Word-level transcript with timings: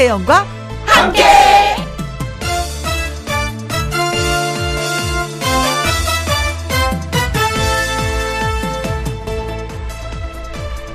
김혜영과 0.00 0.46
함께. 0.86 1.22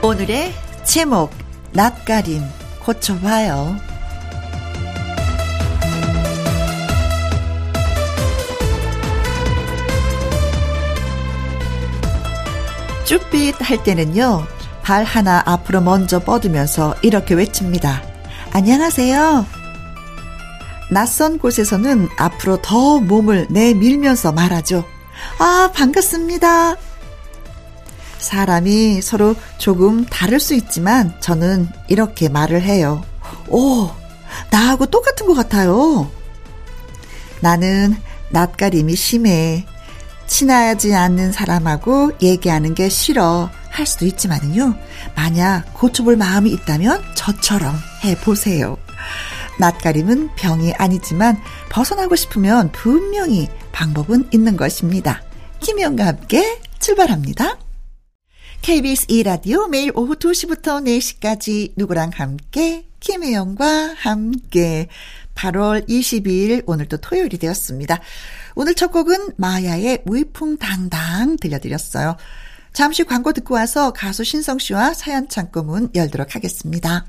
오늘의 0.01 0.53
제목 0.83 1.29
낯가림 1.73 2.41
고쳐봐요. 2.83 3.77
쭈삣 13.05 13.61
할 13.61 13.83
때는요, 13.83 14.47
발 14.81 15.03
하나 15.03 15.43
앞으로 15.45 15.81
먼저 15.81 16.17
뻗으면서 16.17 16.95
이렇게 17.03 17.35
외칩니다. 17.35 18.14
안녕하세요. 18.55 19.45
낯선 20.89 21.39
곳에서는 21.39 22.07
앞으로 22.15 22.61
더 22.61 22.99
몸을 23.01 23.47
내밀면서 23.49 24.31
말하죠. 24.31 24.85
아, 25.39 25.71
반갑습니다. 25.75 26.77
사람이 28.17 29.01
서로 29.01 29.35
조금 29.57 30.05
다를 30.05 30.39
수 30.39 30.53
있지만 30.53 31.13
저는 31.19 31.67
이렇게 31.89 32.29
말을 32.29 32.61
해요. 32.61 33.03
오, 33.49 33.89
나하고 34.51 34.85
똑같은 34.85 35.27
것 35.27 35.33
같아요. 35.33 36.09
나는 37.41 37.93
낯가림이 38.29 38.95
심해. 38.95 39.65
친하지 40.27 40.95
않는 40.95 41.33
사람하고 41.33 42.13
얘기하는 42.21 42.73
게 42.73 42.87
싫어 42.87 43.49
할 43.75 43.85
수도 43.85 44.05
있지만요. 44.05 44.75
만약 45.15 45.65
고쳐볼 45.73 46.15
마음이 46.15 46.51
있다면 46.51 47.03
저처럼 47.15 47.75
해보세요. 48.03 48.77
낯가림은 49.59 50.35
병이 50.35 50.73
아니지만 50.73 51.37
벗어나고 51.69 52.15
싶으면 52.15 52.71
분명히 52.71 53.47
방법은 53.71 54.29
있는 54.31 54.57
것입니다. 54.57 55.21
김영과 55.59 56.07
함께 56.07 56.59
출발합니다. 56.79 57.57
KBS 58.61 59.07
2라디오 59.07 59.69
매일 59.69 59.91
오후 59.93 60.15
2시부터 60.15 60.83
4시까지 60.83 61.73
누구랑 61.75 62.11
함께 62.15 62.87
김혜영과 62.99 63.93
함께 63.97 64.87
8월 65.35 65.87
22일 65.87 66.63
오늘도 66.65 66.97
토요일이 66.97 67.37
되었습니다. 67.37 67.99
오늘 68.55 68.73
첫 68.73 68.91
곡은 68.91 69.33
마야의 69.37 70.03
위풍당당 70.09 71.37
들려드렸어요. 71.37 72.15
잠시 72.75 73.05
광고 73.05 73.31
듣고 73.31 73.53
와서 73.53 73.93
가수 73.93 74.25
신성 74.25 74.59
씨와 74.59 74.93
사연 74.93 75.29
창고문 75.29 75.91
열도록 75.95 76.35
하겠습니다. 76.35 77.05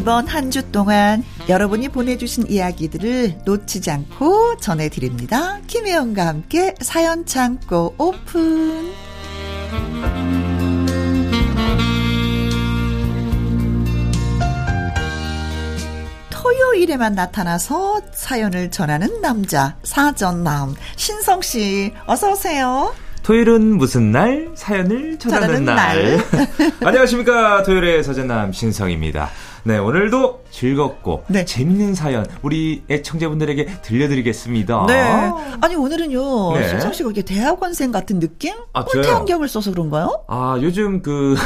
이번 0.00 0.26
한 0.26 0.50
주 0.50 0.62
동안 0.72 1.22
여러분이 1.50 1.90
보내주신 1.90 2.46
이야기들을 2.48 3.40
놓치지 3.44 3.90
않고 3.90 4.56
전해드립니다. 4.56 5.58
김혜영과 5.66 6.26
함께 6.26 6.74
사연 6.80 7.26
창고 7.26 7.94
오픈. 7.98 8.90
토요일에만 16.30 17.14
나타나서 17.14 18.00
사연을 18.12 18.70
전하는 18.70 19.20
남자 19.20 19.76
사전남 19.82 20.74
신성 20.96 21.42
씨 21.42 21.92
어서 22.06 22.32
오세요. 22.32 22.94
토요일은 23.22 23.76
무슨 23.76 24.10
날? 24.12 24.48
사연을 24.54 25.18
전하는 25.18 25.64
날. 25.66 25.76
날. 25.76 26.72
안녕하십니까. 26.82 27.62
토요일의 27.64 28.02
서전남 28.02 28.52
신성입니다. 28.52 29.28
네, 29.62 29.76
오늘도 29.78 30.44
즐겁고 30.50 31.24
네. 31.28 31.44
재밌는 31.44 31.94
사연 31.94 32.26
우리 32.42 32.82
애청자분들에게 32.90 33.66
들려드리겠습니다. 33.82 34.86
네. 34.88 35.30
아니 35.60 35.74
오늘은요 35.76 36.52
네. 36.54 36.68
신성 36.68 36.92
씨가 36.92 37.10
이게 37.10 37.22
대학원생 37.22 37.92
같은 37.92 38.20
느낌? 38.20 38.54
아, 38.72 38.84
꼴대 38.84 39.10
안경을 39.10 39.48
써서 39.48 39.70
그런가요? 39.70 40.24
아 40.28 40.58
요즘 40.62 41.02
그 41.02 41.36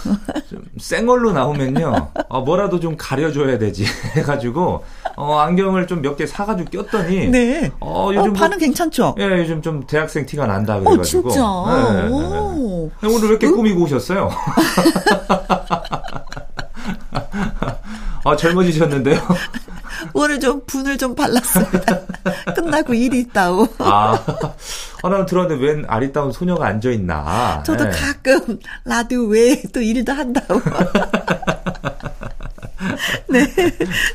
생얼로 0.78 1.32
나오면요 1.32 2.10
어, 2.28 2.40
뭐라도 2.40 2.80
좀 2.80 2.96
가려줘야 2.96 3.58
되지 3.58 3.84
해가지고 4.16 4.82
어, 5.16 5.34
안경을 5.38 5.86
좀 5.86 6.02
몇 6.02 6.16
개 6.16 6.26
사가지고 6.26 6.70
꼈더니 6.70 7.28
네. 7.28 7.70
어, 7.80 8.10
요즘 8.14 8.30
어, 8.30 8.32
반응 8.32 8.56
뭐, 8.56 8.58
괜찮죠? 8.58 9.14
예, 9.18 9.24
요즘 9.38 9.62
좀 9.62 9.84
대학생 9.86 10.26
티가 10.26 10.46
난다 10.46 10.80
그래가지고. 10.80 11.28
어, 11.28 11.32
진짜. 11.32 11.46
네, 11.92 12.02
네, 12.02 12.08
네. 12.08 12.10
오늘 13.08 13.22
왜 13.22 13.28
이렇게 13.28 13.46
응? 13.46 13.56
꾸미고 13.56 13.82
오셨어요? 13.84 14.30
아, 18.24 18.36
젊어지셨는데요? 18.36 19.20
오늘 20.12 20.40
좀 20.40 20.62
분을 20.66 20.98
좀 20.98 21.14
발랐습니다. 21.14 22.00
끝나고 22.54 22.94
일이 22.94 23.20
있다고. 23.20 23.68
아, 23.78 24.18
아, 25.02 25.08
나는 25.08 25.26
들었는데 25.26 25.64
웬 25.64 25.84
아리따운 25.88 26.32
소녀가 26.32 26.66
앉아있나. 26.66 27.62
저도 27.64 27.84
네. 27.84 27.90
가끔 27.90 28.58
라디오 28.84 29.24
외에 29.26 29.62
또 29.72 29.80
일도 29.80 30.12
한다고. 30.12 30.60
네. 33.28 33.46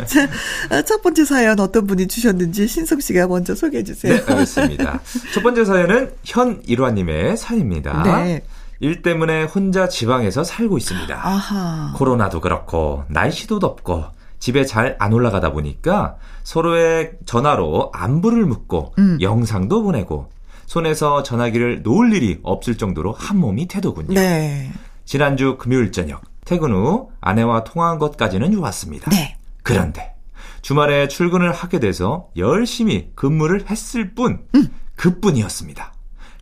자, 0.06 0.28
아, 0.70 0.82
첫 0.82 1.02
번째 1.02 1.26
사연 1.26 1.60
어떤 1.60 1.88
분이 1.88 2.08
주셨는지 2.08 2.68
신성 2.68 3.00
씨가 3.00 3.28
먼저 3.28 3.56
소개해 3.56 3.84
주세요. 3.84 4.16
네, 4.16 4.34
알겠습니다. 4.34 5.00
첫 5.34 5.44
번째 5.44 5.66
사연은 5.66 6.12
현일화님의 6.24 7.38
사연입니다. 7.38 8.04
네. 8.04 8.42
일 8.80 9.02
때문에 9.02 9.44
혼자 9.44 9.88
지방에서 9.88 10.44
살고 10.44 10.78
있습니다. 10.78 11.16
아하. 11.16 11.94
코로나도 11.96 12.42
그렇고 12.42 13.04
날씨도 13.10 13.60
덥고 13.60 14.06
집에 14.40 14.66
잘 14.66 14.96
안 15.00 15.14
올라가다 15.14 15.52
보니까 15.52 16.16
서로의 16.44 17.14
전화로 17.26 17.92
안부를 17.94 18.46
묻고 18.46 18.94
음. 19.00 19.18
영상도 19.20 19.82
보내고 19.84 20.30
손에서 20.68 21.24
전화기를 21.24 21.82
놓을 21.82 22.14
일이 22.14 22.40
없을 22.44 22.78
정도로 22.78 23.14
한 23.14 23.38
몸이 23.38 23.68
태도군요. 23.68 24.14
네. 24.14 24.72
지난주 25.06 25.58
금요일 25.58 25.92
저녁 25.92 26.22
퇴근 26.46 26.72
후 26.72 27.10
아내와 27.22 27.64
통화한 27.64 27.98
것까지는 28.00 28.52
좋았습니다. 28.52 29.10
네. 29.10 29.38
그런데 29.64 30.14
주말에 30.62 31.08
출근을 31.08 31.52
하게 31.52 31.80
돼서 31.80 32.28
열심히 32.38 33.10
근무를 33.16 33.66
했을 33.70 34.14
뿐 34.14 34.46
음. 34.56 34.68
그뿐이었습니다. 34.98 35.94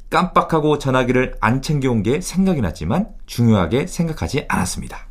깜빡하고 0.10 0.78
전화기를 0.78 1.35
안 1.41 1.62
챙겨온 1.62 2.03
게 2.03 2.22
생각이 2.22 2.62
났지만 2.62 3.09
중요하게 3.26 3.88
생각하지 3.88 4.46
않았습니다. 4.47 5.08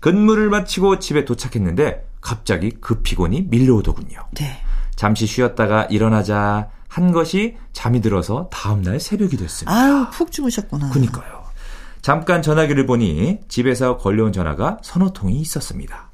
근무를 0.00 0.50
마치고 0.50 0.98
집에 0.98 1.24
도착했는데 1.24 2.06
갑자기 2.20 2.70
그 2.80 3.00
피곤이 3.02 3.46
밀려오더군요. 3.48 4.18
네. 4.32 4.60
잠시 4.96 5.26
쉬었다가 5.26 5.84
일어나자 5.84 6.68
한 6.88 7.12
것이 7.12 7.56
잠이 7.72 8.00
들어서 8.00 8.48
다음날 8.52 9.00
새벽이 9.00 9.36
됐습니다. 9.36 9.76
아유, 9.76 10.06
푹 10.12 10.30
주무셨구나. 10.30 10.90
그니까요. 10.90 11.44
잠깐 12.02 12.42
전화기를 12.42 12.86
보니 12.86 13.40
집에서 13.48 13.96
걸려온 13.96 14.32
전화가 14.32 14.78
서너 14.82 15.10
통이 15.12 15.40
있었습니다. 15.40 16.10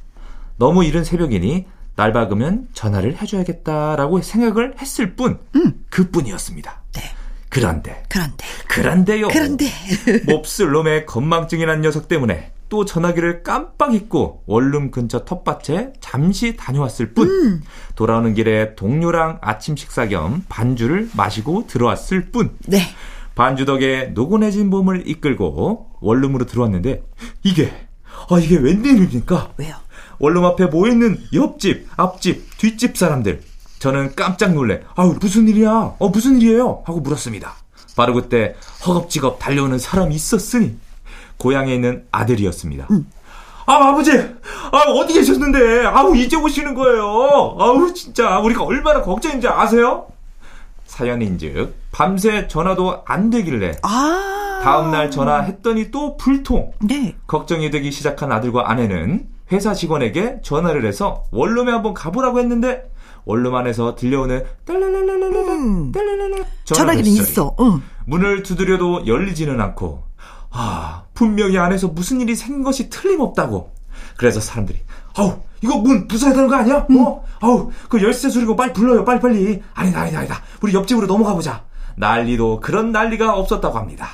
너무 0.57 0.85
이른 0.85 1.05
새벽이니 1.05 1.67
날 1.97 2.13
박으면 2.13 2.69
전화를 2.73 3.21
해줘야겠다라고 3.21 4.23
생각을 4.23 4.77
했을 4.79 5.17
뿐, 5.17 5.41
음. 5.57 5.85
그 5.91 6.11
뿐이었습니다. 6.11 6.83
네. 6.93 7.03
그런데. 7.51 8.03
그런데. 8.09 8.47
그런데요. 8.69 9.29
그런데. 9.29 9.67
몹쓸 10.27 10.71
놈의 10.71 11.07
건망증이 11.07 11.67
난 11.67 11.81
녀석 11.83 12.09
때문에 12.09 12.53
또 12.71 12.85
전화기를 12.85 13.43
깜빡 13.43 13.95
잊고 13.95 14.45
원룸 14.47 14.93
근처 14.93 15.25
텃밭에 15.25 15.95
잠시 16.01 16.57
다녀왔을 16.57 17.13
뿐 17.13 17.29
음. 17.29 17.63
돌아오는 17.97 18.33
길에 18.33 18.77
동료랑 18.77 19.41
아침 19.43 19.77
식사 19.77 20.07
겸 20.07 20.45
반주를 20.49 21.11
마시고 21.17 21.67
들어왔을 21.67 22.31
뿐 22.31 22.57
네. 22.67 22.81
반주 23.35 23.65
덕에 23.65 24.13
노곤해진 24.15 24.71
몸을 24.71 25.09
이끌고 25.09 25.91
원룸으로 26.01 26.47
들어왔는데 26.47 27.03
이게 27.43 27.73
아 28.31 28.39
이게 28.39 28.57
웬일입니까? 28.57 29.55
왜요? 29.57 29.75
원룸 30.21 30.45
앞에 30.45 30.67
모여있는 30.67 31.19
옆집, 31.33 31.89
앞집, 31.97 32.59
뒷집 32.59 32.97
사람들 32.97 33.41
저는 33.81 34.15
깜짝 34.15 34.53
놀래. 34.53 34.83
아유, 34.95 35.17
무슨 35.19 35.49
일이야? 35.49 35.95
어, 35.99 36.09
무슨 36.11 36.41
일이에요? 36.41 36.83
하고 36.85 37.01
물었습니다. 37.01 37.55
바로 37.97 38.13
그때 38.15 38.55
허겁지겁 38.87 39.39
달려오는 39.39 39.79
사람이 39.79 40.15
있었으니 40.15 40.77
고향에 41.39 41.75
있는 41.75 42.05
아들이었습니다. 42.13 42.87
음. 42.91 43.11
아, 43.65 43.89
아버지! 43.89 44.13
아, 44.13 44.79
어디 44.91 45.15
계셨는데? 45.15 45.87
아우, 45.87 46.15
이제 46.15 46.37
오시는 46.37 46.75
거예요. 46.75 47.57
아우, 47.59 47.93
진짜, 47.95 48.39
우리가 48.41 48.65
얼마나 48.65 49.03
걱정인지 49.03 49.49
아세요? 49.49 50.07
사연인 50.85 51.39
즉, 51.39 51.75
밤새 51.91 52.49
전화도 52.49 53.05
안 53.07 53.31
되길래. 53.31 53.77
아. 53.83 54.61
다음날 54.63 55.11
전화했더니 55.11 55.91
또 55.91 56.19
불통. 56.19 56.73
네. 56.83 57.17
걱정이 57.27 57.71
되기 57.71 57.91
시작한 57.91 58.31
아들과 58.31 58.71
아내는 58.71 59.27
회사 59.53 59.73
직원에게 59.73 60.41
전화를 60.43 60.85
해서 60.85 61.25
원룸에 61.31 61.73
한번 61.73 61.95
가보라고 61.95 62.41
했는데, 62.41 62.90
원룸 63.25 63.55
안에서 63.55 63.95
들려오는 63.95 64.45
딸랄랄랄랄랄 64.65 65.49
음. 65.51 65.93
딸랄랄랄 65.93 66.47
전화기는 66.65 67.11
있어. 67.11 67.55
응. 67.61 67.83
문을 68.07 68.43
두드려도 68.43 69.07
열리지는 69.07 69.61
않고 69.61 70.03
아 70.51 71.05
분명히 71.15 71.59
안에서 71.59 71.89
무슨 71.89 72.21
일이 72.21 72.35
생긴 72.35 72.63
것이 72.63 72.91
틀림없다고. 72.91 73.73
그래서 74.17 74.41
사람들이 74.41 74.81
아우 75.17 75.39
이거 75.63 75.77
문 75.79 76.09
부숴야 76.09 76.33
되는 76.33 76.49
거 76.49 76.57
아니야? 76.57 76.87
음. 76.91 77.07
어? 77.07 77.25
아우 77.41 77.71
그 77.89 78.03
열쇠 78.03 78.31
소리고 78.31 78.57
빨리 78.57 78.73
불러요 78.73 79.05
빨리 79.05 79.21
빨리. 79.21 79.63
아니다 79.75 80.01
아니다 80.01 80.19
아니다. 80.21 80.43
우리 80.63 80.75
옆집으로 80.75 81.07
넘어가 81.07 81.35
보자. 81.35 81.65
난리도 81.97 82.61
그런 82.61 82.93
난리가 82.93 83.37
없었다고 83.37 83.77
합니다. 83.79 84.09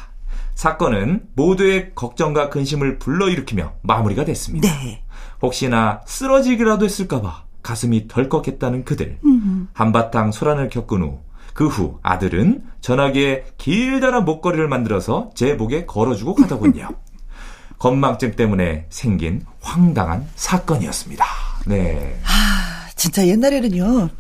사건은 0.55 1.23
모두의 1.35 1.95
걱정과 1.95 2.49
근심을 2.49 2.99
불러일으키며 2.99 3.75
마무리가 3.83 4.25
됐습니다. 4.25 4.69
네. 4.69 5.05
혹시나 5.43 6.01
쓰러지기라도 6.07 6.87
했을까봐 6.87 7.45
가슴이 7.67 8.07
덜컥했다는 8.07 8.85
그들. 8.85 9.19
음흠. 9.25 9.67
한바탕 9.73 10.31
소란을 10.31 10.69
겪은 10.69 11.03
후, 11.03 11.19
그 11.53 11.67
후 11.67 11.99
아들은 12.03 12.63
전화기에 12.81 13.47
길다란 13.59 14.25
목걸이를 14.25 14.69
만들어서 14.69 15.31
제 15.35 15.55
목에 15.55 15.85
걸어주고 15.85 16.37
가더군요. 16.37 16.89
건망증 17.79 18.37
때문에 18.37 18.87
생긴 18.89 19.43
황당한 19.61 20.27
사건이었습니다. 20.37 21.25
네. 21.67 22.21
아, 22.25 22.89
진짜 22.95 23.27
옛날에는요. 23.27 24.11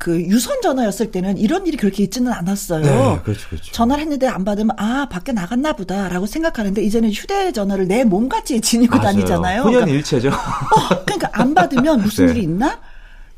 그 0.00 0.18
유선 0.18 0.62
전화였을 0.62 1.10
때는 1.10 1.36
이런 1.36 1.66
일이 1.66 1.76
그렇게 1.76 2.02
있지는 2.02 2.32
않았어요. 2.32 2.82
네, 2.82 3.20
그렇죠, 3.22 3.50
그렇죠. 3.50 3.70
전화를 3.70 4.00
했는데 4.02 4.26
안 4.26 4.46
받으면 4.46 4.74
아 4.78 5.06
밖에 5.10 5.30
나갔나 5.32 5.74
보다라고 5.74 6.24
생각하는데 6.24 6.82
이제는 6.82 7.10
휴대전화를 7.10 7.86
내 7.86 8.04
몸같이 8.04 8.62
지니고 8.62 8.96
맞아요. 8.96 9.12
다니잖아요. 9.12 9.60
혼연일체죠. 9.60 10.30
그러니까, 10.30 10.94
어, 10.94 11.04
그러니까 11.04 11.28
안 11.32 11.54
받으면 11.54 12.00
무슨 12.00 12.26
네. 12.26 12.32
일이 12.32 12.42
있나? 12.44 12.80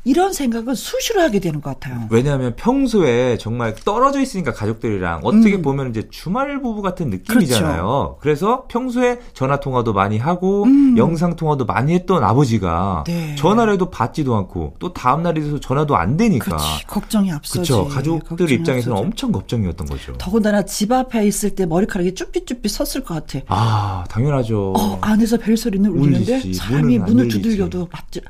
이런 0.05 0.33
생각은 0.33 0.75
수시로 0.75 1.21
하게 1.21 1.39
되는 1.39 1.61
것 1.61 1.79
같아요. 1.79 2.07
왜냐하면 2.09 2.55
평소에 2.57 3.37
정말 3.37 3.73
떨어져 3.73 4.19
있으니까 4.21 4.51
가족들이랑 4.51 5.21
어떻게 5.23 5.55
음. 5.55 5.61
보면 5.61 5.91
이제 5.91 6.07
주말 6.11 6.61
부부 6.61 6.81
같은 6.81 7.09
느낌이잖아요. 7.09 7.83
그렇죠. 7.83 8.17
그래서 8.19 8.65
평소에 8.67 9.19
전화 9.33 9.59
통화도 9.61 9.93
많이 9.93 10.17
하고 10.17 10.63
음. 10.65 10.97
영상 10.97 11.35
통화도 11.37 11.65
많이 11.65 11.93
했던 11.93 12.21
아버지가 12.23 13.05
네. 13.07 13.35
전화를 13.35 13.73
해도 13.73 13.89
받지도 13.89 14.35
않고 14.35 14.75
또 14.79 14.91
다음 14.91 15.23
날이 15.23 15.41
돼서 15.41 15.59
전화도 15.59 15.95
안 15.95 16.17
되니까 16.17 16.57
그치. 16.57 16.85
걱정이 16.87 17.31
앞서지. 17.31 17.71
그렇죠. 17.71 17.87
가족들 17.87 18.51
입장에서는 18.51 18.97
앞서지. 18.97 19.05
엄청 19.07 19.31
걱정이었던 19.31 19.87
거죠. 19.87 20.13
더군다나 20.17 20.63
집 20.65 20.91
앞에 20.91 21.25
있을 21.25 21.51
때 21.55 21.65
머리카락이 21.65 22.13
쭈삣쭈삣 22.13 22.67
섰을 22.67 23.05
것 23.05 23.13
같아. 23.25 23.39
아 23.47 24.03
당연하죠. 24.09 24.73
어, 24.75 24.97
안에서 25.01 25.37
벨소리는 25.37 25.89
울리는데. 25.89 26.53
사람이 26.53 26.99
문을, 26.99 27.13
문을 27.13 27.27
두들겨도 27.29 27.87
맞지. 27.91 28.21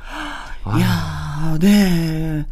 아. 0.65 0.79
야, 0.79 1.22
네. 1.59 2.45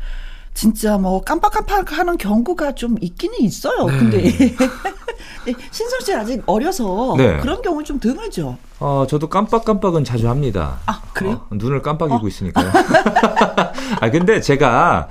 진짜 0.53 0.97
뭐 0.97 1.21
깜빡깜빡 1.21 1.97
하는 1.97 2.17
경우가 2.17 2.75
좀 2.75 2.97
있기는 3.01 3.39
있어요. 3.41 3.85
네. 3.85 3.97
근데 3.97 4.29
신성 5.71 5.99
씨 6.01 6.13
아직 6.13 6.43
어려서 6.45 7.15
네. 7.17 7.37
그런 7.39 7.61
경우는 7.61 7.85
좀 7.85 7.99
드물죠. 7.99 8.57
어, 8.79 9.05
저도 9.07 9.29
깜빡깜빡은 9.29 10.03
자주 10.03 10.29
합니다. 10.29 10.79
아, 10.85 11.01
그래요? 11.13 11.45
어, 11.49 11.55
눈을 11.55 11.81
깜빡이고 11.81 12.25
어? 12.25 12.27
있으니까요. 12.27 12.71
아, 14.01 14.11
근데 14.11 14.41
제가 14.41 15.07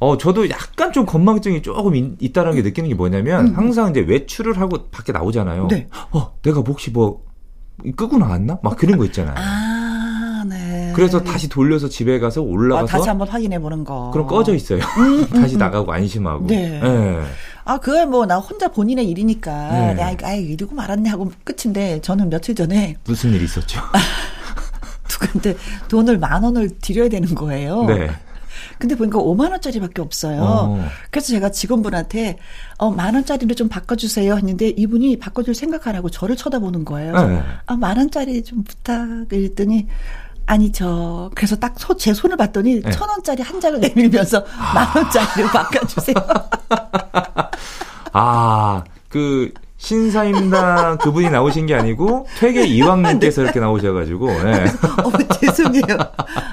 어, 0.00 0.16
저도 0.16 0.48
약간 0.48 0.92
좀 0.92 1.04
건망증이 1.06 1.62
조금 1.62 1.94
있, 1.96 2.32
다는 2.32 2.54
게 2.54 2.62
느끼는 2.62 2.88
게 2.88 2.94
뭐냐면, 2.94 3.48
음. 3.48 3.56
항상 3.56 3.90
이제 3.90 4.00
외출을 4.00 4.60
하고 4.60 4.88
밖에 4.90 5.10
나오잖아요. 5.12 5.66
네. 5.68 5.88
어, 6.12 6.38
내가 6.42 6.60
혹시 6.60 6.90
뭐, 6.90 7.24
끄고 7.96 8.16
나왔나? 8.18 8.58
막 8.62 8.76
그런 8.76 8.96
거 8.96 9.04
있잖아요. 9.04 9.34
아. 9.36 9.67
그래서 10.98 11.22
다시 11.22 11.48
돌려서 11.48 11.88
집에 11.88 12.18
가서 12.18 12.42
올라가서 12.42 12.84
아, 12.84 12.98
다시 12.98 13.08
한번 13.08 13.28
확인해 13.28 13.58
보는 13.60 13.84
거. 13.84 14.10
그럼 14.12 14.26
꺼져 14.26 14.54
있어요. 14.54 14.80
음, 14.98 15.20
음, 15.20 15.26
다시 15.40 15.54
음. 15.54 15.58
나가고 15.58 15.92
안심하고. 15.92 16.46
네. 16.46 16.80
네. 16.80 17.22
아, 17.64 17.78
그게 17.78 18.04
뭐나 18.04 18.38
혼자 18.38 18.68
본인의 18.68 19.08
일이니까 19.08 19.94
네. 19.94 20.00
야, 20.00 20.16
아이 20.22 20.42
이러고 20.42 20.74
말았네 20.74 21.08
하고 21.08 21.30
끝인데 21.44 22.00
저는 22.00 22.30
며칠 22.30 22.54
전에 22.54 22.96
무슨 23.04 23.32
일이 23.32 23.44
있었죠? 23.44 23.80
누구한테 25.08 25.56
돈을 25.88 26.18
만 26.18 26.42
원을 26.42 26.70
드려야 26.80 27.08
되는 27.08 27.34
거예요. 27.34 27.84
네. 27.84 28.10
근데 28.78 28.94
보니까 28.94 29.18
5만 29.18 29.50
원짜리밖에 29.50 30.02
없어요. 30.02 30.40
어. 30.42 30.88
그래서 31.10 31.28
제가 31.28 31.50
직원분한테 31.50 32.38
어, 32.78 32.90
만 32.90 33.14
원짜리로 33.14 33.54
좀 33.54 33.68
바꿔주세요 33.68 34.36
했는데 34.36 34.68
이분이 34.68 35.18
바꿔줄 35.18 35.54
생각 35.54 35.86
안 35.86 35.96
하고 35.96 36.08
저를 36.08 36.36
쳐다보는 36.36 36.84
거예요. 36.84 37.12
네. 37.26 37.42
아, 37.66 37.76
만 37.76 37.96
원짜리 37.98 38.42
좀 38.42 38.62
부탁을 38.62 39.26
했더니 39.32 39.86
아니 40.48 40.72
저 40.72 41.30
그래서 41.34 41.56
딱 41.56 41.74
제 41.98 42.14
손을 42.14 42.36
봤더니 42.36 42.80
네. 42.82 42.90
천 42.90 43.08
원짜리 43.08 43.42
한 43.42 43.60
장을 43.60 43.78
내밀면서 43.80 44.44
아. 44.58 44.74
만 44.74 44.88
원짜리로 44.96 45.48
바꿔주세요. 45.48 46.14
아그 48.12 49.52
신사임당 49.76 50.98
그분이 50.98 51.30
나오신 51.30 51.66
게 51.66 51.74
아니고 51.74 52.26
퇴계 52.38 52.64
이왕님께서 52.66 53.42
네. 53.42 53.44
이렇게 53.44 53.60
나오셔가지고. 53.60 54.26
네. 54.42 54.64
어 55.04 55.12
죄송해요. 55.40 55.96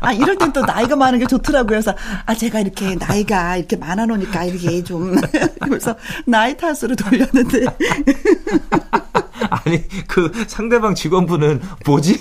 아 0.01 0.12
이럴 0.13 0.38
땐 0.38 0.51
또 0.53 0.62
나이가 0.62 0.95
많은 0.95 1.19
게 1.19 1.25
좋더라고요. 1.25 1.68
그래서 1.69 1.94
아 2.25 2.36
제가 2.36 2.59
이렇게 2.59 2.95
나이가 2.95 3.57
이렇게 3.57 3.75
많아 3.77 4.06
놓으니까 4.06 4.44
이렇게 4.45 4.83
좀 4.83 5.15
그래서 5.62 5.95
나이 6.25 6.56
탓으로 6.56 6.95
돌렸는데. 6.95 7.65
아니 9.49 9.87
그 10.07 10.31
상대방 10.47 10.95
직원분은 10.95 11.61
뭐지? 11.85 12.18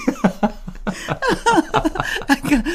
그러니까 2.44 2.70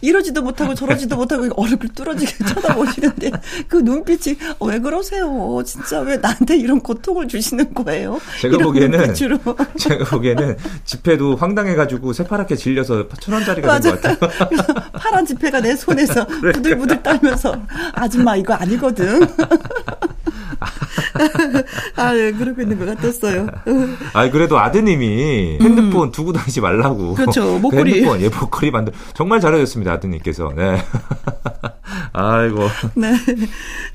이러지도 0.00 0.42
못하고 0.42 0.74
저러지도 0.74 1.16
못하고 1.16 1.48
얼굴 1.56 1.88
뚫어지게 1.90 2.44
쳐다보시는데 2.46 3.30
그 3.68 3.76
눈빛이 3.78 4.36
어, 4.58 4.66
왜 4.66 4.78
그러세요? 4.78 5.62
진짜 5.64 6.00
왜 6.00 6.16
나한테 6.16 6.56
이런 6.56 6.80
고통을 6.80 7.28
주시는 7.28 7.74
거예요? 7.74 8.20
제가 8.40 8.58
보기에는. 8.58 9.14
제가 9.78 10.04
보기에는 10.10 10.56
지폐도 10.84 11.36
황당해가지고 11.36 12.12
새파랗게 12.12 12.56
질려서 12.56 13.06
천 13.20 13.34
원짜리가 13.34 13.80
된 13.80 13.90
것 13.92 14.00
같아요. 14.02 14.30
파란 14.92 15.26
지폐가 15.26 15.60
내 15.60 15.74
손에서 15.74 16.26
부들부들 16.54 17.02
떨면서 17.02 17.54
아줌마 17.92 18.36
이거 18.36 18.54
아니거든. 18.54 19.26
아, 21.96 22.16
예, 22.16 22.32
그러고 22.32 22.62
있는 22.62 22.78
것 22.78 22.86
같았어요. 22.86 23.46
아, 24.12 24.30
그래도 24.30 24.58
아드님이 24.58 25.58
핸드폰 25.60 26.08
음. 26.08 26.12
두고 26.12 26.32
다니지 26.32 26.60
말라고. 26.60 27.14
그렇죠. 27.14 27.58
목걸이. 27.60 27.90
그 27.90 27.96
핸드폰, 27.96 28.20
예, 28.22 28.28
목걸이 28.28 28.70
만들. 28.70 28.92
정말 29.14 29.40
잘해줬습니다, 29.40 29.92
아드님께서. 29.92 30.52
네. 30.56 30.82
아이고. 32.12 32.68
네. 32.94 33.12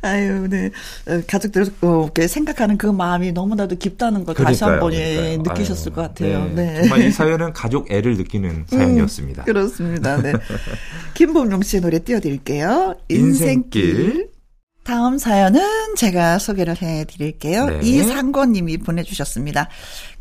아유, 0.01 0.48
네. 0.50 0.72
어, 1.08 1.22
가족들 1.27 1.65
어, 1.82 2.10
생각하는 2.27 2.77
그 2.77 2.88
마음이 2.88 3.32
너무나도 3.32 3.77
깊다는 3.77 4.25
걸 4.25 4.36
그러니까요, 4.36 4.53
다시 4.53 4.63
한번 4.63 4.94
예, 4.94 5.38
느끼셨을 5.38 5.91
아유, 5.91 5.96
것 5.96 6.01
같아요. 6.01 6.46
네. 6.53 6.74
네. 6.74 6.82
정말 6.82 7.08
이 7.08 7.12
사연은 7.12 7.53
가족 7.53 7.91
애를 7.91 8.17
느끼는 8.17 8.65
사연이었습니다. 8.67 9.44
음, 9.44 9.46
그렇습니다. 9.46 10.22
네. 10.22 10.34
김범용 11.13 11.62
씨의 11.62 11.82
노래 11.82 12.00
띄워드릴게요. 12.00 12.96
인생길. 13.10 13.84
인생길. 13.84 14.34
다음 14.85 15.17
사연은 15.17 15.95
제가 15.97 16.37
소개를 16.37 16.79
해 16.83 17.05
드릴게요. 17.05 17.65
네. 17.65 17.79
이상권 17.81 18.51
님이 18.51 18.77
보내주셨습니다. 18.77 19.67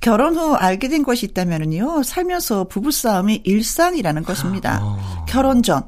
결혼 0.00 0.37
후 0.37 0.54
알게 0.54 0.88
된 0.88 1.02
것이 1.02 1.26
있다면요. 1.26 2.02
살면서 2.02 2.64
부부싸움이 2.64 3.42
일상이라는 3.44 4.23
것입니다. 4.23 4.80
어. 4.83 5.26
결혼 5.28 5.62
전, 5.62 5.83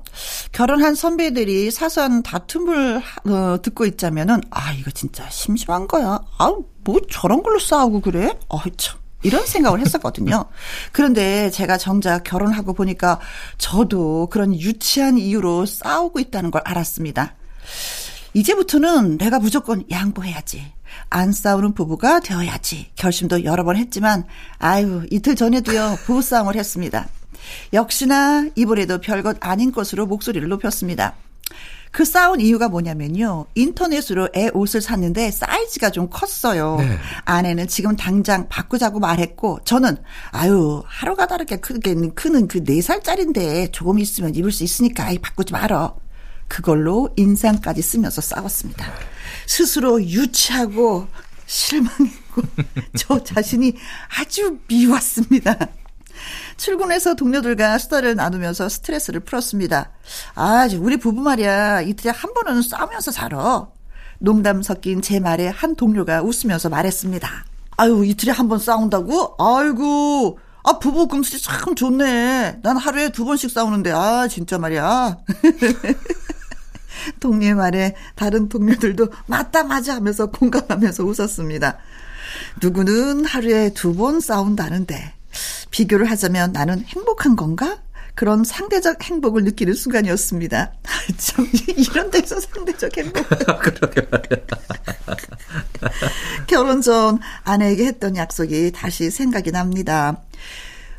결혼한 0.53 0.95
선배들이 0.95 1.71
사소한 1.71 2.23
다툼을 2.23 3.01
어, 3.25 3.57
듣고 3.63 3.87
있자면은, 3.87 4.43
아, 4.51 4.75
이거 4.75 4.91
진짜 4.91 5.27
심심한 5.31 5.89
거야. 5.89 6.21
아, 6.37 6.53
뭐 6.85 7.01
저런 7.11 7.43
걸로 7.43 7.59
싸우고 7.59 8.03
그래? 8.03 8.39
아, 8.51 8.63
참. 8.77 8.99
이런 9.23 9.47
생각을 9.47 9.81
했었거든요. 9.81 10.45
그런데 10.93 11.51
제가 11.51 11.79
정작 11.79 12.25
결혼하고 12.25 12.75
보니까 12.75 13.21
저도 13.57 14.27
그런 14.27 14.55
유치한 14.55 15.17
이유로 15.17 15.65
싸우고 15.65 16.21
있다는 16.21 16.51
걸 16.51 16.61
알았습니다. 16.67 17.37
이제부터는 18.37 19.17
내가 19.17 19.39
무조건 19.39 19.83
양보해야지. 19.91 20.63
안 21.09 21.33
싸우는 21.33 21.73
부부가 21.73 22.21
되어야지. 22.21 22.91
결심도 22.95 23.45
여러 23.45 23.65
번 23.65 23.77
했지만, 23.77 24.27
아유, 24.59 25.07
이틀 25.11 25.35
전에도요, 25.37 26.01
부부싸움을 26.05 26.55
했습니다. 26.55 27.09
역시나 27.73 28.51
이번에도 28.55 29.01
별것 29.01 29.39
아닌 29.41 29.73
것으로 29.73 30.05
목소리를 30.05 30.47
높였습니다. 30.49 31.15
그 31.91 32.05
싸운 32.05 32.43
이유가 32.43 32.69
뭐냐면요. 32.69 33.47
인터넷으로 33.55 34.29
애 34.37 34.51
옷을 34.53 34.83
샀는데 34.83 35.31
사이즈가 35.31 35.89
좀 35.89 36.11
컸어요. 36.11 36.77
네. 36.79 36.99
아내는 37.25 37.69
지금 37.69 37.97
당장 37.97 38.49
바꾸자고 38.51 39.01
말했고 39.01 39.61
저는 39.65 39.97
아유 40.31 40.83
하루가 40.85 41.27
다르게 41.27 41.57
크게 41.57 41.95
크는 42.15 42.49
그 42.49 42.63
4살짜리인데 42.63 43.73
조금 43.73 43.99
있으면 43.99 44.35
입을 44.35 44.53
수 44.53 44.63
있으니까 44.63 45.07
아이 45.07 45.19
바꾸지 45.19 45.55
말어. 45.55 45.97
그걸로 46.49 47.09
인상까지 47.17 47.83
쓰면서 47.83 48.21
싸웠습니다. 48.21 48.87
스스로 49.47 50.03
유치하고 50.03 51.07
실망했고 51.47 52.43
저 52.99 53.23
자신이 53.23 53.75
아주 54.19 54.59
미웠습니다. 54.69 55.57
출근해서 56.57 57.15
동료들과 57.15 57.79
수다를 57.79 58.15
나누면서 58.17 58.69
스트레스를 58.69 59.21
풀었습니다. 59.21 59.91
아, 60.35 60.69
우리 60.79 60.97
부부 60.97 61.21
말이야. 61.21 61.83
이틀에 61.83 62.11
한 62.11 62.33
번은 62.33 62.63
싸우면서 62.63 63.11
살아. 63.11 63.69
농담 64.19 64.63
섞인 64.63 65.03
제 65.03 65.21
말에 65.21 65.49
한 65.49 65.77
동료가 65.77 66.23
웃으면서 66.23 66.71
말했습니다. 66.71 67.29
아유, 67.77 68.03
이틀에 68.07 68.33
한 68.33 68.49
번 68.49 68.59
싸운다고? 68.59 69.37
아이고, 69.39 70.39
아, 70.65 70.79
부부 70.79 71.09
금슬이 71.09 71.41
참 71.43 71.75
좋네. 71.75 72.61
난 72.63 72.77
하루에 72.79 73.11
두 73.11 73.27
번씩 73.27 73.51
싸우는데, 73.51 73.93
아, 73.93 74.27
진짜 74.29 74.57
말이야. 74.59 75.19
동료의 77.21 77.55
말에 77.55 77.95
다른 78.15 78.49
동료들도 78.49 79.09
맞다, 79.27 79.65
맞아 79.65 79.95
하면서 79.95 80.27
공감하면서 80.31 81.05
웃었습니다. 81.05 81.79
누구는 82.63 83.25
하루에 83.25 83.71
두 83.71 83.95
번 83.95 84.21
싸운다는데, 84.21 85.13
비교를 85.71 86.11
하자면 86.11 86.53
나는 86.53 86.85
행복한 86.85 87.37
건가? 87.37 87.79
그런 88.15 88.45
상대적 88.45 89.03
행복을 89.05 89.45
느끼는 89.45 89.75
순간이었습니다. 89.75 90.73
참, 91.19 91.47
이런 91.77 92.11
데서 92.11 92.41
상대적 92.41 92.97
행복. 92.97 93.29
그러게 93.61 94.09
결혼 96.47 96.81
전 96.81 97.19
아내에게 97.45 97.85
했던 97.85 98.17
약속이 98.17 98.73
다시 98.73 99.11
생각이 99.11 99.53
납니다. 99.53 100.23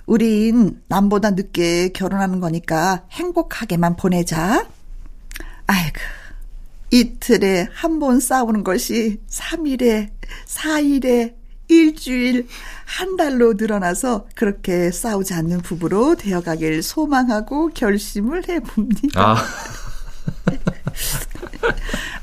우린 0.06 0.80
남보다 0.88 1.32
늦게 1.32 1.90
결혼하는 1.90 2.40
거니까 2.40 3.04
행복하게만 3.12 3.96
보내자. 3.96 4.68
아이고, 5.68 6.00
이틀에 6.92 7.68
한 7.74 8.00
번 8.00 8.20
싸우는 8.20 8.64
것이 8.64 9.20
3일에, 9.30 10.10
4일에, 10.48 11.34
일주일, 11.68 12.48
한 12.86 13.18
달로 13.18 13.54
늘어나서 13.54 14.28
그렇게 14.36 14.90
싸우지 14.92 15.34
않는 15.34 15.62
부부로 15.62 16.16
되어가길 16.16 16.82
소망하고 16.82 17.70
결심을 17.74 18.48
해봅니다. 18.48 19.22
아. 19.22 19.36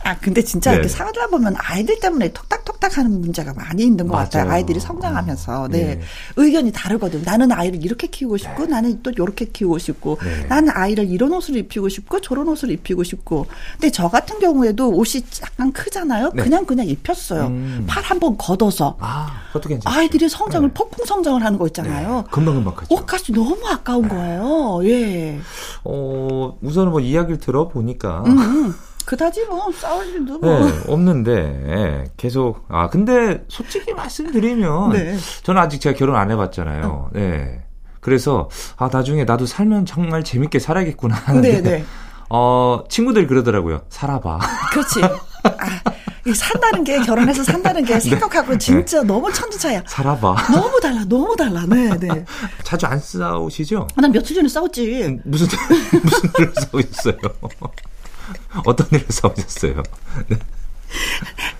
아, 0.04 0.18
근데 0.18 0.42
진짜 0.42 0.70
네. 0.70 0.76
이렇게 0.76 0.88
사다 0.88 1.28
보면 1.28 1.54
아이들 1.56 1.98
때문에 1.98 2.32
톡닥톡닥 2.32 2.98
하는 2.98 3.20
문제가 3.22 3.54
많이 3.54 3.84
있는 3.84 4.06
것 4.06 4.12
맞아요. 4.12 4.24
같아요. 4.26 4.50
아이들이 4.50 4.78
성장하면서. 4.78 5.68
네. 5.68 5.94
네. 5.94 6.00
의견이 6.36 6.72
다르거든. 6.72 7.22
나는 7.22 7.50
아이를 7.52 7.82
이렇게 7.82 8.06
키우고 8.06 8.36
싶고, 8.36 8.64
네. 8.64 8.70
나는 8.70 9.02
또 9.02 9.10
이렇게 9.10 9.46
키우고 9.46 9.78
싶고, 9.78 10.18
네. 10.22 10.44
나는 10.46 10.70
아이를 10.74 11.08
이런 11.08 11.32
옷을 11.32 11.56
입히고 11.56 11.88
싶고, 11.88 12.20
저런 12.20 12.48
옷을 12.48 12.70
입히고 12.70 13.02
싶고. 13.02 13.46
근데 13.72 13.90
저 13.90 14.08
같은 14.10 14.38
경우에도 14.40 14.90
옷이 14.90 15.24
약간 15.42 15.72
크잖아요. 15.72 16.32
네. 16.34 16.42
그냥 16.42 16.66
그냥 16.66 16.86
입혔어요. 16.86 17.46
음. 17.46 17.84
팔한 17.88 18.20
번 18.20 18.36
걷어서. 18.36 18.96
아, 19.00 19.44
그것도 19.48 19.70
괜찮죠. 19.70 19.98
아이들이 19.98 20.28
성장을, 20.28 20.68
네. 20.68 20.74
폭풍 20.74 21.06
성장을 21.06 21.42
하는 21.42 21.58
거 21.58 21.66
있잖아요. 21.68 22.24
금방금방 22.30 22.74
크죠. 22.74 22.94
옷값이 22.94 23.32
너무 23.32 23.58
아까운 23.66 24.06
거예요. 24.08 24.80
예. 24.84 25.40
어, 25.84 26.58
우선은 26.60 26.92
뭐 26.92 27.00
이야기를 27.00 27.38
들어보니까. 27.40 28.24
음. 28.26 28.63
음. 28.64 28.74
그다지 29.04 29.44
뭐 29.46 29.70
싸울 29.72 30.06
일도 30.06 30.38
뭐 30.38 30.60
네, 30.66 30.72
없는데 30.88 31.32
예, 31.66 32.04
계속 32.16 32.64
아 32.70 32.88
근데 32.88 33.44
솔직히 33.48 33.92
말씀드리면 33.92 34.92
네. 34.92 35.16
저는 35.42 35.60
아직 35.60 35.80
제가 35.80 35.96
결혼 35.96 36.16
안 36.16 36.30
해봤잖아요. 36.30 36.86
어. 36.86 37.10
네. 37.12 37.62
그래서 38.00 38.48
아 38.76 38.88
나중에 38.90 39.24
나도 39.24 39.44
살면 39.46 39.84
정말 39.86 40.24
재밌게 40.24 40.58
살아야겠구나 40.58 41.14
하는데 41.16 41.60
네, 41.60 41.60
네. 41.62 41.84
어 42.30 42.82
친구들이 42.88 43.26
그러더라고요. 43.26 43.82
살아봐. 43.90 44.38
그렇지. 44.72 45.02
아, 45.02 45.10
산다는 46.34 46.84
게 46.84 46.98
결혼해서 47.00 47.44
산다는 47.44 47.84
게 47.84 47.94
네. 47.94 48.00
생각하고 48.00 48.52
네. 48.52 48.58
진짜 48.58 49.02
네. 49.02 49.06
너무 49.06 49.30
천지차야. 49.30 49.82
살아봐. 49.86 50.34
너무 50.50 50.80
달라, 50.80 51.04
너무 51.06 51.36
달라. 51.36 51.66
네, 51.66 51.90
네. 51.98 52.24
자주 52.62 52.86
안 52.86 52.98
싸우시죠? 52.98 53.86
아, 53.96 54.00
난 54.00 54.10
며칠 54.10 54.34
전에 54.34 54.48
싸웠지. 54.48 55.04
음, 55.04 55.20
무슨 55.24 55.46
무슨 56.02 56.30
일로 56.38 56.52
싸우셨어요? 56.54 57.16
어떤 58.64 58.86
일을 58.92 59.06
싸우셨어요? 59.08 59.82
네. 60.28 60.36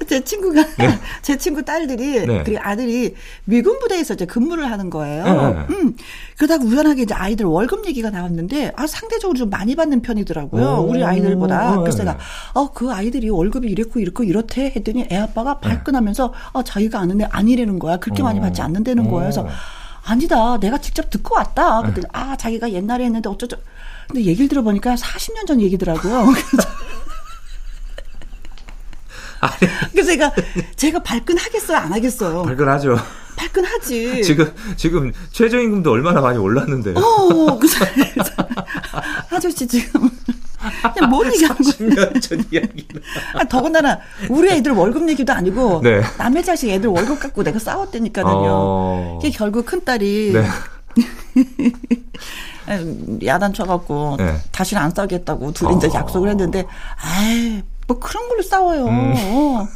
제 0.07 0.23
친구가 0.23 0.63
네. 0.77 0.99
제 1.23 1.37
친구 1.37 1.65
딸들이 1.65 2.27
네. 2.27 2.43
그리고 2.45 2.61
아들이 2.63 3.15
미군 3.45 3.79
부대에서 3.81 4.15
이제 4.15 4.27
근무를 4.27 4.71
하는 4.71 4.91
거예요. 4.91 5.25
네. 5.25 5.75
음. 5.75 5.97
그러다가 6.37 6.65
우연하게 6.65 7.03
이제 7.03 7.15
아이들 7.15 7.47
월급 7.47 7.87
얘기가 7.87 8.11
나왔는데 8.11 8.73
아 8.77 8.87
상대적으로 8.87 9.37
좀 9.37 9.51
많이 9.51 9.75
받는 9.75 10.03
편이더라고요. 10.03 10.65
오. 10.65 10.91
우리 10.91 11.03
아이들보다. 11.03 11.81
그래서 11.81 11.99
내가 11.99 12.19
어그 12.53 12.93
아이들이 12.93 13.29
월급이 13.29 13.69
이랬고 13.69 14.01
이렇고 14.01 14.25
이렇대 14.25 14.73
했더니 14.77 15.07
애 15.11 15.17
아빠가 15.17 15.59
네. 15.61 15.69
발끈하면서 15.69 16.33
아 16.53 16.63
자기가 16.63 17.01
아는데 17.01 17.25
아니라는 17.25 17.79
거야. 17.79 17.97
그렇게 17.97 18.23
많이 18.23 18.41
받지 18.41 18.63
않는다는 18.63 19.05
거예요. 19.05 19.21
그래서 19.21 19.49
아니다. 20.05 20.59
내가 20.59 20.79
직접 20.79 21.09
듣고 21.11 21.35
왔다. 21.37 21.81
그랬더니 21.81 22.03
네. 22.03 22.09
아 22.13 22.37
자기가 22.37 22.73
옛날에 22.73 23.05
했는데 23.05 23.29
어쩌죠. 23.29 23.57
근데 24.09 24.25
얘기를 24.25 24.49
들어보니까 24.49 24.95
40년 24.95 25.47
전 25.47 25.61
얘기더라고요. 25.61 26.27
그래서 29.93 30.09
제가 30.11 30.33
제가 30.77 31.03
발끈하겠어요, 31.03 31.77
안 31.77 31.93
하겠어요? 31.93 32.43
발끈하죠. 32.43 32.99
발끈하지. 33.37 34.23
지금 34.23 34.51
지금 34.77 35.13
최저임금도 35.33 35.91
얼마나 35.91 36.21
많이 36.21 36.39
올랐는데. 36.39 36.95
어, 36.97 37.59
그래서 37.59 37.85
아저씨 39.31 39.67
지금 39.67 40.09
그냥 40.95 41.11
뭔 41.11 41.27
얘기하는 41.33 41.57
거야? 41.57 42.11
10년 42.11 42.23
전 42.23 42.45
이야기. 42.51 42.87
아, 43.35 43.45
더군다나 43.45 43.99
우리 44.31 44.51
애들 44.51 44.73
월급 44.73 45.09
얘기도 45.09 45.33
아니고 45.33 45.81
네. 45.83 46.03
남의 46.19 46.45
자식 46.45 46.71
애들 46.71 46.89
월급 46.89 47.21
갖고 47.21 47.43
내가 47.43 47.59
싸웠다니까요. 47.59 48.27
어... 48.27 49.19
결국 49.35 49.67
큰 49.67 49.85
딸이 49.85 50.33
네. 50.33 50.47
야단 53.25 53.53
쳐갖고 53.53 54.17
네. 54.19 54.37
다시는 54.53 54.83
안 54.83 54.91
싸우겠다고 54.91 55.53
둘이 55.53 55.75
어. 55.75 55.77
이제 55.77 55.91
약속을 55.93 56.29
했는데, 56.31 56.67
아이, 57.03 57.63
뭐 57.87 57.99
그런 57.99 58.29
걸로 58.29 58.43
싸워요. 58.43 58.87
음. 58.87 59.15
어. 59.17 59.69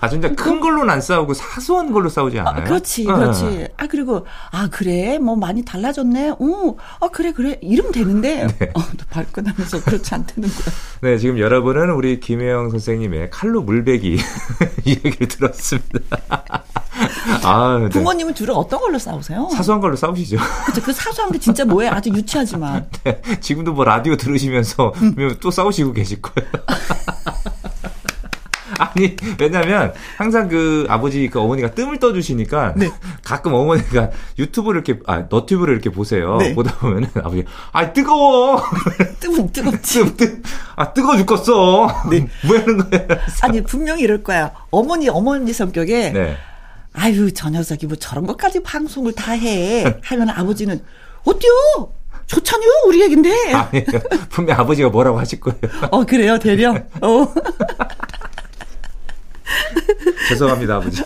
아, 0.00 0.08
진짜 0.08 0.32
큰 0.34 0.60
걸로는 0.60 0.90
안 0.90 1.00
싸우고 1.00 1.34
사소한 1.34 1.92
걸로 1.92 2.08
싸우지 2.08 2.38
않아요? 2.38 2.62
아, 2.62 2.64
그렇지, 2.64 3.04
그렇지. 3.04 3.44
네. 3.44 3.68
아, 3.76 3.86
그리고, 3.86 4.26
아, 4.50 4.68
그래, 4.70 5.18
뭐 5.18 5.36
많이 5.36 5.64
달라졌네. 5.64 6.30
어, 6.30 6.76
아, 7.00 7.08
그래, 7.08 7.32
그래. 7.32 7.58
이러면 7.62 7.92
되는데, 7.92 8.46
네. 8.58 8.70
어, 8.74 8.80
또 8.80 9.04
발끈하면서 9.10 9.82
그렇지 9.82 10.14
않다는 10.14 10.48
거야. 10.48 10.74
네, 11.02 11.18
지금 11.18 11.38
여러분은 11.38 11.90
우리 11.90 12.20
김혜영 12.20 12.70
선생님의 12.70 13.30
칼로 13.30 13.62
물베기 13.62 14.18
이야기를 14.84 15.28
들었습니다. 15.28 16.18
아, 17.44 17.78
네. 17.82 17.88
부모님은 17.88 18.34
주로 18.34 18.54
어떤 18.54 18.80
걸로 18.80 18.98
싸우세요? 18.98 19.48
사소한 19.52 19.80
걸로 19.80 19.96
싸우시죠. 19.96 20.36
그렇죠. 20.64 20.82
그 20.82 20.92
사소한 20.92 21.32
게 21.32 21.38
진짜 21.38 21.64
뭐예요? 21.64 21.92
아주 21.92 22.10
유치하지만. 22.10 22.88
네, 23.04 23.20
지금도 23.40 23.72
뭐 23.72 23.84
라디오 23.84 24.16
들으시면서 24.16 24.92
음. 24.96 25.36
또 25.40 25.50
싸우시고 25.50 25.92
계실 25.92 26.20
거예요. 26.22 26.48
아니 28.78 29.16
왜냐면 29.40 29.92
항상 30.16 30.48
그 30.48 30.86
아버지 30.88 31.28
그 31.28 31.40
어머니가 31.40 31.72
뜸을 31.72 31.98
떠주시니까 31.98 32.74
네. 32.76 32.90
가끔 33.24 33.54
어머니가 33.54 34.10
유튜브를 34.38 34.82
이렇게 34.84 35.02
아 35.06 35.24
너튜브를 35.28 35.74
이렇게 35.74 35.90
보세요. 35.90 36.36
네. 36.36 36.54
보다 36.54 36.76
보면은 36.78 37.08
아버지 37.16 37.44
아 37.72 37.92
뜨거워. 37.92 38.62
뜸은 39.20 39.52
뜨겁지. 39.52 40.04
뜸, 40.04 40.16
뜸. 40.16 40.42
아 40.76 40.92
뜨거 40.92 41.16
죽겠어. 41.16 41.88
네. 42.10 42.28
뭐 42.46 42.56
하는 42.56 42.78
거야? 42.78 43.00
아니 43.42 43.62
분명히 43.64 44.02
이럴 44.02 44.22
거야. 44.22 44.52
어머니 44.70 45.08
어머니 45.08 45.52
성격에. 45.52 46.10
네. 46.10 46.36
아유 46.98 47.32
저 47.32 47.48
녀석이 47.48 47.86
뭐 47.86 47.96
저런 47.96 48.26
것까지 48.26 48.62
방송을 48.62 49.12
다 49.12 49.32
해. 49.32 49.84
하면 50.02 50.30
아버지는 50.30 50.82
어때요? 51.24 51.92
좋잖요 52.26 52.64
우리 52.86 53.00
얘긴데. 53.02 53.52
아니 53.52 53.84
분명 54.28 54.60
아버지가 54.60 54.88
뭐라고 54.90 55.18
하실 55.18 55.40
거예요. 55.40 55.58
어 55.90 56.04
그래요 56.04 56.38
대려. 56.38 56.74
어. 57.00 57.34
죄송합니다, 60.28 60.76
아버지. 60.76 61.02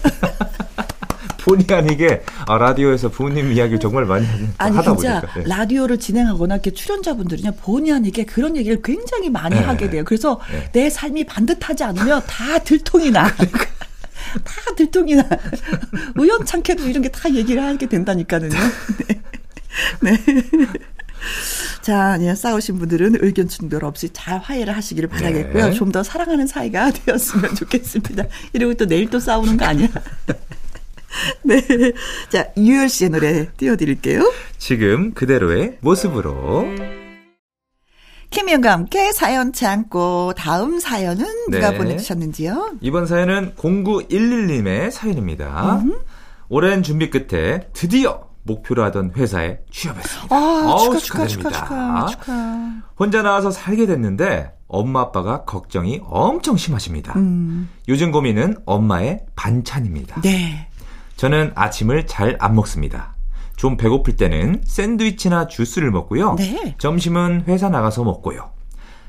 본의 1.42 1.66
아니게 1.70 2.22
아, 2.46 2.56
라디오에서 2.56 3.08
부모님 3.08 3.52
이야기를 3.52 3.80
정말 3.80 4.04
많이 4.04 4.26
아니, 4.58 4.76
하다 4.76 4.96
진짜 4.96 5.20
보니까 5.20 5.40
네. 5.40 5.44
라디오를 5.46 5.98
진행하거나 5.98 6.54
이렇게 6.54 6.70
출연자분들이 6.72 7.42
본의 7.60 7.92
아니게 7.92 8.24
그런 8.24 8.56
얘기를 8.56 8.80
굉장히 8.82 9.28
많이 9.28 9.56
네. 9.56 9.62
하게 9.62 9.90
돼요. 9.90 10.04
그래서 10.04 10.40
네. 10.50 10.70
내 10.72 10.90
삶이 10.90 11.24
반듯하지 11.24 11.84
않으면 11.84 12.22
다 12.26 12.58
들통이 12.60 13.10
나. 13.10 13.32
그러니까. 13.34 13.66
다 14.44 14.74
들통이 14.76 15.14
나. 15.16 15.28
우연찮게도 16.18 16.88
이런 16.88 17.02
게 17.02 17.08
다 17.10 17.32
얘기를 17.32 17.62
하게 17.62 17.86
된다니까요. 17.86 18.48
네. 18.48 19.18
네. 20.00 20.18
자, 21.82 22.18
예, 22.20 22.34
싸우신 22.34 22.78
분들은 22.78 23.16
의견 23.20 23.48
충돌 23.48 23.84
없이 23.84 24.10
잘 24.12 24.38
화해를 24.38 24.74
하시기를 24.76 25.08
바라겠고요. 25.08 25.66
네. 25.68 25.72
좀더 25.72 26.02
사랑하는 26.02 26.46
사이가 26.46 26.90
되었으면 27.04 27.54
좋겠습니다. 27.54 28.24
이러고 28.52 28.74
또 28.74 28.86
내일 28.86 29.08
또 29.10 29.20
싸우는 29.20 29.56
거 29.56 29.64
아니야? 29.66 29.88
네. 31.44 31.60
자, 32.30 32.48
유열 32.56 32.88
씨의 32.88 33.10
노래 33.10 33.48
띄워드릴게요. 33.56 34.32
지금 34.58 35.12
그대로의 35.12 35.76
모습으로. 35.80 36.66
김희영과 38.32 38.72
함께 38.72 39.12
사연 39.12 39.52
참고 39.52 40.32
다음 40.36 40.80
사연은 40.80 41.24
누가 41.50 41.70
네. 41.70 41.78
보내주셨는지요? 41.78 42.76
이번 42.80 43.06
사연은 43.06 43.54
0911님의 43.56 44.90
사연입니다. 44.90 45.76
음. 45.82 45.94
오랜 46.48 46.82
준비 46.82 47.10
끝에 47.10 47.68
드디어 47.72 48.26
목표로 48.44 48.82
하던 48.84 49.12
회사에 49.16 49.58
취업했습니다. 49.70 50.34
아, 50.34 50.76
축하, 50.82 50.98
축하, 50.98 51.26
축하, 51.26 51.50
축하, 51.50 52.06
축하. 52.08 52.82
혼자 52.98 53.22
나와서 53.22 53.50
살게 53.50 53.86
됐는데 53.86 54.50
엄마 54.66 55.02
아빠가 55.02 55.44
걱정이 55.44 56.00
엄청 56.04 56.56
심하십니다. 56.56 57.12
음. 57.16 57.68
요즘 57.88 58.10
고민은 58.10 58.56
엄마의 58.66 59.20
반찬입니다. 59.36 60.22
네. 60.22 60.68
저는 61.16 61.52
아침을 61.54 62.06
잘 62.06 62.36
안 62.40 62.54
먹습니다. 62.56 63.11
좀 63.62 63.76
배고플 63.76 64.16
때는 64.16 64.60
샌드위치나 64.64 65.46
주스를 65.46 65.92
먹고요. 65.92 66.34
네. 66.34 66.74
점심은 66.78 67.44
회사 67.46 67.68
나가서 67.68 68.02
먹고요. 68.02 68.50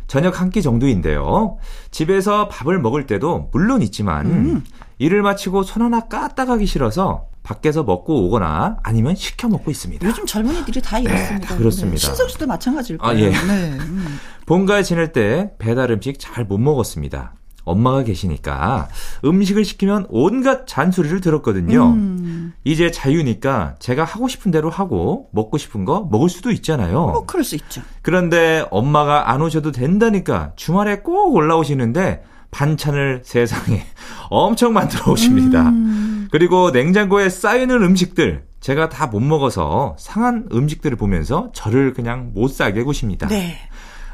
저녁 0.05 0.39
한 0.39 0.51
끼 0.51 0.61
정도인데요. 0.61 1.57
집에서 1.89 2.49
밥을 2.49 2.77
먹을 2.79 3.07
때도 3.07 3.49
물론 3.51 3.81
있지만 3.81 4.27
음. 4.27 4.63
일을 4.99 5.23
마치고 5.23 5.63
손 5.63 5.81
하나 5.81 6.01
까딱 6.01 6.49
하기 6.49 6.67
싫어서 6.67 7.25
밖에서 7.41 7.81
먹고 7.83 8.27
오거나 8.27 8.77
아니면 8.83 9.15
시켜 9.15 9.47
먹고 9.47 9.71
있습니다. 9.71 10.07
요즘 10.07 10.27
젊은이들이 10.27 10.83
다 10.83 10.97
네, 10.99 11.05
이렇습니다. 11.05 11.49
네, 11.49 11.57
그렇습니다. 11.57 11.97
신성 11.97 12.27
씨도 12.27 12.45
마찬가지일 12.45 12.99
아, 13.01 13.07
거예요. 13.07 13.25
아, 13.25 13.31
예. 13.31 13.31
네. 13.31 13.77
음. 13.79 14.19
본가에 14.45 14.83
지낼 14.83 15.11
때 15.13 15.49
배달 15.57 15.89
음식 15.89 16.19
잘 16.19 16.45
못 16.45 16.59
먹었습니다. 16.59 17.33
엄마가 17.65 18.03
계시니까 18.03 18.89
음식을 19.23 19.63
시키면 19.65 20.07
온갖 20.09 20.67
잔소리를 20.67 21.21
들었거든요. 21.21 21.91
음. 21.93 22.53
이제 22.63 22.91
자유니까 22.91 23.75
제가 23.79 24.03
하고 24.03 24.27
싶은 24.27 24.51
대로 24.51 24.69
하고 24.69 25.29
먹고 25.31 25.57
싶은 25.57 25.85
거 25.85 26.07
먹을 26.11 26.29
수도 26.29 26.51
있잖아요. 26.51 26.93
뭐 26.93 27.25
그럴 27.25 27.43
수 27.43 27.55
있죠. 27.55 27.81
그런데 28.01 28.65
엄마가 28.71 29.31
안 29.31 29.41
오셔도 29.41 29.71
된다니까 29.71 30.51
주말에 30.55 30.99
꼭 30.99 31.33
올라오시는데 31.35 32.23
반찬을 32.51 33.21
세상에 33.25 33.83
엄청 34.29 34.73
만들어 34.73 35.11
오십니다. 35.11 35.69
음. 35.69 36.27
그리고 36.31 36.71
냉장고에 36.71 37.29
쌓이는 37.29 37.81
음식들 37.83 38.45
제가 38.59 38.89
다 38.89 39.07
못 39.07 39.19
먹어서 39.19 39.95
상한 39.99 40.47
음식들을 40.51 40.95
보면서 40.97 41.49
저를 41.53 41.93
그냥 41.93 42.31
못 42.33 42.47
살게 42.49 42.83
구십니다. 42.83 43.27
네. 43.27 43.57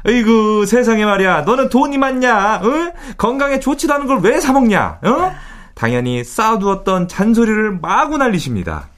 에이구 0.06 0.66
세상에 0.66 1.04
말이야 1.04 1.42
너는 1.42 1.68
돈이 1.68 1.98
많냐 1.98 2.56
어? 2.56 2.92
건강에 3.16 3.60
좋지도 3.60 3.94
않은 3.94 4.06
걸 4.06 4.20
왜 4.20 4.40
사먹냐 4.40 4.98
어? 5.04 5.32
당연히 5.74 6.24
쌓아두었던 6.24 7.08
잔소리를 7.08 7.78
마구 7.80 8.18
날리십니다 8.18 8.88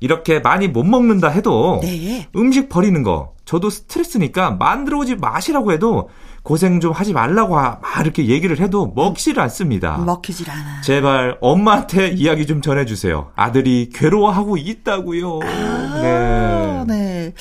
이렇게 0.00 0.40
많이 0.40 0.68
못 0.68 0.84
먹는다 0.84 1.28
해도 1.28 1.80
네. 1.82 2.28
음식 2.36 2.68
버리는 2.68 3.02
거 3.02 3.32
저도 3.44 3.68
스트레스니까 3.70 4.52
만들어 4.52 4.98
오지 4.98 5.16
마시라고 5.16 5.72
해도 5.72 6.08
고생 6.42 6.80
좀 6.80 6.92
하지 6.92 7.12
말라고 7.14 7.54
막 7.54 7.80
이렇게 8.00 8.26
얘기를 8.26 8.58
해도 8.58 8.92
먹지를 8.94 9.42
않습니다. 9.44 9.96
먹히질 9.98 10.50
않아. 10.50 10.82
제발 10.82 11.38
엄마한테 11.40 12.08
이야기 12.08 12.46
좀 12.46 12.60
전해주세요. 12.60 13.32
아들이 13.34 13.90
괴로워하고 13.94 14.58
있다고요. 14.58 15.40
아, 15.42 16.00
네. 16.02 16.84
네. 16.86 17.34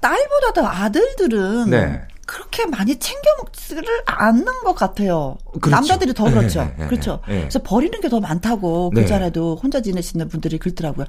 딸보다도 0.00 0.66
아들들은 0.66 1.70
네. 1.70 2.02
그렇게 2.24 2.64
많이 2.66 2.96
챙겨 2.98 3.28
먹지를 3.42 3.84
않는 4.06 4.44
것 4.64 4.74
같아요. 4.74 5.36
그렇죠. 5.60 5.70
남자들이 5.70 6.14
더 6.14 6.24
그렇죠. 6.24 6.60
네, 6.62 6.74
네, 6.78 6.86
그렇죠. 6.86 7.18
네, 7.28 7.40
그래서 7.40 7.58
버리는 7.62 8.00
게 8.00 8.08
더 8.08 8.20
많다고 8.20 8.90
그 8.90 9.04
전에도 9.06 9.58
혼자 9.62 9.80
지내시는 9.82 10.28
분들이 10.28 10.58
그렇더라고요. 10.58 11.06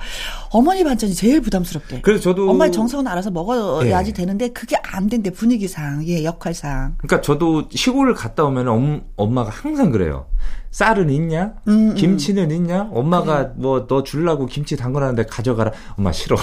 어머니 0.49 0.83
반찬이 0.83 1.13
제일 1.13 1.39
부담스럽대. 1.41 2.01
그래서 2.01 2.23
저도 2.23 2.49
엄마의 2.49 2.71
정성은 2.71 3.07
알아서 3.07 3.29
먹어야지 3.31 4.11
되는데 4.13 4.49
그게 4.49 4.75
안 4.83 5.07
된대 5.07 5.29
분위기상, 5.29 6.05
예, 6.07 6.23
역할상. 6.25 6.95
그러니까 6.97 7.21
저도 7.21 7.69
시골을 7.71 8.15
갔다 8.15 8.43
오면 8.45 8.67
엄, 8.67 9.03
엄마가 9.15 9.49
항상 9.49 9.91
그래요. 9.91 10.25
쌀은 10.71 11.09
있냐? 11.11 11.53
음, 11.67 11.91
음. 11.91 11.95
김치는 11.95 12.49
있냐? 12.51 12.89
엄마가 12.91 13.37
그래. 13.49 13.53
뭐너 13.57 14.03
줄라고 14.03 14.47
김치 14.47 14.75
담궈놨는데 14.75 15.27
가져가라. 15.29 15.71
엄마 15.97 16.11
싫어. 16.11 16.35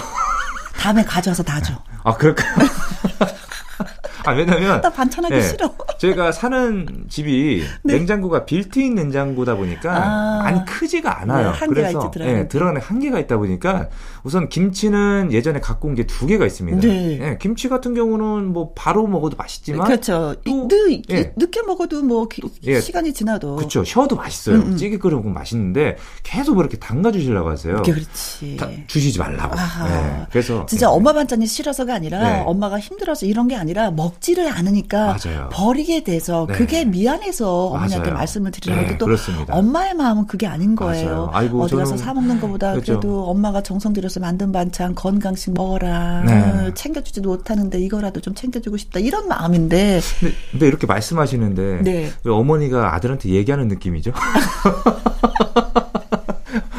다음에 0.81 1.05
가져와서 1.05 1.43
다 1.43 1.61
줘. 1.61 1.75
아, 2.05 2.15
그럴까요? 2.17 2.57
아, 4.25 4.33
왜냐면. 4.33 4.81
나 4.81 4.91
반찬하기 4.91 5.35
네, 5.35 5.43
싫어. 5.43 5.73
제가 5.99 6.33
사는 6.33 6.87
집이 7.09 7.63
네. 7.85 7.95
냉장고가 7.95 8.45
빌트인 8.45 8.95
냉장고다 8.95 9.57
보니까 9.57 9.95
아. 9.97 10.43
많이 10.43 10.65
크지가 10.65 11.21
않아요. 11.23 11.53
네, 11.53 11.67
그래서 11.67 12.11
네, 12.17 12.49
들어가는 12.49 12.81
한계가 12.81 13.19
있다 13.21 13.37
보니까 13.39 13.89
우선 14.23 14.49
김치는 14.49 15.29
예전에 15.33 15.61
갖고 15.61 15.89
온 15.89 15.95
게 15.95 16.05
두 16.07 16.27
개가 16.27 16.47
있습니다. 16.47 16.81
네. 16.81 17.19
네. 17.19 17.39
김치 17.41 17.69
같은 17.69 17.95
경우는 17.95 18.53
뭐 18.53 18.73
바로 18.75 19.07
먹어도 19.07 19.37
맛있지만. 19.37 19.87
그렇죠. 19.87 20.35
또, 20.45 20.69
늦, 20.69 21.03
예. 21.11 21.33
늦게 21.37 21.63
먹어도 21.63 22.03
뭐 22.03 22.27
기, 22.29 22.43
예. 22.65 22.81
시간이 22.81 23.13
지나도. 23.13 23.57
그렇죠. 23.57 23.85
쉬어도 23.85 24.17
맛있어요. 24.17 24.57
음, 24.57 24.63
음. 24.73 24.77
찌개 24.77 24.97
끓여 24.99 25.17
먹으면 25.17 25.35
맛있는데 25.35 25.97
계속 26.23 26.55
그렇게 26.57 26.77
담가 26.79 27.13
주시려고 27.13 27.51
하세요. 27.51 27.83
그렇지. 27.83 28.57
주시지 28.87 29.19
말라고. 29.19 29.55
네. 29.57 30.27
그래서. 30.31 30.65
진짜 30.67 30.87
예. 30.87 30.91
엄마 30.91 31.13
반찬이 31.13 31.47
싫어서가 31.47 31.95
아니라 31.95 32.43
엄마가 32.45 32.79
힘들어서 32.79 33.27
이런 33.27 33.47
게 33.49 33.57
아니라 33.57 33.91
먹 33.91 34.10
먹지를 34.11 34.49
않으니까 34.49 35.17
맞아요. 35.25 35.49
버리게 35.53 36.05
돼서 36.05 36.47
네. 36.49 36.55
그게 36.55 36.85
미안해서 36.85 37.67
어머니한테 37.67 38.11
맞아요. 38.11 38.15
말씀을 38.15 38.51
드리는 38.51 38.79
네, 38.79 38.87
것도 38.89 38.99
또 38.99 39.07
그렇습니다. 39.07 39.55
엄마의 39.55 39.95
마음은 39.95 40.27
그게 40.27 40.47
아닌 40.47 40.75
거예요. 40.75 41.31
아이고, 41.33 41.63
어디 41.63 41.77
가서 41.77 41.97
사 41.97 42.13
먹는 42.13 42.41
것보다 42.41 42.73
그렇죠. 42.73 43.01
그래도 43.01 43.25
엄마가 43.27 43.63
정성 43.63 43.93
들여서 43.93 44.21
만든 44.21 44.53
반찬 44.53 44.95
건강식 44.95 45.55
먹어라 45.55 46.23
네. 46.25 46.75
챙겨주지도 46.75 47.29
못하는데 47.29 47.79
이거라도 47.81 48.21
좀 48.21 48.35
챙겨주고 48.35 48.77
싶다 48.77 49.01
이런 49.01 49.29
마음인데 49.29 50.01
근데, 50.21 50.35
근데 50.51 50.67
이렇게 50.67 50.87
말씀하시는데 50.87 51.83
네. 51.83 52.13
왜 52.25 52.33
어머니가 52.33 52.95
아들한테 52.95 53.31
얘기하는 53.31 53.69
느낌이죠? 53.69 54.13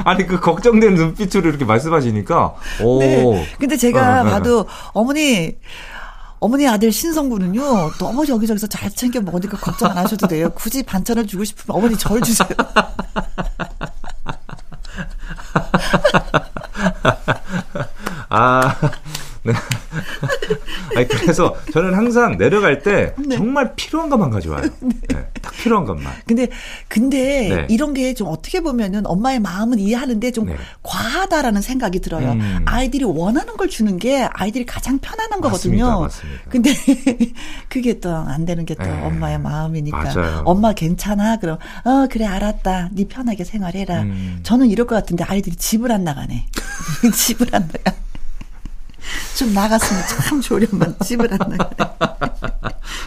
아니 0.04 0.26
그 0.26 0.40
걱정된 0.40 0.96
눈빛으로 0.96 1.50
이렇게 1.50 1.66
말씀하시니까 1.66 2.56
오. 2.84 3.00
네. 3.00 3.48
근데 3.60 3.78
제가 3.78 4.22
어, 4.22 4.24
어, 4.24 4.28
어. 4.28 4.30
봐도 4.30 4.66
어머니 4.94 5.56
어머니 6.42 6.68
아들 6.68 6.92
신성구는요 6.92 7.92
너무 8.00 8.28
여기저기서 8.28 8.66
잘 8.66 8.90
챙겨 8.90 9.22
먹으니까 9.22 9.58
걱정 9.58 9.92
안 9.92 10.00
하셔도 10.00 10.28
돼요. 10.28 10.50
굳이 10.56 10.82
반찬을 10.82 11.28
주고 11.28 11.44
싶으면 11.44 11.78
어머니 11.78 11.96
절 11.96 12.20
주세요. 12.22 12.50
아, 18.30 18.76
네. 18.82 18.90
아니, 20.96 21.08
그래서 21.08 21.56
저는 21.74 21.94
항상 21.94 22.38
내려갈 22.38 22.82
때 22.84 23.14
네. 23.18 23.36
정말 23.38 23.74
필요한 23.76 24.10
것만 24.10 24.30
가져와요. 24.30 24.70
네. 24.82 24.90
네. 25.10 25.28
딱 25.42 25.52
필요한 25.54 25.86
것만. 25.86 26.14
근데, 26.28 26.48
근데 26.88 27.50
네. 27.50 27.68
이런 27.70 27.94
게 27.94 28.12
좀 28.14 28.28
어떻게 28.28 28.60
보면은 28.60 29.08
엄마의 29.08 29.40
마음은 29.40 29.80
이해하는데 29.80 30.32
좀 30.32 30.46
네. 30.48 30.56
과하다라는 30.84 31.62
생각이 31.62 32.00
들어요. 32.02 32.34
음. 32.34 32.64
아이들이 32.66 33.04
원하는 33.06 33.56
걸 33.58 33.70
주는 33.70 33.98
게 33.98 34.28
아이들이 34.34 34.66
가장 34.66 35.00
편안한 35.00 35.40
거거든요. 35.42 36.02
맞습니다. 36.02 36.44
근데 36.50 36.72
그게 37.70 38.00
또 38.00 38.12
안 38.12 38.46
되는 38.46 38.66
게또 38.66 38.84
네. 38.84 39.02
엄마의 39.02 39.40
마음이니까. 39.40 39.98
맞아요. 40.04 40.42
엄마 40.46 40.74
괜찮아? 40.74 41.38
그럼, 41.38 41.58
어, 41.86 42.08
그래, 42.12 42.26
알았다. 42.26 42.90
네 42.92 43.06
편하게 43.08 43.44
생활해라. 43.46 44.02
음. 44.02 44.40
저는 44.44 44.68
이럴 44.70 44.86
것 44.86 44.96
같은데 44.96 45.24
아이들이 45.24 45.56
집을 45.56 45.92
안 45.92 46.04
나가네. 46.04 46.46
집을 47.16 47.48
안 47.54 47.68
나가. 47.68 47.96
좀 49.38 49.54
나갔으면 49.54 50.04
참 50.08 50.42
좋으련만 50.42 50.96
집을 51.04 51.32
안 51.32 51.40
나가네. 51.40 51.58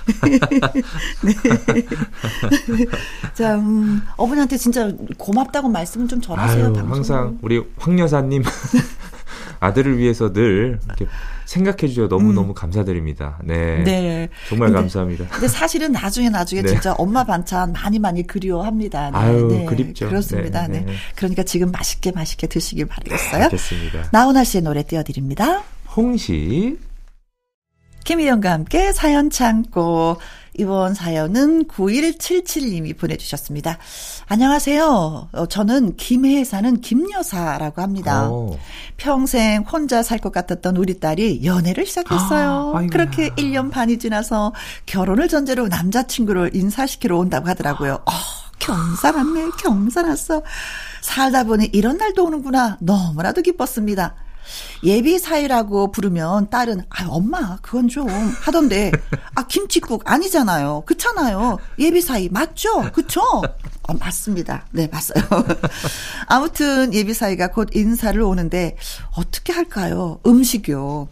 네. 1.22 1.34
자, 3.34 3.54
음, 3.56 4.02
어머니한테 4.16 4.56
진짜 4.56 4.92
고맙다고 5.18 5.68
말씀 5.68 6.06
좀 6.08 6.20
전하세요. 6.20 6.66
아유, 6.66 6.74
항상 6.88 7.38
우리 7.42 7.62
황 7.78 7.98
여사님 7.98 8.42
아들을 9.60 9.98
위해서 9.98 10.32
늘 10.32 10.78
이렇게 10.84 11.06
생각해 11.46 11.88
주셔서 11.88 12.08
너무 12.08 12.32
너무 12.32 12.48
음. 12.50 12.54
감사드립니다. 12.54 13.38
네. 13.44 13.82
네. 13.82 14.28
정말 14.48 14.68
근데, 14.68 14.80
감사합니다. 14.80 15.26
근데 15.28 15.48
사실은 15.48 15.92
나중에 15.92 16.28
나중에 16.28 16.62
네. 16.62 16.68
진짜 16.68 16.94
엄마 16.94 17.24
반찬 17.24 17.72
많이 17.72 17.98
많이 17.98 18.26
그리워합니다. 18.26 19.10
네. 19.10 19.16
아유, 19.16 19.48
네. 19.50 19.64
그립죠. 19.64 20.08
그렇습니다. 20.08 20.66
네, 20.66 20.80
네. 20.80 20.84
네. 20.86 20.94
그러니까 21.14 21.42
지금 21.42 21.70
맛있게 21.70 22.12
맛있게 22.12 22.46
드시길 22.46 22.86
바라겠어요. 22.86 23.44
알겠습니다. 23.44 24.08
나훈아 24.12 24.44
씨의 24.44 24.62
노래 24.62 24.82
띄워드립니다. 24.82 25.62
홍시. 25.96 26.78
김희영과 28.04 28.50
함께 28.52 28.92
사연 28.92 29.30
창고. 29.30 30.18
이번 30.56 30.94
사연은 30.94 31.64
9177님이 31.66 32.96
보내주셨습니다. 32.96 33.78
안녕하세요. 34.28 35.28
어, 35.32 35.46
저는 35.46 35.96
김해에 35.96 36.44
사는 36.44 36.80
김여사라고 36.80 37.82
합니다. 37.82 38.28
오. 38.28 38.56
평생 38.96 39.62
혼자 39.62 40.02
살 40.04 40.18
것 40.20 40.30
같았던 40.32 40.76
우리 40.76 41.00
딸이 41.00 41.44
연애를 41.44 41.86
시작했어요. 41.86 42.72
아, 42.76 42.86
그렇게 42.90 43.30
1년 43.30 43.70
반이 43.72 43.98
지나서 43.98 44.52
결혼을 44.86 45.26
전제로 45.28 45.66
남자친구를 45.66 46.54
인사시키러 46.54 47.18
온다고 47.18 47.48
하더라고요. 47.48 47.94
어, 47.94 48.12
경사났네, 48.60 49.50
경사났어. 49.60 50.42
살다 51.02 51.44
보니 51.44 51.70
이런 51.72 51.96
날도 51.96 52.24
오는구나. 52.24 52.76
너무나도 52.80 53.42
기뻤습니다. 53.42 54.14
예비 54.82 55.18
사이라고 55.18 55.92
부르면 55.92 56.50
딸은 56.50 56.84
아 56.90 57.06
엄마 57.08 57.56
그건 57.62 57.88
좀 57.88 58.08
하던데 58.08 58.92
아 59.34 59.46
김치국 59.46 60.02
아니잖아요. 60.04 60.82
그렇잖아요. 60.86 61.58
예비 61.78 62.00
사이 62.00 62.28
맞죠? 62.28 62.90
그쵸? 62.92 63.20
어, 63.86 63.94
맞습니다. 63.94 64.66
네, 64.70 64.88
맞어요. 64.90 65.24
아무튼 66.26 66.92
예비 66.94 67.12
사이가 67.14 67.48
곧 67.48 67.68
인사를 67.74 68.20
오는데 68.20 68.76
어떻게 69.16 69.52
할까요? 69.52 70.20
음식이요. 70.26 71.08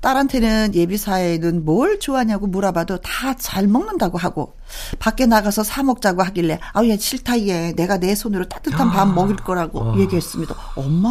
딸한테는 0.00 0.74
예비 0.74 0.96
사이는 0.98 1.64
뭘 1.64 2.00
좋아하냐고 2.00 2.46
물어봐도 2.46 2.98
다 2.98 3.34
잘 3.38 3.68
먹는다고 3.68 4.18
하고 4.18 4.56
밖에 4.98 5.26
나가서 5.26 5.62
사 5.62 5.82
먹자고 5.82 6.22
하길래 6.22 6.58
아얘 6.72 6.96
싫다 6.96 7.38
얘 7.46 7.72
내가 7.76 7.98
내 7.98 8.14
손으로 8.14 8.48
따뜻한 8.48 8.90
밥 8.90 9.06
먹을 9.06 9.36
거라고 9.36 9.78
와. 9.92 9.98
얘기했습니다. 9.98 10.54
엄마. 10.74 11.08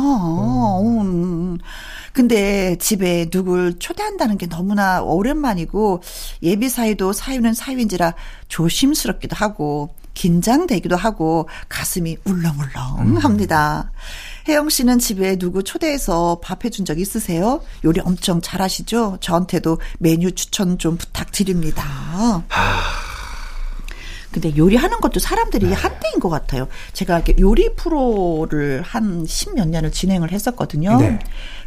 음. 0.81 0.99
음. 1.01 1.57
근데 2.13 2.75
집에 2.77 3.29
누굴 3.29 3.77
초대한다는 3.79 4.37
게 4.37 4.47
너무나 4.47 5.01
오랜만이고 5.01 6.01
예비 6.43 6.69
사이도 6.69 7.13
사유는 7.13 7.53
사유인지라 7.53 8.13
조심스럽기도 8.47 9.35
하고 9.35 9.89
긴장되기도 10.13 10.95
하고 10.95 11.47
가슴이 11.69 12.17
울렁울렁 12.25 13.17
합니다. 13.17 13.91
혜영 14.47 14.69
씨는 14.69 14.99
집에 14.99 15.37
누구 15.37 15.63
초대해서 15.63 16.39
밥 16.41 16.65
해준 16.65 16.85
적 16.85 16.99
있으세요? 16.99 17.61
요리 17.83 17.99
엄청 18.01 18.41
잘하시죠? 18.41 19.17
저한테도 19.19 19.79
메뉴 19.97 20.31
추천 20.31 20.77
좀 20.77 20.97
부탁드립니다. 20.97 22.43
근데 24.31 24.55
요리하는 24.57 24.99
것도 24.99 25.19
사람들이 25.19 25.67
네. 25.67 25.73
한때인 25.73 26.19
것 26.19 26.29
같아요. 26.29 26.67
제가 26.93 27.23
요리 27.39 27.73
프로를 27.75 28.81
한 28.83 29.25
십 29.25 29.53
몇 29.55 29.67
년을 29.69 29.91
진행을 29.91 30.31
했었거든요. 30.31 30.97
네. 30.99 31.19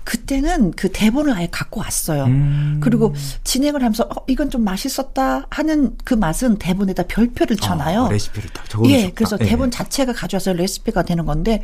그때는 0.08 0.70
그 0.70 0.90
대본을 0.90 1.34
아예 1.34 1.48
갖고 1.50 1.80
왔어요. 1.80 2.24
음. 2.24 2.80
그리고 2.82 3.14
진행을 3.44 3.82
하면서 3.82 4.04
어, 4.04 4.24
이건 4.26 4.48
좀 4.48 4.64
맛있었다 4.64 5.46
하는 5.50 5.98
그 6.02 6.14
맛은 6.14 6.56
대본에다 6.56 7.02
별표를 7.02 7.58
아, 7.60 7.66
쳐놔요. 7.66 8.04
어, 8.04 8.10
레시피를 8.10 8.48
딱 8.54 8.66
적어주셨다. 8.70 9.02
예, 9.02 9.10
그래서 9.10 9.36
네. 9.36 9.44
대본 9.44 9.70
자체가 9.70 10.14
가져와서 10.14 10.54
레시피가 10.54 11.02
되는 11.02 11.26
건데 11.26 11.60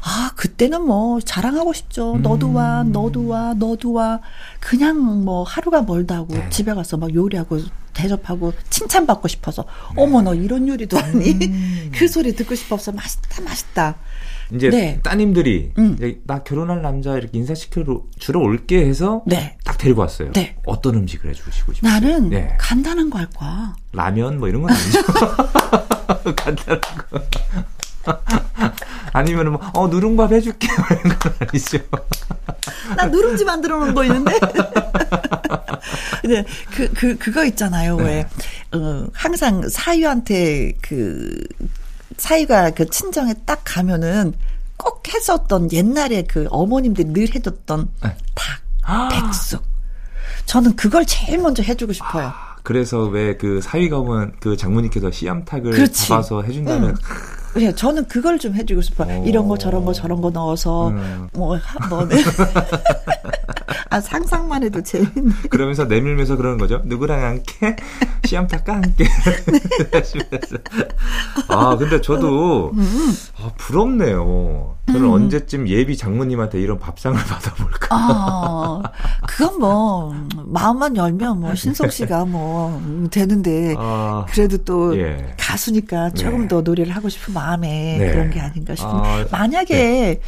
아 0.00 0.30
그때는 0.36 0.82
뭐 0.82 1.20
자랑하고 1.20 1.72
싶죠. 1.72 2.12
음. 2.12 2.22
너도 2.22 2.52
와, 2.52 2.84
너도 2.84 3.26
와, 3.26 3.54
너도 3.54 3.94
와. 3.94 4.20
그냥 4.60 5.24
뭐 5.24 5.42
하루가 5.42 5.82
멀다고 5.82 6.34
네. 6.34 6.48
집에 6.50 6.74
가서 6.74 6.98
막 6.98 7.12
요리하고 7.12 7.58
대접하고 7.94 8.52
칭찬받고 8.70 9.26
싶어서 9.26 9.64
네. 9.96 10.02
어머 10.04 10.22
너 10.22 10.36
이런 10.36 10.68
요리도 10.68 10.96
하니 10.96 11.32
음. 11.32 11.90
그 11.98 12.06
소리 12.06 12.36
듣고 12.36 12.54
싶어서 12.54 12.92
맛있다 12.92 13.42
맛있다 13.42 13.96
이제 14.54 14.70
네. 14.70 15.00
따님들이 15.02 15.72
음. 15.78 15.98
나 16.24 16.42
결혼할 16.42 16.80
남자 16.80 17.16
이렇게 17.16 17.36
인사시켜 17.38 17.84
주러 18.18 18.40
올게 18.40 18.84
해서 18.86 19.22
네. 19.26 19.56
딱 19.64 19.76
데리고 19.76 20.00
왔어요. 20.00 20.32
네. 20.32 20.56
어떤 20.64 20.94
음식을 20.96 21.28
해주시고 21.30 21.72
싶어요? 21.74 21.92
나는 21.92 22.30
네. 22.30 22.54
간단한 22.58 23.10
거 23.10 23.18
할 23.18 23.26
거야. 23.30 23.74
라면 23.92 24.38
뭐 24.38 24.48
이런 24.48 24.62
건 24.62 24.70
아니죠. 24.72 25.02
간단한 26.36 26.80
거. 27.10 27.20
아니면은 29.12 29.52
뭐, 29.52 29.60
어, 29.74 29.88
누룽밥 29.88 30.32
해줄게. 30.32 30.68
이런 30.90 31.18
건 31.18 31.32
아니죠. 31.40 31.78
나 32.96 33.06
누룽지 33.06 33.44
만들어 33.44 33.78
놓은 33.80 33.94
거 33.94 34.04
있는데. 34.04 34.38
네, 36.24 36.44
그, 36.74 36.92
그, 36.92 37.16
그거 37.18 37.44
있잖아요. 37.46 37.96
네. 37.96 38.04
왜, 38.72 38.78
어, 38.78 39.06
항상 39.12 39.68
사유한테 39.68 40.72
그, 40.80 41.44
사이가 42.16 42.70
그 42.70 42.88
친정에 42.88 43.34
딱 43.44 43.60
가면은 43.64 44.34
꼭 44.76 45.02
했었던 45.12 45.70
옛날에 45.72 46.22
그 46.22 46.46
어머님들이 46.50 47.08
늘 47.12 47.34
해줬던 47.34 47.88
네. 48.02 48.16
닭, 48.34 48.60
아. 48.82 49.08
백숙. 49.08 49.62
저는 50.46 50.76
그걸 50.76 51.04
제일 51.04 51.38
먼저 51.38 51.62
해주고 51.62 51.92
싶어요. 51.92 52.28
아, 52.28 52.56
그래서 52.62 53.02
왜 53.04 53.36
그 53.36 53.60
사위가 53.60 53.98
오면 53.98 54.36
그 54.40 54.56
장모님께서 54.56 55.10
씨암탉을 55.10 55.72
그렇지. 55.72 56.08
잡아서 56.08 56.42
해준다는. 56.42 56.88
응. 56.90 56.94
예, 57.56 57.72
저는 57.74 58.06
그걸 58.08 58.38
좀 58.38 58.54
해주고 58.54 58.82
싶어요. 58.82 59.20
오. 59.20 59.24
이런 59.26 59.48
거 59.48 59.56
저런 59.56 59.84
거 59.84 59.92
저런 59.92 60.20
거 60.20 60.30
넣어서 60.30 60.88
음. 60.88 61.28
뭐 61.32 61.56
한번 61.56 62.08
아 63.90 64.00
상상만 64.00 64.62
해도 64.62 64.82
재밌네. 64.82 65.32
그러면서 65.50 65.84
내밀면서 65.84 66.36
그러는 66.36 66.58
거죠. 66.58 66.82
누구랑 66.84 67.22
함께 67.24 67.76
시암탉과 68.24 68.74
함께 68.74 69.06
하시면서. 69.92 70.56
아 71.48 71.76
근데 71.76 72.00
저도 72.00 72.72
음. 72.74 73.14
아, 73.40 73.50
부럽네요. 73.56 74.76
저는 74.88 75.04
음. 75.04 75.10
언제쯤 75.10 75.68
예비 75.68 75.96
장모님한테 75.96 76.60
이런 76.60 76.78
밥상을 76.78 77.18
받아볼까? 77.24 77.88
아, 77.90 78.82
그건 79.26 79.58
뭐 79.58 80.14
마음만 80.46 80.96
열면 80.96 81.40
뭐 81.40 81.54
신석 81.54 81.92
씨가 81.92 82.24
뭐 82.24 82.80
되는데 83.10 83.74
아, 83.78 84.24
그래도 84.30 84.56
또 84.58 84.98
예. 84.98 85.34
가수니까 85.38 86.10
조금 86.10 86.42
네. 86.42 86.48
더 86.48 86.60
노래를 86.62 86.94
하고 86.94 87.08
싶은 87.08 87.34
마음에 87.38 87.96
네. 87.98 88.10
그런 88.10 88.30
게 88.30 88.40
아닌가 88.40 88.74
싶은데 88.74 89.08
아, 89.08 89.24
만약에 89.30 90.20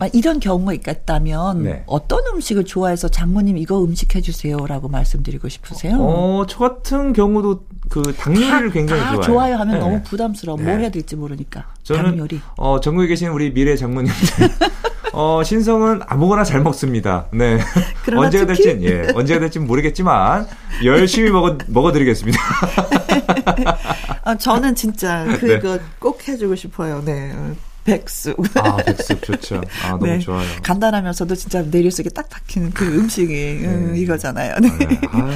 네. 0.00 0.10
이런 0.12 0.40
경우가 0.40 0.72
있다면 0.72 1.62
네. 1.62 1.82
어떤 1.86 2.26
음식을 2.26 2.64
좋아해서 2.64 3.08
장모님 3.08 3.56
이거 3.58 3.82
음식 3.84 4.14
해주세요라고 4.16 4.88
말씀드리고 4.88 5.48
싶으세요? 5.48 5.96
어, 6.00 6.44
저 6.48 6.58
같은 6.58 7.12
경우도 7.12 7.64
그 7.88 8.02
닭 8.18 8.34
요리를 8.34 8.70
굉장히 8.72 9.00
다 9.02 9.10
좋아해요. 9.12 9.22
좋아요 9.22 9.56
하면 9.58 9.74
네. 9.74 9.80
너무 9.80 10.02
부담스러워. 10.02 10.58
뭘 10.58 10.80
해야 10.80 10.90
될지 10.90 11.14
모르니까. 11.14 11.66
저는 11.84 12.02
닭 12.10 12.18
요리. 12.18 12.40
어, 12.56 12.80
전국에 12.80 13.06
계신 13.06 13.28
우리 13.28 13.52
미래 13.54 13.76
장모님 13.76 14.12
어, 15.16 15.42
신성은 15.42 16.02
아무거나 16.06 16.44
잘 16.44 16.60
먹습니다. 16.60 17.26
네. 17.32 17.58
언제가 18.14 18.44
될진, 18.44 18.82
예, 18.82 19.10
언제가 19.14 19.40
될진 19.40 19.66
모르겠지만, 19.66 20.46
열심히 20.84 21.30
먹어, 21.30 21.56
먹어드리겠습니다. 21.68 22.38
아, 24.24 24.36
저는 24.36 24.74
진짜 24.74 25.24
그거 25.40 25.76
네. 25.78 25.82
꼭 25.98 26.28
해주고 26.28 26.54
싶어요. 26.54 27.02
네. 27.02 27.34
백숙. 27.84 28.36
아, 28.58 28.76
백숙 28.76 29.22
좋죠. 29.22 29.62
아, 29.84 29.92
너무 29.92 30.06
네. 30.06 30.18
좋아요. 30.18 30.46
간단하면서도 30.62 31.34
진짜 31.34 31.62
내릴 31.62 31.90
속에 31.90 32.10
딱 32.10 32.28
박히는 32.28 32.72
그 32.72 32.84
음식이 32.84 33.32
네. 33.32 33.66
음, 33.68 33.96
이거잖아요. 33.96 34.56
네. 34.60 34.68
네. 34.68 35.00
아. 35.12 35.30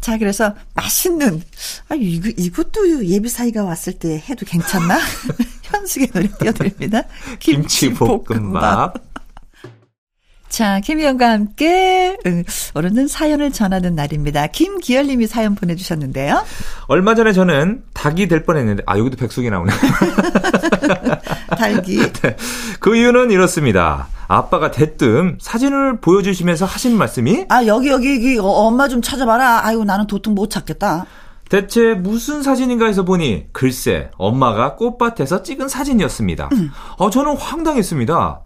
자, 0.00 0.16
그래서 0.18 0.54
맛있는, 0.74 1.42
아, 1.88 1.94
이거, 1.94 2.30
이것도 2.36 3.04
예비 3.06 3.28
사이가 3.28 3.64
왔을 3.64 3.92
때 3.92 4.22
해도 4.28 4.46
괜찮나? 4.46 4.98
현숙의 5.62 6.08
노래 6.08 6.28
띄워드립니다. 6.38 7.02
김치볶음밥. 7.38 8.94
자, 10.50 10.80
김희영과 10.80 11.30
함께 11.30 12.16
응, 12.26 12.44
오늘은 12.74 13.06
사연을 13.06 13.52
전하는 13.52 13.94
날입니다. 13.94 14.48
김기열 14.48 15.06
님이 15.06 15.28
사연 15.28 15.54
보내주셨는데요. 15.54 16.44
얼마 16.88 17.14
전에 17.14 17.32
저는 17.32 17.84
닭이 17.94 18.26
될 18.26 18.44
뻔했는데 18.44 18.82
아 18.84 18.98
여기도 18.98 19.16
백숙이 19.16 19.48
나오네. 19.48 19.72
닭이. 21.50 22.12
네. 22.22 22.36
그 22.80 22.96
이유는 22.96 23.30
이렇습니다. 23.30 24.08
아빠가 24.28 24.70
대뜸 24.70 25.38
사진을 25.40 26.00
보여주시면서 26.00 26.64
하신 26.64 26.96
말씀이 26.96 27.46
아 27.48 27.66
여기 27.66 27.88
여기 27.88 28.14
여기 28.14 28.38
어, 28.38 28.44
엄마 28.44 28.88
좀 28.88 29.02
찾아봐라. 29.02 29.66
아이고 29.66 29.84
나는 29.84 30.06
도통 30.06 30.34
못 30.34 30.50
찾겠다. 30.50 31.06
대체 31.48 31.94
무슨 31.94 32.42
사진인가 32.42 32.86
해서 32.86 33.04
보니 33.04 33.46
글쎄 33.52 34.10
엄마가 34.16 34.76
꽃밭에서 34.76 35.42
찍은 35.42 35.68
사진이었습니다. 35.68 36.48
음. 36.52 36.70
어 36.98 37.10
저는 37.10 37.36
황당했습니다. 37.36 38.40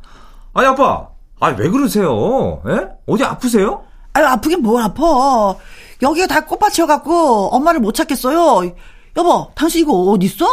아니 0.54 0.66
아빠 0.66 1.08
아, 1.40 1.48
왜 1.48 1.68
그러세요? 1.68 2.62
예? 2.68 2.88
어디 3.06 3.22
아프세요? 3.24 3.84
아유, 4.14 4.24
아프긴 4.24 4.62
뭘 4.62 4.82
아파. 4.82 5.54
여기가 6.00 6.26
다 6.26 6.40
꽃밭이어갖고 6.46 7.48
엄마를 7.54 7.80
못 7.80 7.92
찾겠어요. 7.92 8.72
여보, 9.16 9.50
당신 9.54 9.82
이거 9.82 9.92
어디 9.92 10.26
있어? 10.26 10.46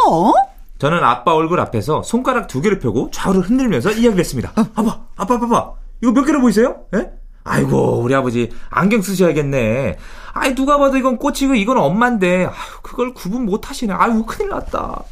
저는 0.82 1.04
아빠 1.04 1.32
얼굴 1.32 1.60
앞에서 1.60 2.02
손가락 2.02 2.48
두 2.48 2.60
개를 2.60 2.80
펴고 2.80 3.12
좌우를 3.12 3.42
흔들면서 3.42 3.92
이야기를 3.92 4.18
했습니다. 4.18 4.52
어. 4.56 4.66
아빠, 4.74 5.00
아빠, 5.14 5.34
아빠, 5.36 5.74
이거 6.02 6.10
몇 6.10 6.24
개로 6.24 6.40
보이세요? 6.40 6.80
예? 6.96 7.08
아이고, 7.44 8.00
우리 8.00 8.12
아버지 8.16 8.50
안경 8.68 9.00
쓰셔야겠네. 9.00 9.96
아이, 10.32 10.56
누가 10.56 10.78
봐도 10.78 10.96
이건 10.96 11.18
꽃이고 11.18 11.54
이건 11.54 11.78
엄마인데, 11.78 12.46
아유, 12.46 12.80
그걸 12.82 13.14
구분 13.14 13.46
못 13.46 13.70
하시네. 13.70 13.92
아유, 13.92 14.24
큰일 14.26 14.50
났다. 14.50 15.04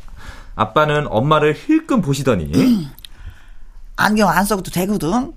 아빠는 0.57 1.07
엄마를 1.09 1.55
힐끔 1.55 2.01
보시더니, 2.01 2.51
안경 3.95 4.29
안 4.29 4.45
써도 4.45 4.73
되거든. 4.73 5.35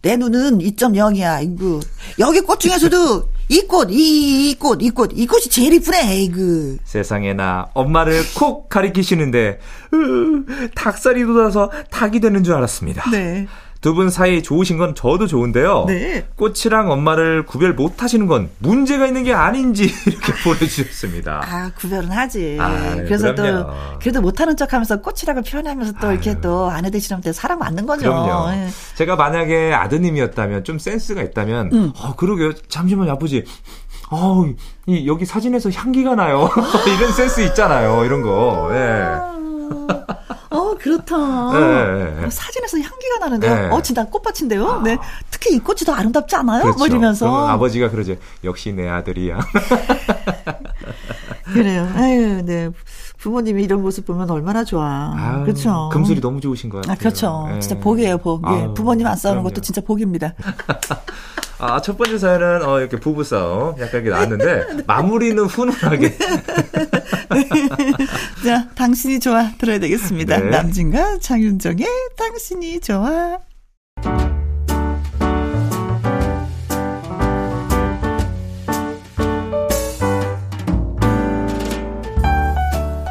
내 0.00 0.16
눈은 0.16 0.60
2.0이야. 0.60 1.44
이거 1.44 1.80
여기 2.18 2.40
꽃 2.40 2.58
중에서도 2.58 3.33
이 3.48 3.62
꽃, 3.66 3.90
이, 3.90 4.50
이 4.50 4.54
꽃, 4.58 4.82
이 4.82 4.90
꽃, 4.90 5.10
이 5.14 5.26
꽃이 5.26 5.44
제일 5.44 5.74
이쁘네, 5.74 6.12
에이그. 6.12 6.78
세상에나, 6.84 7.70
엄마를 7.74 8.22
콕 8.34 8.68
가리키시는데, 8.68 9.58
으, 9.92 10.70
닭살이 10.74 11.24
돋아서 11.24 11.70
닭이 11.90 12.20
되는 12.20 12.42
줄 12.42 12.54
알았습니다. 12.54 13.10
네. 13.10 13.46
두 13.84 13.92
분 13.94 14.08
사이 14.08 14.42
좋으신 14.42 14.78
건 14.78 14.94
저도 14.94 15.26
좋은데요. 15.26 15.84
네. 15.86 16.26
꽃이랑 16.36 16.90
엄마를 16.90 17.44
구별 17.44 17.74
못 17.74 18.02
하시는 18.02 18.26
건 18.26 18.48
문제가 18.58 19.06
있는 19.06 19.24
게 19.24 19.34
아닌지 19.34 19.84
이렇게 20.08 20.32
보내주셨습니다. 20.42 21.42
아, 21.44 21.70
구별은 21.76 22.10
하지. 22.10 22.56
아, 22.58 22.94
그래서 22.96 23.34
그럼요. 23.34 23.66
또, 23.66 23.98
그래도 24.00 24.20
못하는 24.22 24.56
척 24.56 24.72
하면서 24.72 25.02
꽃이라고 25.02 25.42
표현하면서 25.42 25.92
또 26.00 26.06
아유. 26.06 26.14
이렇게 26.14 26.40
또 26.40 26.70
아내 26.70 26.90
되시면 26.90 27.20
사랑 27.34 27.58
맞는 27.58 27.84
거죠. 27.84 28.04
그럼요. 28.04 28.50
네. 28.52 28.68
제가 28.94 29.16
만약에 29.16 29.74
아드님이었다면 29.74 30.64
좀 30.64 30.78
센스가 30.78 31.20
있다면, 31.22 31.70
음. 31.74 31.92
어, 32.00 32.16
그러게요. 32.16 32.54
잠시만 32.68 33.10
아버지. 33.10 33.44
어, 34.10 34.46
이, 34.86 35.06
여기 35.06 35.26
사진에서 35.26 35.70
향기가 35.70 36.14
나요. 36.14 36.48
이런 36.98 37.12
센스 37.12 37.42
있잖아요. 37.42 38.02
이런 38.06 38.22
거. 38.22 38.70
예. 38.72 39.34
어, 40.74 40.78
그렇다. 40.78 41.16
네, 41.52 42.20
네. 42.22 42.30
사진에서 42.30 42.78
향기가 42.78 43.18
나는데요. 43.20 43.54
네. 43.54 43.68
어, 43.68 43.82
진짜 43.82 44.04
꽃밭인데요. 44.04 44.66
아. 44.66 44.82
네. 44.82 44.98
특히 45.30 45.54
이 45.54 45.58
꽃이 45.58 45.80
더 45.86 45.92
아름답지 45.92 46.34
않아요? 46.36 46.62
그렇죠. 46.62 46.78
뭐 46.78 46.86
이러면서. 46.86 47.48
아버지가 47.48 47.90
그러죠. 47.90 48.16
역시 48.42 48.72
내 48.72 48.88
아들이야. 48.88 49.38
그래요. 51.52 51.88
아유, 51.94 52.42
네. 52.44 52.70
부모님이 53.24 53.64
이런 53.64 53.80
모습 53.80 54.04
보면 54.04 54.30
얼마나 54.30 54.64
좋아. 54.64 55.14
아유, 55.16 55.44
그렇죠. 55.44 55.88
금슬이 55.90 56.20
너무 56.20 56.42
좋으신 56.42 56.68
것 56.68 56.82
같아요. 56.82 56.92
아, 56.92 56.98
그렇죠. 56.98 57.48
네. 57.50 57.58
진짜 57.58 57.80
복이에요, 57.80 58.18
복. 58.18 58.42
예. 58.52 58.68
부모님 58.74 59.06
안 59.06 59.16
싸우는 59.16 59.40
그럼요. 59.40 59.48
것도 59.48 59.62
진짜 59.62 59.80
복입니다. 59.80 60.34
아, 61.58 61.80
첫 61.80 61.96
번째 61.96 62.18
사연은, 62.18 62.68
어, 62.68 62.80
이렇게 62.80 63.00
부부 63.00 63.24
싸움 63.24 63.80
약간 63.80 64.04
이렇게 64.04 64.10
나왔는데, 64.10 64.84
마무리는 64.86 65.42
훈훈하게. 65.42 66.18
자, 68.44 68.68
당신이 68.74 69.20
좋아 69.20 69.52
들어야 69.56 69.78
되겠습니다. 69.78 70.40
네. 70.40 70.50
남진과 70.50 71.20
장윤정의 71.20 71.86
당신이 72.18 72.80
좋아. 72.80 73.38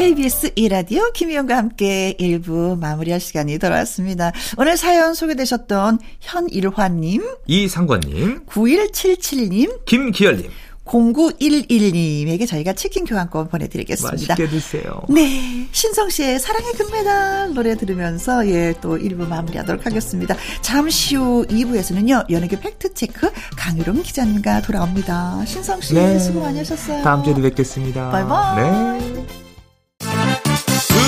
KBS 0.00 0.52
이라디오 0.56 1.12
김혜영과 1.12 1.58
함께 1.58 2.16
1부 2.18 2.78
마무리할 2.78 3.20
시간이 3.20 3.58
돌아왔습니다. 3.58 4.32
오늘 4.56 4.78
사연 4.78 5.12
소개되셨던 5.12 5.98
현일화님, 6.20 7.22
이상권님, 7.46 8.46
9177님, 8.46 9.84
김기열님, 9.84 10.50
0911님에게 10.86 12.48
저희가 12.48 12.72
치킨 12.72 13.04
교환권 13.04 13.50
보내드리겠습니다. 13.50 14.34
맛있게 14.36 14.48
드세요. 14.48 15.02
네. 15.10 15.68
신성 15.70 16.08
씨의 16.08 16.40
사랑의 16.40 16.72
금메달 16.72 17.52
노래 17.52 17.76
들으면서 17.76 18.48
예, 18.48 18.72
또 18.80 18.96
1부 18.96 19.28
마무리하도록 19.28 19.84
하겠습니다. 19.84 20.34
잠시 20.62 21.16
후 21.16 21.44
2부에서는요, 21.46 22.30
연예계 22.30 22.58
팩트체크 22.58 23.30
강유롱 23.58 24.02
기자님과 24.02 24.62
돌아옵니다. 24.62 25.44
신성 25.44 25.78
씨 25.82 25.92
네. 25.92 26.18
수고 26.18 26.40
많이 26.40 26.56
하셨어요. 26.56 27.02
다음 27.02 27.22
주에도 27.22 27.42
뵙겠습니다. 27.42 28.08
바이바이. 28.08 28.98
네. 28.98 29.49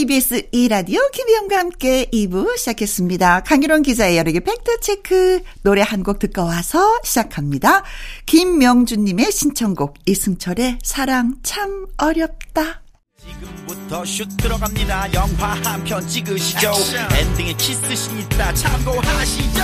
KBS 0.00 0.50
2라디오 0.52 1.10
김희영과 1.10 1.58
함께 1.58 2.06
2부 2.12 2.56
시작했습니다. 2.56 3.40
강유론 3.40 3.82
기자의 3.82 4.16
여러 4.18 4.30
개 4.30 4.38
팩트체크 4.38 5.40
노래 5.64 5.82
한 5.82 6.04
곡 6.04 6.20
듣고 6.20 6.42
와서 6.44 7.00
시작합니다. 7.02 7.82
김명준님의 8.24 9.32
신청곡 9.32 9.94
이승철의 10.06 10.78
사랑 10.84 11.34
참 11.42 11.88
어렵다. 11.98 12.82
지금부터 13.18 14.04
슛 14.04 14.28
들어갑니다. 14.36 15.12
영화 15.12 15.54
한 15.64 15.82
편 15.82 16.06
찍으시죠. 16.06 16.72
엔딩에 17.18 17.52
키스신 17.54 18.16
있다 18.20 18.54
참고하시죠. 18.54 19.60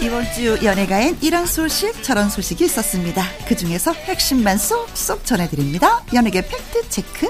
이번 0.00 0.24
주 0.32 0.58
연예가엔 0.62 1.18
이런 1.22 1.44
소식 1.46 2.02
저런 2.04 2.30
소식이 2.30 2.64
있었습니다. 2.64 3.22
그 3.48 3.56
중에서 3.56 3.92
핵심만 3.92 4.56
쏙쏙 4.56 5.24
전해드립니다. 5.24 6.02
연예계 6.14 6.42
팩트 6.42 6.88
체크. 6.88 7.28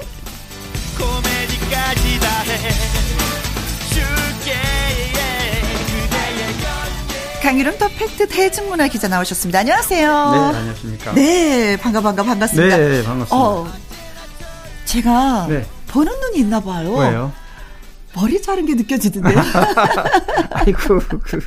강일홍 7.41 7.77
더 7.79 7.87
팩트 7.87 8.27
대중문화 8.27 8.87
기자 8.89 9.07
나오셨습니다. 9.07 9.59
안녕하세요. 9.59 10.31
네, 10.31 10.57
안녕하십니까. 10.57 11.13
네, 11.13 11.77
반가 11.77 12.01
반가 12.01 12.21
반갑습니다. 12.23 12.77
네, 12.77 13.03
반갑습니다. 13.03 13.35
어, 13.35 13.67
제가 14.85 15.47
네. 15.49 15.65
보는 15.87 16.11
눈이 16.19 16.39
있나 16.39 16.59
봐요. 16.59 16.93
왜요? 16.93 17.31
머리 18.19 18.41
자른 18.41 18.65
게 18.65 18.73
느껴지던데요. 18.75 19.37
아이고, 20.51 20.99
그. 21.23 21.39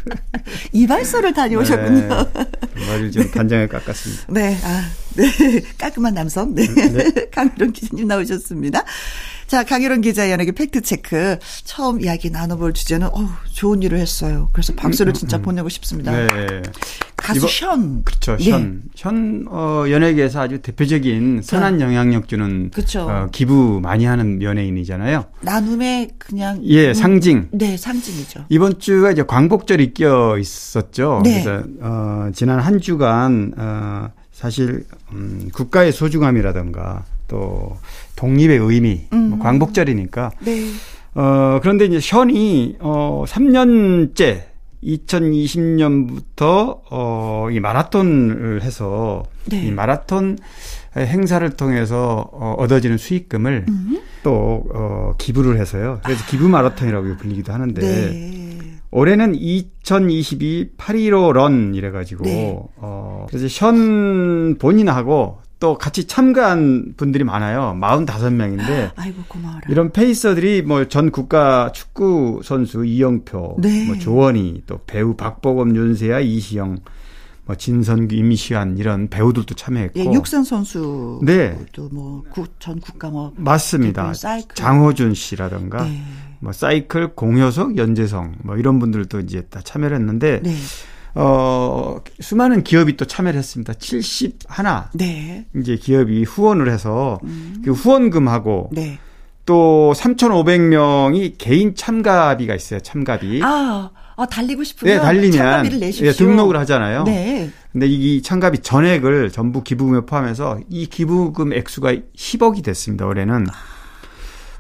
이발소를 0.73 1.35
다녀오셨군요. 1.35 2.09
네, 2.09 2.87
머리를 2.87 3.13
좀 3.13 3.31
단장에 3.31 3.67
깎았습니다. 3.67 4.25
네, 4.29 4.59
아, 4.65 4.91
네. 5.15 5.31
깔끔한 5.79 6.15
남성. 6.15 6.55
네. 6.55 6.67
네. 6.67 7.13
강희룡 7.31 7.73
기자님 7.73 8.07
나오셨습니다. 8.09 8.85
자, 9.47 9.65
강희론 9.65 10.01
기자의 10.01 10.33
연예계 10.33 10.53
팩트체크. 10.53 11.39
처음 11.65 12.01
이야기 12.01 12.31
나눠볼 12.31 12.73
주제는, 12.73 13.09
어 13.09 13.29
좋은 13.53 13.83
일을 13.83 13.99
했어요. 13.99 14.49
그래서 14.53 14.75
박수를 14.75 15.13
진짜 15.13 15.37
음, 15.37 15.43
보내고 15.43 15.69
싶습니다. 15.69 16.11
네. 16.13 16.27
가수 17.23 17.39
이거, 17.39 17.47
현. 17.49 18.03
그렇죠. 18.03 18.37
네. 18.37 18.51
현. 18.51 18.83
현, 18.97 19.47
어, 19.49 19.85
연예계에서 19.89 20.41
아주 20.41 20.61
대표적인 20.61 21.41
선한 21.43 21.81
영향력 21.81 22.27
주는. 22.29 22.71
그렇죠. 22.71 23.03
어, 23.09 23.29
기부 23.31 23.81
많이 23.81 24.05
하는 24.05 24.43
연예인이잖아요. 24.43 25.27
나눔의 25.41 26.11
그냥. 26.19 26.61
예, 26.65 26.89
음, 26.89 26.95
상징. 26.95 27.49
네, 27.53 27.77
상징이죠. 27.77 28.47
이번 28.49 28.79
주가 28.81 29.13
이제 29.13 29.23
광복절이 29.23 29.95
껴 29.95 30.37
있었죠. 30.37 31.21
네. 31.23 31.43
그래서, 31.43 31.65
어, 31.81 32.31
지난 32.35 32.59
한 32.59 32.81
주간, 32.81 33.53
어, 33.57 34.11
사실, 34.33 34.85
음, 35.13 35.49
국가의 35.53 35.93
소중함이라든가 35.93 37.05
또 37.29 37.77
독립의 38.17 38.59
의미, 38.59 39.07
뭐 39.11 39.19
음. 39.19 39.31
뭐 39.31 39.39
광복절이니까. 39.39 40.33
네. 40.41 40.67
어, 41.15 41.61
그런데 41.63 41.85
이제 41.85 42.01
션이, 42.01 42.77
어, 42.81 43.25
3년째, 43.29 44.52
2020년부터, 44.83 46.81
어, 46.91 47.49
이 47.51 47.61
마라톤을 47.61 48.63
해서, 48.63 49.25
네. 49.47 49.67
이 49.67 49.71
마라톤 49.71 50.39
행사를 50.97 51.49
통해서, 51.51 52.29
어, 52.33 52.55
얻어지는 52.59 52.99
수익금을 52.99 53.67
음. 53.69 54.03
또, 54.23 54.65
어, 54.75 55.15
기부를 55.19 55.59
해서요. 55.61 56.01
그래서 56.05 56.25
기부 56.27 56.49
마라톤이라고 56.49 57.17
불리기도 57.17 57.53
하는데, 57.53 57.81
네. 57.81 58.79
올해는 58.91 59.35
2022 59.35 60.73
8.15런 60.77 61.75
이래가지고, 61.75 62.25
네. 62.25 62.63
어, 62.77 63.27
그래서 63.29 63.49
션 63.49 64.59
본인하고 64.59 65.39
또 65.63 65.79
같이 65.79 66.09
참가한 66.09 66.95
분들이 66.97 67.23
많아요. 67.23 67.79
45명인데. 67.81 68.91
아이고, 68.97 69.23
고마워라. 69.29 69.61
이런 69.69 69.93
페이서들이 69.93 70.63
뭐 70.63 70.89
전 70.89 71.13
국가 71.13 71.71
축구 71.71 72.41
선수 72.43 72.85
이영표, 72.85 73.59
네. 73.61 73.87
뭐 73.87 73.97
조원희, 73.97 74.65
또 74.67 74.81
배우 74.89 75.15
박보검, 75.15 75.77
윤세아, 75.77 76.19
이시영, 76.19 76.79
뭐 77.45 77.55
진선규, 77.55 78.13
임시완 78.13 78.77
이런 78.79 79.07
배우들도 79.09 79.55
참여했고. 79.55 80.01
예, 80.01 80.05
육상 80.07 80.43
선수. 80.43 81.21
네. 81.23 81.57
또뭐전 81.73 82.81
국가 82.81 83.11
뭐 83.11 83.33
맞습니다. 83.37 84.13
장호준 84.55 85.15
씨라던가 85.15 85.85
네. 85.85 86.03
뭐 86.41 86.53
사이클 86.53 87.15
공효석, 87.15 87.77
연재성 87.77 88.35
뭐 88.43 88.57
이런 88.57 88.81
분들도 88.81 89.21
이제 89.21 89.43
다 89.43 89.61
참여를 89.63 89.97
했는데 89.97 90.41
네. 90.43 90.57
어, 91.15 91.99
수많은 92.21 92.65
기업이 92.65 92.97
또 92.97 93.05
참여를 93.05 93.39
했습니다. 93.39 93.75
71. 93.75 94.33
네. 94.95 95.47
이제 95.57 95.77
기업이 95.77 96.25
후원을 96.25 96.71
해서 96.71 97.19
음. 97.25 97.63
그 97.65 97.73
후원금하고 97.73 98.71
네. 98.73 98.99
또 99.45 99.93
3,500명이 99.97 101.35
개인 101.39 101.75
참가비가 101.75 102.55
있어요. 102.55 102.81
참가비. 102.81 103.41
아, 103.43 103.91
아 104.17 104.27
달리고 104.27 104.63
싶으면 104.65 104.97
네, 104.97 105.01
달리면 105.01 105.33
참가비를 105.33 105.81
내십시오. 105.81 106.13
네, 106.13 106.17
등록을 106.17 106.57
하잖아요. 106.59 107.05
네. 107.05 107.51
근데 107.73 107.87
이 107.87 108.23
참가비 108.23 108.59
전액을 108.59 109.31
전부 109.31 109.63
기부금에 109.63 110.03
포함해서 110.07 110.61
이 110.69 110.87
기부금 110.87 111.53
액수가 111.53 111.93
10억이 112.17 112.63
됐습니다. 112.65 113.07
올해는. 113.07 113.47
아. 113.49 113.72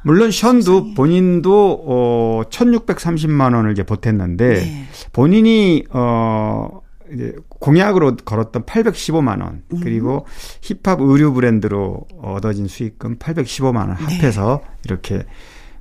물론 0.02 0.30
션도 0.30 0.94
본인도 0.94 1.84
어 1.86 2.42
1630만 2.50 3.54
원을 3.54 3.72
이제 3.72 3.82
보탰는데 3.82 4.48
네. 4.54 4.84
본인이 5.12 5.84
어 5.90 6.80
이제 7.12 7.34
공약으로 7.48 8.16
걸었던 8.24 8.64
815만 8.64 9.42
원 9.42 9.62
음. 9.72 9.80
그리고 9.82 10.26
힙합 10.62 11.00
의류 11.00 11.32
브랜드로 11.32 12.06
얻어진 12.22 12.66
수익금 12.66 13.16
815만 13.18 13.76
원 13.76 13.90
합해서 13.92 14.60
네. 14.64 14.70
이렇게 14.84 15.24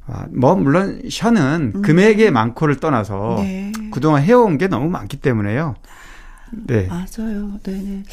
아, 0.08 0.26
뭐 0.32 0.56
물론 0.56 1.02
션은 1.10 1.74
음. 1.76 1.82
금액의 1.82 2.32
많고를 2.32 2.78
떠나서 2.78 3.38
네. 3.40 3.72
그동안 3.92 4.24
해온 4.24 4.58
게 4.58 4.68
너무 4.68 4.90
많기 4.90 5.18
때문에요. 5.18 5.76
네. 6.68 6.88
맞아요. 6.88 7.60
네, 7.64 7.72
네. 7.74 8.04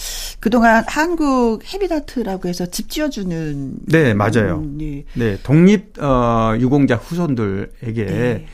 그동안 0.40 0.84
한국 0.86 1.60
헤비다트라고 1.72 2.48
해서 2.48 2.66
집 2.66 2.90
지어주는. 2.90 3.74
네, 3.86 4.14
맞아요. 4.14 4.62
음, 4.64 4.78
네. 4.78 5.04
네. 5.14 5.38
독립, 5.42 6.00
어, 6.02 6.54
유공자 6.58 6.96
후손들에게 6.96 8.04
네. 8.04 8.46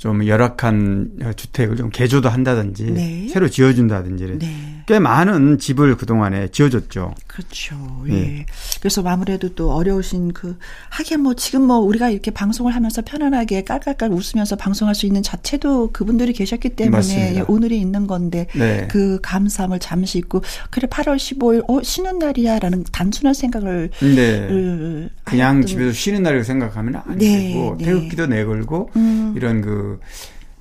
좀 0.00 0.26
열악한 0.26 1.34
주택을 1.36 1.76
좀 1.76 1.90
개조도 1.90 2.30
한다든지 2.30 2.84
네. 2.84 3.28
새로 3.28 3.50
지어준다든지 3.50 4.38
네. 4.38 4.82
꽤 4.86 4.98
많은 4.98 5.58
집을 5.58 5.98
그동안에 5.98 6.48
지어줬죠. 6.48 7.14
그렇죠. 7.26 7.76
예. 8.08 8.12
네. 8.12 8.46
그래서 8.80 9.02
아무래도 9.04 9.50
또 9.54 9.72
어려우신 9.72 10.32
그 10.32 10.56
하긴 10.88 11.20
뭐 11.20 11.34
지금 11.34 11.64
뭐 11.64 11.76
우리가 11.76 12.08
이렇게 12.08 12.30
방송을 12.30 12.74
하면서 12.74 13.02
편안하게 13.02 13.64
깔깔깔 13.64 14.10
웃으면서 14.10 14.56
방송할 14.56 14.94
수 14.94 15.04
있는 15.04 15.22
자체도 15.22 15.90
그분들이 15.92 16.32
계셨기 16.32 16.70
때문에 16.70 17.36
예, 17.36 17.44
오늘이 17.46 17.78
있는 17.78 18.06
건데 18.06 18.46
네. 18.54 18.88
그 18.90 19.20
감사함을 19.20 19.80
잠시 19.80 20.16
잊고 20.16 20.42
그래 20.70 20.88
8월 20.88 21.16
15일 21.16 21.68
어 21.68 21.82
쉬는 21.82 22.18
날이야라는 22.18 22.84
단순한 22.90 23.34
생각을 23.34 23.90
네. 24.00 25.08
그냥 25.24 25.66
집에서 25.66 25.92
쉬는 25.92 26.22
날이라고 26.22 26.44
생각하면 26.44 27.02
안 27.04 27.18
네. 27.18 27.52
되고 27.52 27.76
태극기도 27.76 28.26
내걸고 28.26 28.88
음. 28.96 29.34
이런 29.36 29.60
그 29.60 29.89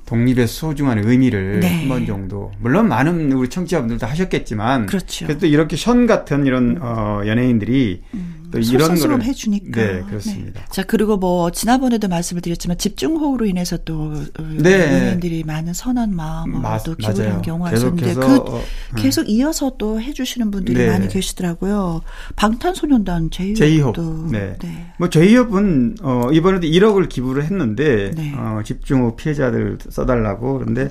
독립의 0.06 0.48
소중한 0.48 0.98
의미를 0.98 1.60
네. 1.60 1.82
한번 1.82 2.06
정도 2.08 2.52
물론 2.60 2.88
많은 2.88 3.32
우리 3.32 3.48
청취자분들도 3.48 4.08
하셨겠지만 4.08 4.88
그렇죠. 4.88 5.28
그래도 5.28 5.46
이렇게 5.46 5.76
션 5.76 6.08
같은 6.08 6.48
이런 6.48 6.80
어 6.82 7.22
연예인들이 7.28 8.02
음. 8.16 8.39
또 8.52 8.60
이런 8.60 8.96
거를 8.96 9.24
해주니까. 9.24 9.82
네, 9.82 10.04
그렇습니다. 10.04 10.60
네. 10.60 10.66
자 10.72 10.84
그리고 10.84 11.18
뭐 11.18 11.52
지난번에도 11.52 12.08
말씀을 12.08 12.42
드렸지만 12.42 12.78
집중호우로 12.78 13.46
인해서 13.46 13.78
또 13.78 14.14
네. 14.58 14.96
연예인들이 14.96 15.44
많은 15.44 15.74
선한 15.74 16.16
마음으로 16.16 16.62
또 16.86 16.96
기부를 16.96 17.34
한 17.34 17.42
경우가 17.42 17.74
있었는데 17.74 18.14
그 18.16 18.36
어, 18.38 18.62
네. 18.96 19.02
계속 19.02 19.30
이어서 19.30 19.74
또 19.78 20.02
해주시는 20.02 20.52
분들이 20.52 20.80
네. 20.80 20.88
많이 20.88 21.08
계시더라고요. 21.08 22.02
방탄소년단 22.36 23.30
제이홉도. 23.32 24.28
네. 24.32 24.58
네. 24.62 24.94
뭐 24.98 25.10
제이홉은 25.10 25.98
어 26.02 26.30
이번에도 26.32 26.68
1억을 26.68 27.10
기부를 27.10 27.44
했는데 27.44 28.12
네. 28.16 28.34
어 28.36 28.62
집중호우 28.64 29.16
피해자들 29.16 29.78
써달라고 29.90 30.60
그런데 30.60 30.90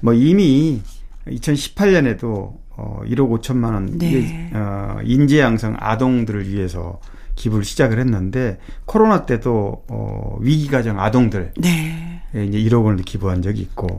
뭐 0.00 0.12
이미 0.12 0.80
2018년에도 1.26 2.67
어 2.78 3.00
1억 3.06 3.28
5천만 3.40 3.74
원 3.74 3.98
네. 3.98 4.50
어 4.54 4.98
인재 5.02 5.40
양성 5.40 5.76
아동들을 5.78 6.48
위해서 6.48 7.00
기부를 7.34 7.64
시작을 7.64 7.98
했는데 7.98 8.58
코로나 8.84 9.26
때도 9.26 9.84
어 9.88 10.36
위기 10.40 10.68
가정 10.68 11.00
아동들 11.00 11.52
네. 11.56 12.22
이제 12.32 12.58
1억 12.58 12.84
원을 12.84 13.02
기부한 13.02 13.42
적이 13.42 13.62
있고 13.62 13.98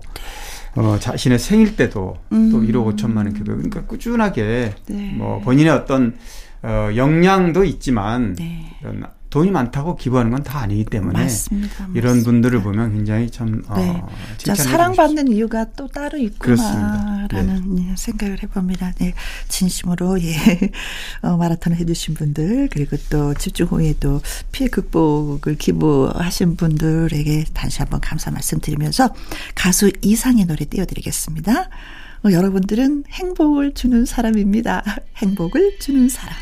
어 0.75 0.97
자신의 0.97 1.39
생일 1.39 1.75
때도 1.75 2.15
음. 2.31 2.51
또 2.51 2.61
1억 2.61 2.95
5천만 2.95 3.17
원 3.17 3.33
기부. 3.33 3.51
그러니까 3.51 3.83
꾸준하게 3.83 4.75
네. 4.87 5.13
뭐 5.17 5.39
본인의 5.41 5.73
어떤 5.73 6.15
어 6.63 6.89
역량도 6.95 7.65
있지만 7.65 8.35
네. 8.35 8.77
이런 8.81 9.03
돈이 9.29 9.51
많다고 9.51 9.95
기부하는 9.95 10.31
건 10.31 10.39
다 10.43 10.59
아니기 10.61 10.85
때문에 10.85 11.19
맞습니다. 11.23 11.87
이런 11.93 12.17
맞습니다. 12.17 12.23
분들을 12.31 12.61
보면 12.63 12.93
굉장히 12.93 13.29
참 13.29 13.61
어, 13.67 13.77
네. 13.77 13.89
어, 13.89 14.09
자, 14.37 14.55
사랑받는 14.55 15.27
이유가 15.31 15.65
또 15.75 15.87
따로 15.87 16.17
있구나라는 16.17 17.75
네. 17.75 17.93
생각을 17.97 18.41
해봅니다. 18.41 18.93
네, 18.99 19.13
진심으로 19.47 20.21
예 20.21 20.33
어, 21.21 21.37
마라톤을 21.37 21.77
해주신 21.77 22.15
분들 22.15 22.69
그리고 22.71 22.97
또 23.09 23.33
집중호우에도 23.33 24.21
피해 24.51 24.69
극복을 24.69 25.55
기부하신 25.57 26.55
분들에게 26.55 27.45
다시 27.53 27.79
한번 27.79 27.99
감사 28.01 28.31
말씀드리면서 28.31 29.13
가수 29.55 29.91
이상의 30.01 30.45
노래 30.45 30.65
띄워드리겠습니다. 30.65 31.69
어, 32.25 32.31
여러분들은 32.31 33.03
행복을 33.09 33.73
주는 33.73 34.05
사람입니다. 34.05 34.83
행복을 35.17 35.77
주는 35.79 36.09
사람. 36.09 36.33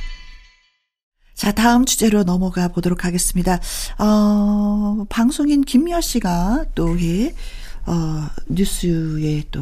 자, 1.37 1.51
다음 1.51 1.85
주제로 1.85 2.23
넘어가 2.23 2.67
보도록 2.67 3.05
하겠습니다. 3.05 3.59
어, 3.99 5.05
방송인 5.07 5.61
김미아 5.63 6.01
씨가 6.01 6.65
또, 6.73 6.99
예, 6.99 7.31
어, 7.85 8.25
뉴스에 8.49 9.43
또. 9.51 9.61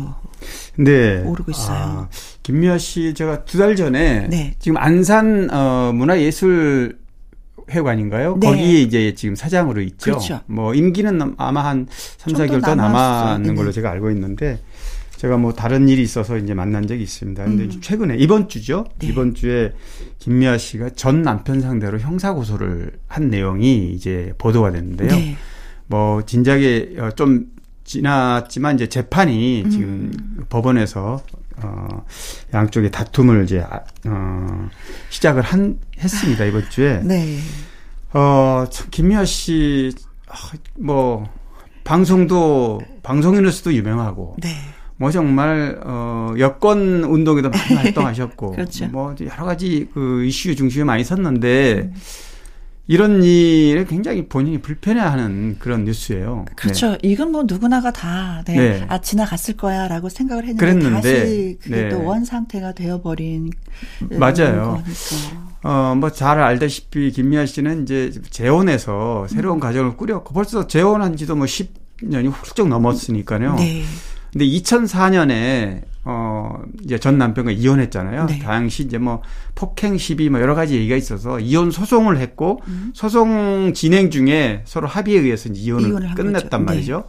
네. 0.78 1.22
오르고 1.24 1.52
있어요. 1.52 1.78
아, 1.78 2.10
김미아 2.44 2.78
씨, 2.78 3.14
제가 3.14 3.44
두 3.44 3.58
달 3.58 3.76
전에. 3.76 4.28
네. 4.30 4.56
지금 4.58 4.78
안산, 4.78 5.50
어, 5.52 5.92
문화예술 5.94 6.98
회관인가요? 7.70 8.38
네. 8.40 8.48
거기에 8.48 8.82
이제 8.82 9.14
지금 9.16 9.36
사장으로 9.36 9.82
있죠. 9.82 10.12
그렇죠. 10.12 10.40
뭐 10.46 10.74
임기는 10.74 11.34
아마 11.38 11.66
한 11.66 11.88
3, 11.90 12.34
4개월 12.34 12.64
더 12.64 12.76
남았는 12.76 13.56
걸로 13.56 13.70
네. 13.70 13.74
제가 13.74 13.90
알고 13.92 14.12
있는데 14.12 14.60
제가 15.26 15.38
뭐 15.38 15.54
다른 15.54 15.90
일이 15.90 16.04
있어서 16.04 16.38
이제 16.38 16.54
만난 16.54 16.86
적이 16.86 17.02
있습니다. 17.02 17.44
근데 17.44 17.64
음. 17.64 17.82
최근에 17.82 18.16
이번 18.18 18.48
주죠. 18.48 18.86
네. 19.00 19.08
이번 19.08 19.34
주에 19.34 19.74
김미아 20.20 20.60
씨가 20.60 20.92
전 20.92 21.24
남편 21.24 21.62
상대로 21.62 21.98
형사 21.98 22.32
고소를 22.32 22.92
한 23.08 23.32
내용이 23.32 23.92
이제 23.94 24.34
보도가 24.38 24.72
됐는데요. 24.72 25.10
네. 25.10 25.36
뭐 25.88 26.24
진작에 26.24 26.90
어, 27.00 27.10
좀 27.16 27.48
지났지만 27.86 28.76
이제 28.76 28.88
재판이 28.88 29.64
음. 29.66 29.70
지금 29.72 30.46
법원에서 30.50 31.20
어 31.64 32.06
양쪽의 32.54 32.92
다툼을 32.92 33.46
이제 33.46 33.66
아, 33.68 33.80
어 34.06 34.70
시작을 35.10 35.42
한 35.42 35.80
했습니다 35.98 36.46
이번 36.46 36.70
주에. 36.70 37.00
네. 37.00 37.40
어참 38.12 38.88
김미아 38.92 39.26
씨뭐 39.26 39.96
아, 40.28 41.30
방송도 41.84 42.80
방송인으로서도 43.02 43.74
유명하고. 43.74 44.36
네. 44.40 44.56
뭐 44.98 45.12
정말 45.12 45.80
어 45.84 46.34
여권 46.40 47.04
운동에도 47.04 47.50
많이 47.50 47.76
활동하셨고 47.76 48.52
그렇죠. 48.52 48.88
뭐 48.88 49.16
여러 49.20 49.46
가지 49.46 49.90
그 49.94 50.24
이슈 50.26 50.56
중심에 50.56 50.84
많이 50.84 51.04
섰는데 51.04 51.92
음. 51.92 51.94
이런 52.88 53.24
일에 53.24 53.84
굉장히 53.86 54.28
본인이 54.28 54.60
불편해하는 54.60 55.58
그런 55.58 55.86
뉴스예요. 55.86 56.46
그렇죠. 56.56 56.92
네. 56.92 56.98
이건 57.02 57.32
뭐 57.32 57.44
누구나가 57.48 57.92
다 57.92 58.44
네. 58.46 58.56
네. 58.56 58.86
아 58.88 59.02
지나갔을 59.02 59.58
거야라고 59.58 60.10
생각을 60.10 60.44
했는데 60.44 60.60
그랬는데, 60.60 61.20
다시 61.20 61.58
그게 61.62 61.76
네. 61.76 61.90
또원 61.90 62.26
상태가 62.26 62.74
되어버린 62.74 63.50
맞아요. 64.12 64.84
어뭐 65.64 66.12
잘 66.12 66.40
알다시피 66.40 67.12
김미아 67.12 67.48
씨는 67.48 67.84
이제 67.84 68.12
재혼해서 68.30 69.26
새로운 69.30 69.58
음. 69.58 69.60
가정을 69.60 69.98
꾸렸고 69.98 70.34
벌써 70.36 70.68
재혼한지도 70.68 71.36
뭐 71.36 71.48
10년이 71.48 72.32
훌쩍 72.32 72.68
넘었으니까요. 72.68 73.56
네. 73.56 73.84
근데 74.36 74.48
2004년에 74.48 75.84
어 76.04 76.62
이제 76.84 77.00
전 77.00 77.18
남편과 77.18 77.52
이혼했잖아요. 77.52 78.26
네. 78.26 78.40
당시 78.40 78.84
이제 78.84 78.98
뭐 78.98 79.22
폭행 79.56 79.98
시비 79.98 80.30
뭐 80.30 80.42
여러 80.42 80.56
가지 80.56 80.76
얘기가 80.76 80.98
있어서 80.98 81.40
이혼 81.40 81.72
소송을 81.72 82.18
했고 82.18 82.60
음. 82.68 82.92
소송 82.94 83.72
진행 83.74 84.12
중에 84.12 84.64
서로 84.66 84.88
합의에 84.90 85.22
의해서 85.22 85.48
이제 85.48 85.62
이혼을, 85.62 85.90
이혼을 85.90 86.16
끝냈단 86.16 86.66
네. 86.66 86.66
말이죠. 86.66 87.06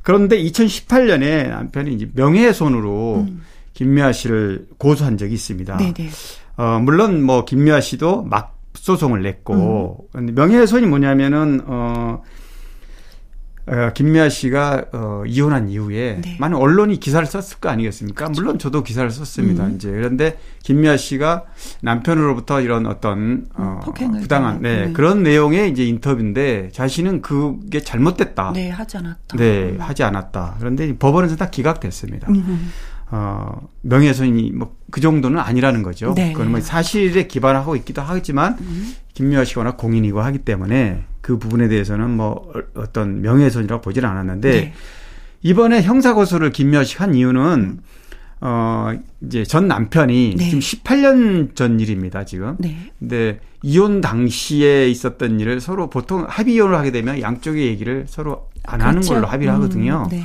그런데 0.00 0.42
2018년에 0.42 1.50
남편이 1.50 1.92
이제 1.92 2.08
명예훼손으로 2.14 3.26
음. 3.28 3.42
김미아 3.74 4.12
씨를 4.12 4.66
고소한 4.78 5.18
적이 5.18 5.34
있습니다. 5.34 5.76
네네. 5.76 5.92
네. 5.92 6.08
어 6.56 6.80
물론 6.82 7.22
뭐 7.22 7.44
김미아 7.44 7.82
씨도 7.82 8.22
막 8.22 8.58
소송을 8.72 9.22
냈고 9.22 10.08
음. 10.14 10.34
명예훼손이 10.34 10.86
뭐냐면은 10.86 11.60
어 11.66 12.22
어, 13.66 13.90
김미아 13.94 14.28
씨가 14.28 14.84
어, 14.92 15.22
이혼한 15.26 15.70
이후에 15.70 16.20
네. 16.22 16.36
많은 16.38 16.56
언론이 16.56 17.00
기사를 17.00 17.26
썼을 17.26 17.60
거 17.60 17.70
아니겠습니까? 17.70 18.26
그렇죠. 18.26 18.40
물론 18.40 18.58
저도 18.58 18.82
기사를 18.82 19.10
썼습니다. 19.10 19.64
음. 19.66 19.76
이제 19.76 19.90
그런데 19.90 20.38
김미아 20.62 20.96
씨가 20.96 21.44
남편으로부터 21.80 22.60
이런 22.60 22.86
어떤 22.86 23.46
어, 23.54 23.80
음, 23.86 24.20
부당한 24.20 24.60
네, 24.60 24.86
네, 24.86 24.92
그런 24.92 25.22
내용의 25.22 25.70
이제 25.70 25.84
인터뷰인데 25.84 26.70
자신은 26.72 27.22
그게 27.22 27.80
잘못됐다. 27.80 28.52
네, 28.52 28.68
하지 28.68 28.98
않았다. 28.98 29.36
네, 29.38 29.70
음. 29.70 29.76
하지 29.80 30.02
않았다. 30.02 30.56
그런데 30.58 30.94
법원에서 30.96 31.36
다 31.36 31.48
기각됐습니다. 31.48 32.28
음. 32.30 32.70
어, 33.10 33.68
명예훼손이 33.82 34.52
뭐 34.52 34.84
그 34.94 35.00
정도는 35.00 35.40
아니라는 35.40 35.82
거죠. 35.82 36.14
네. 36.14 36.32
그건 36.32 36.52
뭐 36.52 36.60
사실에 36.60 37.26
기반하고 37.26 37.74
있기도 37.74 38.00
하지만 38.00 38.56
음. 38.60 38.94
워낙 39.58 39.76
공인이고 39.76 40.20
하기 40.20 40.38
때문에 40.38 41.04
그 41.20 41.38
부분에 41.38 41.68
대해서는 41.68 42.10
뭐 42.10 42.52
어떤 42.74 43.22
명예훼손이라고 43.22 43.80
보지는 43.80 44.08
않았는데 44.08 44.50
네. 44.50 44.72
이번에 45.42 45.82
형사고소를 45.82 46.50
씨가 46.84 47.04
한 47.04 47.14
이유는 47.14 47.80
어 48.40 48.92
이제 49.22 49.44
전 49.44 49.68
남편이 49.68 50.34
네. 50.36 50.44
지금 50.44 50.58
18년 50.58 51.54
전 51.54 51.80
일입니다 51.80 52.24
지금. 52.24 52.56
네. 52.58 52.90
근데 52.98 53.40
이혼 53.62 54.00
당시에 54.00 54.88
있었던 54.90 55.40
일을 55.40 55.60
서로 55.60 55.88
보통 55.88 56.26
합의 56.28 56.54
이혼을 56.54 56.76
하게 56.76 56.90
되면 56.90 57.20
양쪽의 57.20 57.66
얘기를 57.66 58.04
서로 58.06 58.50
안 58.64 58.80
그렇죠. 58.80 58.96
하는 58.96 59.00
걸로 59.02 59.26
합의를 59.26 59.52
음, 59.52 59.56
하거든요. 59.56 60.08
네. 60.10 60.22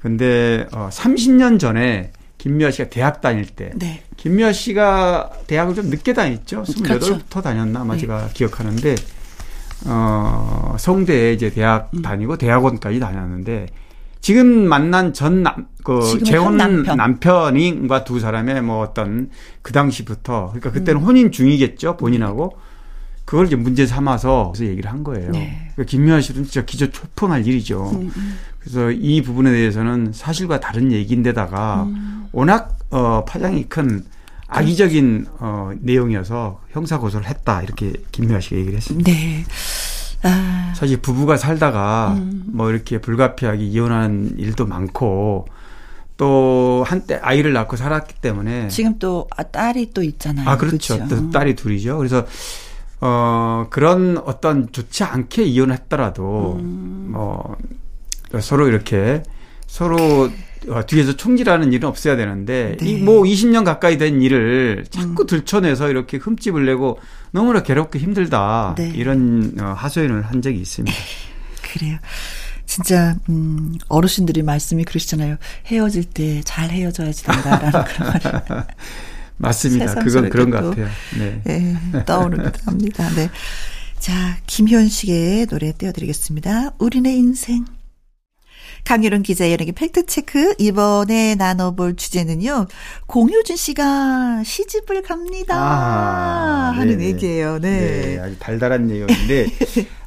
근데 0.00 0.66
어 0.72 0.88
30년 0.92 1.58
전에 1.58 2.12
김미아 2.46 2.70
씨가 2.70 2.88
대학 2.90 3.20
다닐 3.20 3.44
때 3.44 3.72
네. 3.74 4.04
김미아 4.16 4.52
씨가 4.52 5.32
대학을 5.48 5.74
좀 5.74 5.86
늦게 5.86 6.12
다녔죠. 6.12 6.62
28부터 6.62 6.84
그렇죠. 6.84 7.42
다녔나 7.42 7.80
아마 7.80 7.94
네. 7.94 8.00
제가 8.02 8.28
기억하는데 8.32 8.94
어 9.86 10.76
성대에 10.78 11.32
이제 11.32 11.50
대학 11.50 11.90
음. 11.94 12.02
다니고 12.02 12.36
대학원까지 12.36 13.00
다녔는데 13.00 13.66
지금 14.20 14.46
만난 14.68 15.12
전 15.12 15.42
남, 15.42 15.66
그 15.82 16.22
재혼 16.24 16.56
남편. 16.56 16.96
남편인과 16.96 18.04
두 18.04 18.20
사람의 18.20 18.62
뭐 18.62 18.80
어떤 18.80 19.28
그 19.62 19.72
당시부터 19.72 20.50
그러니까 20.50 20.70
그때는 20.70 21.00
음. 21.00 21.04
혼인 21.04 21.32
중이겠죠 21.32 21.96
본인하고 21.96 22.56
그걸 23.26 23.46
이제 23.46 23.56
문제 23.56 23.86
삼아서 23.86 24.52
그래서 24.54 24.70
얘기를 24.70 24.90
한 24.90 25.04
거예요. 25.04 25.32
네. 25.32 25.68
그러니까 25.74 25.90
김미아 25.90 26.20
씨는 26.20 26.44
진짜 26.44 26.64
기저 26.64 26.90
초풍할 26.90 27.46
일이죠. 27.46 27.90
음, 27.90 28.10
음. 28.16 28.38
그래서 28.60 28.90
이 28.92 29.20
부분에 29.20 29.50
대해서는 29.50 30.12
사실과 30.14 30.60
다른 30.60 30.92
얘기인데다가 30.92 31.82
음. 31.82 32.28
워낙 32.32 32.78
어 32.90 33.24
파장이 33.26 33.64
큰 33.64 34.04
악의적인 34.46 35.26
어 35.40 35.72
내용이어서 35.80 36.60
형사 36.70 36.98
고소를 36.98 37.26
했다 37.26 37.62
이렇게 37.62 37.92
김미아 38.12 38.38
씨가 38.38 38.56
얘기를 38.56 38.76
했습니다. 38.76 39.10
네. 39.10 39.44
아. 40.22 40.72
사실 40.76 40.96
부부가 40.98 41.36
살다가 41.36 42.14
음. 42.16 42.44
뭐 42.46 42.70
이렇게 42.70 43.00
불가피하게 43.00 43.64
이혼한 43.64 44.36
일도 44.38 44.66
많고 44.66 45.48
또 46.16 46.84
한때 46.86 47.18
아이를 47.20 47.52
낳고 47.52 47.76
살았기 47.76 48.14
때문에 48.20 48.68
지금 48.68 48.98
또 49.00 49.28
아, 49.36 49.42
딸이 49.42 49.90
또 49.92 50.04
있잖아요. 50.04 50.48
아 50.48 50.56
그렇죠. 50.56 50.96
그렇죠? 50.96 51.16
또 51.16 51.30
딸이 51.32 51.56
둘이죠. 51.56 51.98
그래서 51.98 52.24
어 53.00 53.66
그런 53.70 54.18
어떤 54.18 54.70
좋지 54.72 55.04
않게 55.04 55.42
이혼했더라도 55.44 56.56
음. 56.58 57.08
뭐 57.12 57.56
서로 58.40 58.68
이렇게 58.68 59.22
서로 59.66 60.30
어, 60.68 60.84
뒤에서 60.86 61.14
총질하는 61.14 61.72
일은 61.72 61.88
없어야 61.88 62.16
되는데 62.16 62.76
네. 62.80 62.86
이뭐 62.86 63.22
20년 63.22 63.64
가까이 63.64 63.98
된 63.98 64.20
일을 64.22 64.86
자꾸 64.90 65.22
음. 65.22 65.26
들춰내서 65.26 65.90
이렇게 65.90 66.16
흠집을 66.16 66.64
내고 66.66 66.98
너무나 67.30 67.62
괴롭고 67.62 67.98
힘들다 67.98 68.74
네. 68.76 68.90
이런 68.94 69.54
어, 69.60 69.74
하소연을 69.76 70.22
한 70.22 70.42
적이 70.42 70.60
있습니다. 70.60 70.96
그래요. 71.62 71.98
진짜 72.64 73.14
음 73.28 73.74
어르신들이 73.88 74.42
말씀이 74.42 74.84
그러시잖아요. 74.84 75.36
헤어질 75.66 76.04
때 76.04 76.40
잘 76.44 76.70
헤어져야지 76.70 77.24
된다라는 77.24 77.84
그런 77.84 78.10
말. 78.48 78.66
맞습니다. 79.36 79.94
그건 79.96 80.28
그런 80.28 80.50
것 80.50 80.62
같아요. 80.62 80.88
네. 81.18 81.40
네 81.44 81.76
떠오르기도 82.04 82.58
합니다. 82.64 83.08
네. 83.14 83.30
자, 83.98 84.38
김현식의 84.46 85.46
노래 85.46 85.72
띄워드리겠습니다. 85.72 86.72
우리네 86.78 87.14
인생. 87.14 87.64
강일홍 88.84 89.24
기자의 89.24 89.52
연예계 89.52 89.72
팩트체크. 89.72 90.54
이번에 90.58 91.34
나눠볼 91.34 91.96
주제는요. 91.96 92.68
공효진 93.06 93.56
씨가 93.56 94.44
시집을 94.44 95.02
갑니다. 95.02 95.56
아, 95.56 96.72
하는 96.76 96.98
네네. 96.98 97.04
얘기예요. 97.06 97.58
네. 97.58 97.80
네. 97.80 98.18
아주 98.20 98.38
달달한 98.38 98.86
내용인데. 98.86 99.48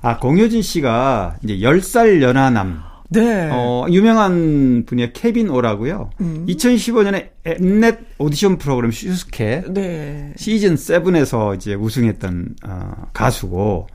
아, 0.01 0.17
공효진 0.17 0.61
씨가 0.61 1.37
이제 1.43 1.57
10살 1.57 2.21
연하남. 2.21 2.88
네. 3.09 3.49
어, 3.51 3.85
유명한 3.89 4.83
분이에요. 4.85 5.09
케빈 5.13 5.49
오라고요. 5.49 6.11
음. 6.21 6.45
2015년에 6.47 7.29
엠넷 7.45 7.99
오디션 8.19 8.57
프로그램 8.57 8.91
슈스케 8.91 9.63
네. 9.69 10.33
시즌 10.37 10.75
7에서 10.75 11.55
이제 11.55 11.73
우승했던 11.73 12.55
어, 12.65 12.91
가수고 13.13 13.87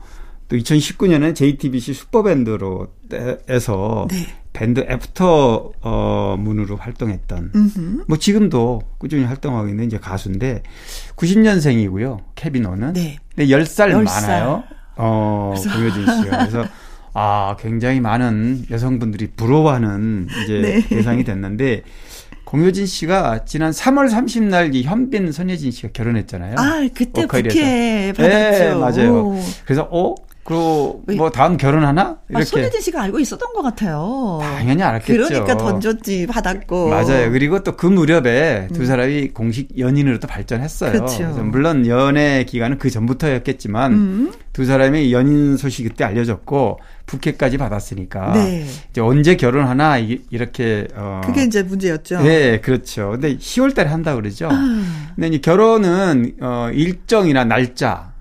또 0.47 0.55
2019년에 0.57 1.33
JTBC 1.33 1.93
슈퍼밴드로 1.93 2.87
에서 3.47 4.07
네. 4.09 4.27
밴드 4.53 4.79
애프터 4.79 5.71
어 5.81 6.35
문으로 6.39 6.77
활동했던 6.77 7.51
음흠. 7.53 8.05
뭐 8.07 8.17
지금도 8.17 8.81
꾸준히 8.97 9.25
활동하고 9.25 9.67
있는 9.67 9.85
이제 9.85 9.97
가수인데 9.97 10.63
90년생이고요. 11.15 12.19
케빈오는. 12.35 12.93
네. 12.93 13.17
근데 13.35 13.47
10살, 13.53 13.91
10살. 13.91 14.03
많아요. 14.03 14.63
어, 14.97 15.53
공효진 15.57 16.01
씨가. 16.05 16.37
그래서 16.37 16.65
아, 17.17 17.55
굉장히 17.59 18.01
많은 18.01 18.65
여성분들이 18.69 19.27
부러워하는 19.37 20.27
이제 20.43 20.59
네. 20.83 20.87
대상이 20.87 21.23
됐는데 21.23 21.83
공효진 22.43 22.85
씨가 22.85 23.45
지난 23.45 23.71
3월 23.71 24.09
30날 24.11 24.75
이 24.75 24.83
현빈 24.83 25.31
손예진 25.31 25.71
씨가 25.71 25.89
결혼했잖아요. 25.93 26.55
아, 26.57 26.87
그때 26.93 27.23
오케이 27.23 28.13
받았죠. 28.13 28.19
네, 28.19 28.73
맞아요. 28.75 29.27
오. 29.29 29.41
그래서 29.63 29.87
어 29.89 30.13
그리고 30.45 31.03
뭐 31.17 31.31
다음 31.31 31.57
결혼하나? 31.57 32.01
아, 32.01 32.17
이렇게. 32.29 32.41
아, 32.43 32.45
손예진 32.45 32.79
씨가 32.79 33.01
알고 33.01 33.19
있었던 33.19 33.51
것 33.53 33.63
같아요. 33.63 34.37
당연히 34.41 34.83
알았겠죠. 34.83 35.25
그러니까 35.27 35.57
던졌지 35.57 36.27
받았고. 36.27 36.89
맞아요. 36.89 37.31
그리고 37.31 37.63
또 37.63 37.75
그 37.75 37.87
무렵에 37.87 38.67
두 38.73 38.81
음. 38.81 38.85
사람이 38.85 39.29
공식 39.29 39.77
연인으로 39.77 40.19
또 40.19 40.27
발전했어요. 40.27 40.91
그렇죠. 40.91 41.27
물론 41.43 41.85
연애 41.87 42.43
기간은 42.45 42.77
그 42.77 42.89
전부터였겠지만 42.89 43.93
음. 43.93 44.33
두 44.53 44.65
사람의 44.65 45.11
연인 45.11 45.57
소식이 45.57 45.89
그때 45.89 46.03
알려졌고 46.03 46.79
부케까지 47.07 47.57
받았으니까 47.57 48.33
네. 48.33 48.65
이제 48.91 49.01
언제 49.01 49.35
결혼하나 49.35 49.97
이렇게 49.97 50.87
어 50.95 51.21
그게 51.25 51.43
이제 51.43 51.63
문제였죠. 51.63 52.21
네, 52.21 52.61
그렇죠. 52.61 53.11
근데 53.11 53.35
10월달에 53.35 53.85
한다 53.87 54.15
그러죠. 54.15 54.47
아. 54.51 54.83
근데 55.15 55.27
이제 55.27 55.37
결혼은 55.39 56.35
어 56.39 56.69
일정이나 56.71 57.43
날짜 57.43 58.13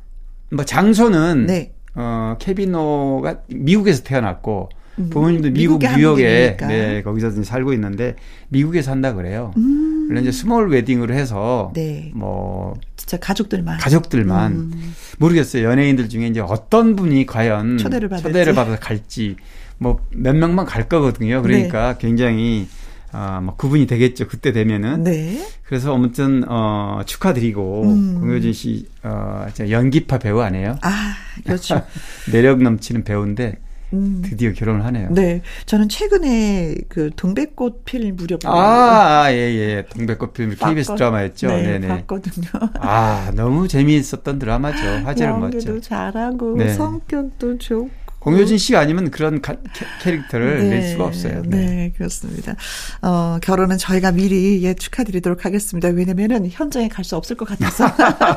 뭐 0.50 0.64
장소는 0.64 1.46
네. 1.46 1.73
어, 1.94 2.36
케빈 2.38 3.02
오가 3.02 3.40
미국에서 3.48 4.02
태어났고 4.02 4.68
음. 4.98 5.10
부모님도 5.10 5.50
미국 5.50 5.80
뉴욕에 5.80 6.56
네, 6.60 7.02
거기서 7.02 7.42
살고 7.42 7.72
있는데 7.72 8.14
미국에 8.48 8.82
산다 8.82 9.14
그래요. 9.14 9.52
음. 9.56 10.06
물론 10.08 10.22
이제 10.22 10.30
small 10.32 10.68
wedding으로 10.70 11.14
해서 11.14 11.72
네. 11.74 12.12
뭐 12.14 12.74
진짜 12.96 13.16
가족들만 13.18 13.78
가족들만 13.78 14.52
음. 14.52 14.94
모르겠어요. 15.18 15.64
연예인들 15.64 16.08
중에 16.08 16.26
이제 16.28 16.40
어떤 16.40 16.94
분이 16.94 17.26
과연 17.26 17.78
초대를, 17.78 18.08
초대를 18.08 18.54
받아서 18.54 18.78
갈지 18.78 19.36
뭐 19.78 19.98
몇 20.10 20.36
명만 20.36 20.64
갈 20.66 20.88
거거든요. 20.88 21.42
그러니까 21.42 21.94
네. 21.94 21.98
굉장히 22.06 22.68
아, 23.14 23.40
뭐 23.40 23.54
구분이 23.54 23.86
되겠죠. 23.86 24.26
그때 24.26 24.52
되면은. 24.52 25.04
네. 25.04 25.46
그래서 25.64 25.94
아무튼 25.94 26.44
어 26.48 27.02
축하드리고 27.06 27.82
음. 27.84 28.20
공효진 28.20 28.52
씨 28.52 28.88
어, 29.02 29.46
연기파 29.58 30.18
배우 30.18 30.40
아니에요? 30.40 30.76
아, 30.82 31.14
그렇죠. 31.44 31.82
매력 32.32 32.60
넘치는 32.60 33.04
배우인데 33.04 33.58
음. 33.92 34.22
드디어 34.24 34.52
결혼을 34.52 34.84
하네요. 34.86 35.08
네. 35.12 35.42
저는 35.66 35.88
최근에 35.88 36.74
그 36.88 37.10
동백꽃 37.14 37.84
필 37.84 38.12
무렵 38.12 38.44
아, 38.44 39.22
아, 39.22 39.32
예, 39.32 39.36
예. 39.36 39.84
동백꽃 39.88 40.32
필 40.32 40.56
KBS 40.56 40.94
드라마였죠. 40.96 41.46
네, 41.46 41.78
네 41.78 41.86
봤거든요. 41.86 42.48
아, 42.80 43.32
너무 43.34 43.68
재미있었던 43.68 44.38
드라마죠. 44.38 44.82
화제를 45.04 45.34
모았죠. 45.34 45.80
잘하고 45.80 46.56
네. 46.56 46.74
성격도 46.74 47.58
좋고 47.58 48.03
공효진 48.24 48.56
씨가 48.56 48.80
아니면 48.80 49.10
그런 49.10 49.42
가, 49.42 49.54
캐릭터를 50.02 50.62
네, 50.62 50.68
낼 50.70 50.90
수가 50.90 51.04
없어요. 51.04 51.42
네. 51.46 51.56
네. 51.58 51.92
그렇습니다. 51.96 52.56
어, 53.02 53.38
결혼은 53.42 53.76
저희가 53.76 54.12
미리 54.12 54.62
예, 54.64 54.72
축하드리도록 54.74 55.44
하겠습니다. 55.44 55.88
왜냐면은 55.88 56.48
현장에 56.50 56.88
갈 56.88 57.04
수 57.04 57.16
없을 57.16 57.36
것 57.36 57.46
같아서. 57.46 57.86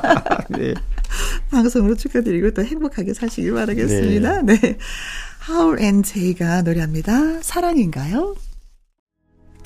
네. 0.51 0.73
방송으로 1.49 1.95
축하드리고 1.95 2.51
또 2.51 2.65
행복하게 2.65 3.13
사시길 3.13 3.53
바라겠습니다. 3.53 4.41
네. 4.41 4.59
네. 4.59 4.77
하울 5.39 5.79
앤 5.81 6.03
제이가 6.03 6.63
노래합니다. 6.63 7.41
사랑인가요? 7.41 8.35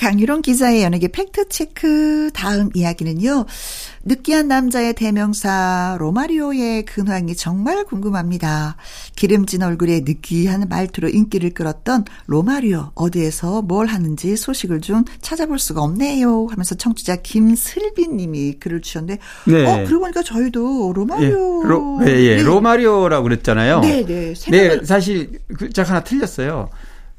강일홍 0.02 0.42
기자의 0.42 0.82
연예계 0.82 1.10
팩트체크 1.10 2.32
다음 2.34 2.72
이야기는요. 2.74 3.46
느끼한 4.04 4.48
남자의 4.48 4.96
대명사 4.96 5.96
로마리오의 6.00 6.86
근황이 6.86 7.36
정말 7.36 7.84
궁금합니다. 7.84 8.78
기름진 9.16 9.62
얼굴에 9.62 10.00
느끼한 10.00 10.66
말투로 10.68 11.08
인기를 11.08 11.52
끌었던 11.54 12.06
로마리오 12.26 12.94
어디에서 12.96 13.62
뭘 13.62 13.86
하는지 13.86 14.36
소식을 14.36 14.82
좀 14.82 15.06
찾아볼 15.22 15.60
수가 15.60 15.84
없네요 15.84 16.48
하면서 16.50 16.74
청취자 16.74 17.18
김슬빈 17.18 18.18
님이 18.18 18.54
글을 18.54 18.82
주셨는데 18.82 19.22
네. 19.46 19.66
어 19.68 19.86
그러고 19.86 20.00
보니까 20.00 20.24
저희도 20.24 20.94
로마리오 20.94 21.64
예, 21.64 21.68
로, 21.68 22.00
예, 22.08 22.08
예. 22.08 22.36
네. 22.38 22.42
로마리오라고 22.42 23.22
그랬잖아요. 23.22 23.82
네, 23.82 24.04
네. 24.04 24.34
네, 24.34 24.84
사실 24.84 25.42
그짝 25.56 25.92
하나 25.92 26.04
틀렸어요. 26.04 26.70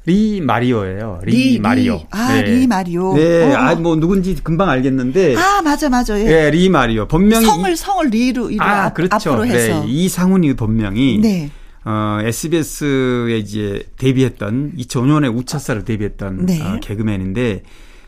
리 0.05 0.41
마리오예요. 0.41 1.21
리, 1.23 1.31
리 1.53 1.59
마리오. 1.59 1.95
리. 1.95 2.05
아, 2.11 2.33
네. 2.33 2.41
리 2.43 2.67
마리오. 2.67 3.15
네, 3.15 3.53
어. 3.53 3.55
아, 3.55 3.75
뭐 3.75 3.95
누군지 3.95 4.35
금방 4.35 4.69
알겠는데. 4.69 5.35
아, 5.37 5.61
맞아, 5.61 5.89
맞아. 5.89 6.19
예. 6.19 6.23
네, 6.25 6.51
리 6.51 6.69
마리오. 6.69 7.07
본명이 7.07 7.45
성을 7.45 7.75
성을 7.77 8.07
리로 8.07 8.49
이로 8.51 8.63
아, 8.63 8.91
그렇죠. 8.91 9.15
앞으로 9.15 9.45
해서. 9.45 9.85
네, 9.85 9.87
이상훈이 9.87 10.55
본명이 10.55 11.19
네. 11.21 11.49
어, 11.85 12.19
SBS에 12.21 13.37
이제 13.37 13.87
데뷔했던 13.97 14.73
2005년에 14.77 15.33
웃찾사로 15.35 15.85
데뷔했던 15.85 16.45
네. 16.45 16.61
어, 16.61 16.79
개그맨인데 16.81 17.63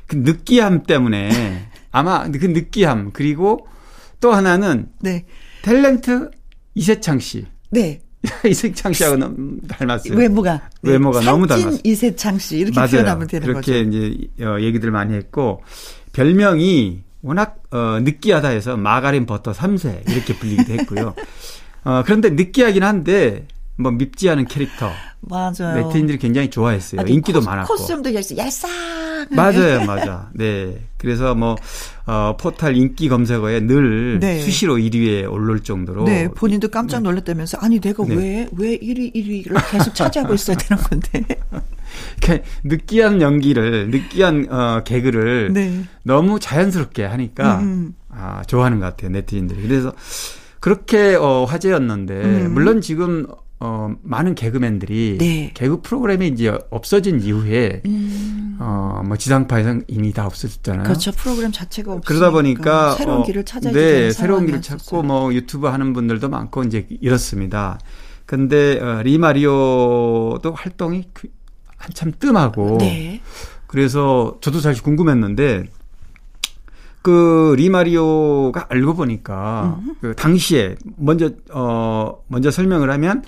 그 0.07 0.15
느끼함 0.17 0.83
때문에 0.83 1.67
아마 1.91 2.29
그 2.29 2.45
느끼함 2.45 3.11
그리고 3.13 3.67
또 4.19 4.33
하나는 4.33 4.87
네. 4.99 5.25
탤런트 5.63 6.31
이세창 6.73 7.19
씨. 7.19 7.45
네. 7.69 8.01
이세창 8.47 8.93
씨하고는 8.93 9.61
닮았어요. 9.67 10.15
외모가. 10.17 10.61
네. 10.81 10.91
외모가 10.91 11.21
너무 11.21 11.47
닮았어요. 11.47 11.79
이세창 11.83 12.39
씨 12.39 12.57
이렇게 12.57 12.75
맞아요. 12.75 12.91
표현하면 12.91 13.27
되는 13.27 13.47
그렇게 13.47 13.83
거죠. 13.83 13.97
이제 13.97 14.45
어, 14.45 14.59
얘기들 14.59 14.91
많이 14.91 15.13
했고 15.15 15.63
별명이 16.13 17.03
워낙 17.21 17.57
어, 17.71 17.99
느끼하다 18.01 18.49
해서 18.49 18.77
마가린 18.77 19.25
버터 19.25 19.51
3세 19.51 20.09
이렇게 20.09 20.35
불리기도 20.35 20.73
했고요. 20.73 21.13
어, 21.83 22.03
그런데 22.05 22.29
느끼하긴 22.29 22.83
한데 22.83 23.47
뭐 23.77 23.91
밉지 23.91 24.29
않은 24.29 24.45
캐릭터. 24.45 24.91
맞아요. 25.21 25.75
네티즌들이 25.87 26.17
굉장히 26.17 26.49
좋아했어요. 26.49 27.01
아, 27.01 27.03
인기도 27.07 27.39
코, 27.39 27.45
많았고. 27.45 27.73
코스튬도 27.75 28.13
얄쌍. 28.13 28.69
맞아요, 29.31 29.85
맞아. 29.85 30.29
네. 30.33 30.87
그래서 30.97 31.35
뭐 31.35 31.55
어, 32.05 32.35
포탈 32.39 32.75
인기 32.75 33.09
검색어에 33.09 33.61
늘 33.61 34.19
네. 34.19 34.39
수시로 34.41 34.75
1위에 34.77 35.31
오를 35.31 35.59
정도로. 35.59 36.05
네, 36.05 36.27
본인도 36.29 36.69
깜짝 36.69 36.99
네. 36.99 37.09
놀랐다면서 37.09 37.57
아니 37.61 37.79
내가 37.79 38.03
왜왜 38.03 38.15
네. 38.17 38.49
1위 38.51 39.13
1위를 39.13 39.71
계속 39.71 39.93
차지하고 39.93 40.33
있어야 40.35 40.57
되는 40.57 40.81
건데. 40.83 41.23
이렇게 42.17 42.43
느끼한 42.63 43.21
연기를 43.21 43.89
느끼한 43.89 44.47
어, 44.49 44.81
개그를 44.83 45.53
네. 45.53 45.83
너무 46.03 46.39
자연스럽게 46.39 47.05
하니까 47.05 47.59
음. 47.59 47.95
아, 48.09 48.41
좋아하는 48.47 48.79
것 48.79 48.85
같아요 48.87 49.11
네티즌들이. 49.11 49.61
그래서 49.61 49.93
그렇게 50.59 51.15
어, 51.15 51.45
화제였는데 51.45 52.13
음. 52.13 52.53
물론 52.53 52.81
지금 52.81 53.27
어, 53.59 53.95
많은 54.03 54.35
개그맨들이 54.35 55.17
네. 55.19 55.51
개그 55.53 55.81
프로그램이 55.81 56.27
이제 56.27 56.57
없어진 56.69 57.21
이후에 57.21 57.81
음. 57.85 58.57
어, 58.59 59.01
뭐 59.05 59.15
지상파에서 59.17 59.79
이미 59.87 60.11
다 60.11 60.25
없어졌잖아요. 60.25 60.83
그렇죠. 60.83 61.11
프로그램 61.13 61.51
자체가 61.51 61.93
없으니까 61.93 62.07
그러다 62.07 62.31
보니까 62.31 62.91
새로운 62.95 63.21
어, 63.21 63.23
길을 63.23 63.45
찾아야 63.45 63.73
네, 63.73 64.11
새로운 64.11 64.45
길을 64.45 64.61
찾고 64.61 65.03
뭐 65.03 65.33
유튜브 65.33 65.67
하는 65.67 65.93
분들도 65.93 66.29
많고 66.29 66.63
이제 66.63 66.85
이렇습니다. 66.89 67.79
근데 68.25 68.79
어, 68.79 69.01
리마리오도 69.03 70.53
활동이 70.53 71.05
그 71.13 71.29
한참 71.77 72.11
뜸하고 72.17 72.77
네. 72.79 73.21
그래서 73.67 74.37
저도 74.41 74.59
사실 74.59 74.83
궁금했는데 74.83 75.65
그 77.05 77.53
리마리오가 77.55 78.65
알고 78.67 78.95
보니까 78.95 79.79
음. 79.79 79.95
그 80.01 80.15
당시에 80.15 80.73
먼저 80.97 81.29
어 81.51 82.17
먼저 82.25 82.49
설명을 82.49 82.89
하면 82.89 83.23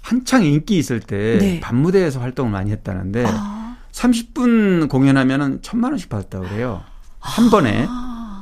한창 0.00 0.46
인기 0.46 0.78
있을 0.78 1.00
때 1.00 1.36
네. 1.38 1.60
밤무대에서 1.60 2.20
활동을 2.20 2.50
많이 2.50 2.70
했다는데 2.70 3.26
아. 3.28 3.76
30분 3.92 4.88
공연하면은 4.88 5.58
천만 5.60 5.92
원씩 5.92 6.08
받았다고 6.08 6.48
그래요. 6.48 6.80
한 7.18 7.48
아. 7.48 7.50
번에 7.50 7.86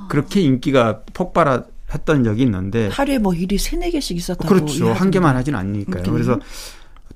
그렇게 0.08 0.40
인기가 0.42 1.00
폭발했던 1.14 2.22
적이 2.22 2.42
있는데 2.42 2.86
하루에 2.86 3.18
뭐 3.18 3.34
일이 3.34 3.58
세네 3.58 3.90
개씩 3.90 4.16
있었다고 4.16 4.46
그렇죠. 4.46 4.92
한 4.92 5.10
개만 5.10 5.34
하진 5.34 5.56
않으니까요. 5.56 6.04
음. 6.04 6.12
그래서 6.12 6.38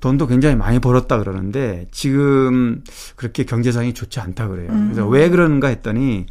돈도 0.01 0.27
굉장히 0.27 0.57
많이 0.57 0.79
벌었다 0.79 1.19
그러는데 1.19 1.87
지금 1.91 2.83
그렇게 3.15 3.45
경제상이 3.45 3.93
좋지 3.93 4.19
않다 4.19 4.49
그래요. 4.49 4.67
그래서 4.67 5.07
음. 5.07 5.13
왜 5.13 5.29
그러는가 5.29 5.69
했더니 5.69 6.25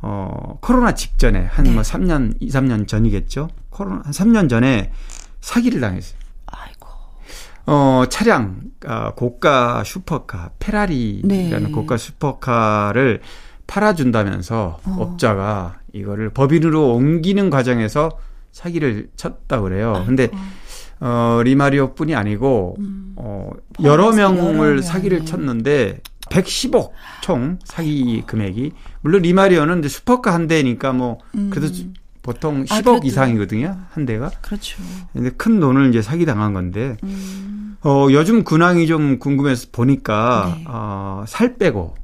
어, 0.00 0.58
코로나 0.60 0.94
직전에 0.94 1.44
한뭐 1.50 1.72
네. 1.72 1.80
3년, 1.80 2.34
2, 2.40 2.48
3년 2.48 2.86
전이겠죠? 2.86 3.48
코로나, 3.70 4.02
한 4.04 4.12
3년 4.12 4.48
전에 4.48 4.92
사기를 5.40 5.80
당했어요. 5.80 6.18
아이고. 6.46 6.88
어, 7.66 8.04
차량, 8.08 8.60
어, 8.86 9.12
고가 9.14 9.82
슈퍼카, 9.84 10.50
페라리라는 10.58 11.66
네. 11.66 11.70
고가 11.72 11.96
슈퍼카를 11.96 13.20
팔아 13.66 13.94
준다면서 13.94 14.80
어. 14.84 14.96
업자가 15.00 15.80
이거를 15.92 16.30
법인으로 16.30 16.94
옮기는 16.94 17.50
과정에서 17.50 18.10
사기를 18.52 19.10
쳤다 19.16 19.60
그래요. 19.60 19.92
아이고. 19.94 20.06
근데 20.06 20.28
어, 21.00 21.40
리마리오 21.44 21.94
뿐이 21.94 22.14
아니고, 22.14 22.76
음. 22.78 23.12
어, 23.16 23.50
여러 23.82 24.12
명을 24.12 24.82
사기를 24.82 25.24
쳤는데, 25.24 26.00
110억 26.28 26.90
총 27.22 27.58
사기 27.64 28.22
금액이 28.26 28.72
물론 29.00 29.22
리마리오는 29.22 29.78
이제 29.80 29.88
슈퍼카 29.88 30.32
한 30.32 30.46
대니까 30.46 30.92
뭐 30.92 31.18
음. 31.34 31.50
그래도 31.50 31.72
보통 32.22 32.64
10억 32.64 32.96
아, 32.96 33.00
이상이거든요 33.02 33.76
한 33.90 34.04
대가. 34.04 34.30
그렇죠. 34.42 34.82
근데 35.12 35.30
큰 35.30 35.60
돈을 35.60 35.88
이제 35.88 36.02
사기 36.02 36.26
당한 36.26 36.52
건데 36.52 36.96
음. 37.02 37.76
어 37.82 38.08
요즘 38.10 38.44
근황이 38.44 38.86
좀 38.86 39.18
궁금해서 39.18 39.68
보니까 39.72 40.56
네. 40.58 40.64
어살 40.66 41.56
빼고 41.56 41.94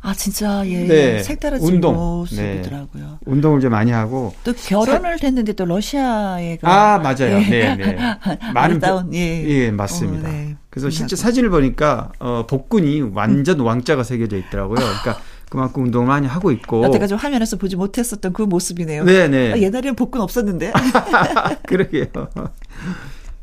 아 0.00 0.12
진짜 0.14 0.66
예, 0.66 0.84
네. 0.84 1.22
색다른 1.22 1.60
운동. 1.60 1.94
모습이더라고요. 1.94 3.04
네. 3.04 3.18
운동을 3.24 3.60
좀 3.60 3.70
많이 3.70 3.92
하고 3.92 4.34
또 4.42 4.52
결혼을 4.52 5.18
사... 5.18 5.26
했는데 5.26 5.52
또 5.52 5.64
러시아에 5.64 6.58
아 6.62 6.98
맞아요. 6.98 7.40
예. 7.40 7.74
네, 7.74 7.76
네. 7.76 7.96
많은 8.52 8.80
다운 8.80 9.14
예. 9.14 9.44
예 9.46 9.70
맞습니다. 9.70 10.28
어, 10.28 10.32
네. 10.32 10.56
그래서 10.72 10.88
실제 10.88 11.16
사진을 11.16 11.50
보니까 11.50 12.12
어 12.18 12.46
복근이 12.48 13.02
완전 13.12 13.60
음. 13.60 13.66
왕자가 13.66 14.04
새겨져 14.04 14.38
있더라고요. 14.38 14.76
그러니까 14.76 15.18
그만큼 15.50 15.84
운동을 15.84 16.06
많이 16.06 16.26
하고 16.26 16.50
있고. 16.50 16.82
여태까지 16.84 17.12
화면에서 17.12 17.58
보지 17.58 17.76
못했었던 17.76 18.32
그 18.32 18.40
모습이네요. 18.40 19.04
네네. 19.04 19.52
아, 19.52 19.58
옛날에는 19.58 19.94
복근 19.96 20.22
없었는데. 20.22 20.72
그러게요. 21.68 22.06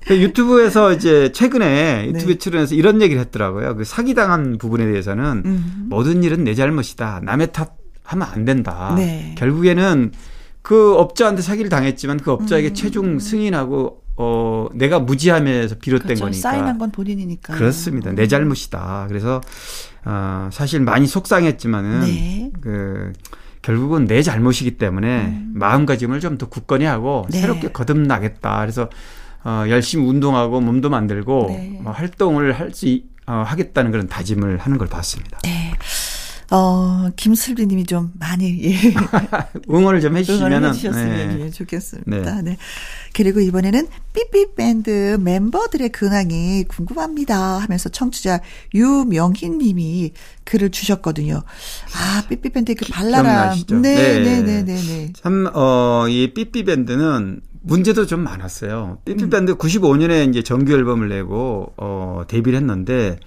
그 0.08 0.20
유튜브에서 0.20 0.92
이제 0.92 1.32
최근에 1.32 2.08
유튜브에 2.08 2.34
네. 2.34 2.40
출연해서 2.40 2.74
이런 2.74 3.00
얘기를 3.04 3.22
했더라고요. 3.22 3.76
그 3.76 3.84
사기당한 3.84 4.58
부분에 4.58 4.88
대해서는 4.88 5.44
음. 5.46 5.86
모든 5.88 6.24
일은 6.24 6.44
내 6.46 6.56
잘못이다. 6.56 7.22
남의 7.24 7.52
탓 7.52 7.78
하면 8.06 8.28
안 8.28 8.44
된다. 8.44 8.96
네. 8.98 9.36
결국에는 9.38 10.12
그 10.64 10.96
업자한테 10.96 11.44
사기를 11.44 11.70
당했지만 11.70 12.18
그 12.18 12.32
업자에게 12.32 12.70
음. 12.70 12.74
최종 12.74 13.20
승인하고 13.20 14.02
어, 14.22 14.68
내가 14.74 15.00
무지함에서 15.00 15.76
비롯된 15.80 16.06
그렇죠. 16.08 16.26
거니까. 16.26 16.42
사인한 16.42 16.78
건 16.78 16.92
본인이니까. 16.92 17.56
그렇습니다. 17.56 18.12
내 18.12 18.28
잘못이다. 18.28 19.06
그래서, 19.08 19.40
어, 20.06 20.50
사실 20.52 20.82
많이 20.82 21.08
속상했지만은, 21.08 22.02
네. 22.02 22.52
그, 22.60 23.14
결국은 23.62 24.06
내 24.06 24.22
잘못이기 24.22 24.78
때문에 24.78 25.26
음. 25.28 25.52
마음가짐을 25.56 26.20
좀 26.22 26.38
더 26.38 26.48
굳건히 26.48 26.86
하고 26.86 27.26
네. 27.30 27.42
새롭게 27.42 27.72
거듭나겠다. 27.72 28.60
그래서 28.62 28.90
어, 29.44 29.66
열심히 29.68 30.06
운동하고 30.06 30.62
몸도 30.62 30.90
만들고 30.90 31.46
네. 31.50 31.82
어, 31.84 31.92
활동을 31.92 32.54
할 32.60 32.72
수 32.74 32.86
어, 33.28 33.44
하겠다는 33.46 33.92
그런 33.92 34.08
다짐을 34.08 34.58
하는 34.60 34.78
걸 34.78 34.88
봤습니다. 34.88 35.40
네. 35.44 35.59
어, 36.52 37.10
김슬비 37.16 37.68
님이 37.68 37.86
좀 37.86 38.12
많이, 38.20 38.64
예. 38.64 38.76
응원을 39.70 40.02
좀 40.02 40.18
해주시면. 40.18 40.66
해주셨으면 40.66 41.38
네. 41.38 41.46
예, 41.46 41.50
좋겠습니다. 41.52 42.42
네. 42.42 42.42
네. 42.42 42.58
그리고 43.14 43.40
이번에는 43.40 43.88
삐삐밴드 44.14 45.18
멤버들의 45.22 45.90
근황이 45.90 46.64
궁금합니다 46.68 47.60
하면서 47.60 47.90
청취자 47.90 48.42
유명희 48.74 49.50
님이 49.50 50.14
글을 50.44 50.72
주셨거든요. 50.72 51.44
아, 51.96 52.24
삐삐밴드의 52.28 52.76
그 52.76 52.86
발랄함. 52.90 53.56
네, 53.82 54.22
네, 54.24 54.42
네, 54.42 54.64
네, 54.64 54.76
네. 54.76 55.14
참, 55.14 55.48
어, 55.54 56.06
이 56.10 56.34
삐삐밴드는 56.34 57.42
문제도 57.62 58.08
좀 58.08 58.22
많았어요. 58.22 59.00
삐삐밴드 59.06 59.52
음. 59.52 59.58
95년에 59.58 60.28
이제 60.30 60.42
정규 60.42 60.74
앨범을 60.74 61.10
내고, 61.10 61.74
어, 61.78 62.24
데뷔를 62.28 62.58
했는데, 62.58 63.20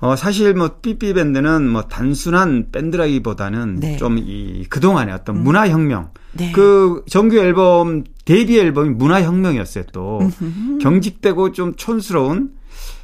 어, 0.00 0.14
사실 0.14 0.54
뭐 0.54 0.76
삐삐 0.80 1.14
밴드는 1.14 1.68
뭐 1.68 1.82
단순한 1.82 2.68
밴드라기보다는 2.70 3.76
네. 3.80 3.96
좀이 3.96 4.66
그동안의 4.70 5.14
어떤 5.14 5.36
음. 5.36 5.44
문화 5.44 5.68
혁명. 5.68 6.10
네. 6.32 6.52
그 6.52 7.04
정규 7.08 7.38
앨범, 7.38 8.04
데뷔 8.24 8.58
앨범이 8.58 8.90
문화 8.90 9.22
혁명이었어요 9.22 9.84
또. 9.92 10.20
음흠. 10.20 10.78
경직되고 10.78 11.52
좀 11.52 11.74
촌스러운 11.74 12.52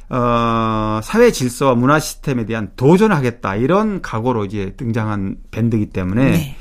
어, 0.09 0.99
사회 1.03 1.31
질서와 1.31 1.75
문화 1.75 1.99
시스템에 1.99 2.45
대한 2.45 2.71
도전하겠다 2.75 3.55
이런 3.55 4.01
각오로 4.01 4.45
이제 4.45 4.73
등장한 4.77 5.37
밴드이기 5.51 5.87
때문에 5.87 6.31
네. 6.31 6.57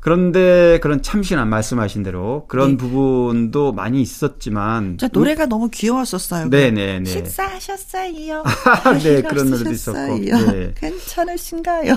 그런데 0.00 0.78
그런 0.80 1.02
참신한 1.02 1.48
말씀하신 1.48 2.04
대로 2.04 2.44
그런 2.46 2.72
네. 2.72 2.76
부분도 2.76 3.72
많이 3.72 4.00
있었지만 4.00 4.96
자, 4.96 5.08
노래가 5.12 5.44
음, 5.44 5.48
너무 5.48 5.68
귀여웠었어요. 5.70 6.48
네네네. 6.48 7.04
식사하셨어요? 7.04 8.44
네 9.02 9.22
그런 9.22 9.50
노래도 9.50 9.70
있었고. 9.70 10.18
네. 10.18 10.72
괜찮으신가요? 10.78 11.96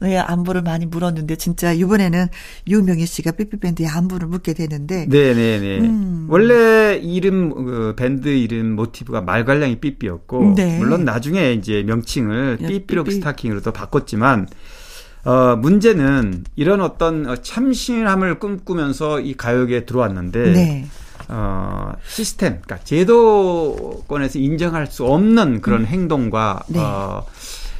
네 0.00 0.18
안부를 0.18 0.62
많이 0.62 0.86
물었는데 0.86 1.36
진짜 1.36 1.72
이번에는 1.72 2.26
유명희 2.66 3.06
씨가 3.06 3.32
삐삐밴드에 3.32 3.86
안부를 3.86 4.26
묻게 4.26 4.52
되는데. 4.52 5.06
네네네. 5.06 5.78
음. 5.80 6.26
원래 6.28 6.96
이름 7.00 7.54
그 7.64 7.94
밴드 7.96 8.28
이름 8.28 8.74
모티브가 8.74 9.20
말괄량이 9.20 9.78
삐삐였고 9.80 10.54
네. 10.56 10.78
물론 10.78 11.04
나중에 11.04 11.52
이제 11.52 11.84
명칭을 11.84 12.58
삐삐록 12.58 13.06
삐삐. 13.06 13.16
스타킹으로 13.16 13.60
또 13.60 13.72
바꿨지만. 13.72 14.48
어, 15.24 15.56
문제는 15.56 16.44
이런 16.56 16.80
어떤 16.80 17.26
어, 17.28 17.36
참신함을 17.36 18.38
꿈꾸면서 18.38 19.20
이 19.20 19.34
가요계에 19.34 19.84
들어왔는데, 19.84 20.52
네. 20.52 20.86
어, 21.28 21.92
시스템, 22.06 22.60
그러니까 22.62 22.78
제도권에서 22.84 24.38
인정할 24.38 24.86
수 24.86 25.04
없는 25.06 25.60
그런 25.60 25.82
음. 25.82 25.86
행동과, 25.86 26.62
네. 26.68 26.78
어, 26.80 27.26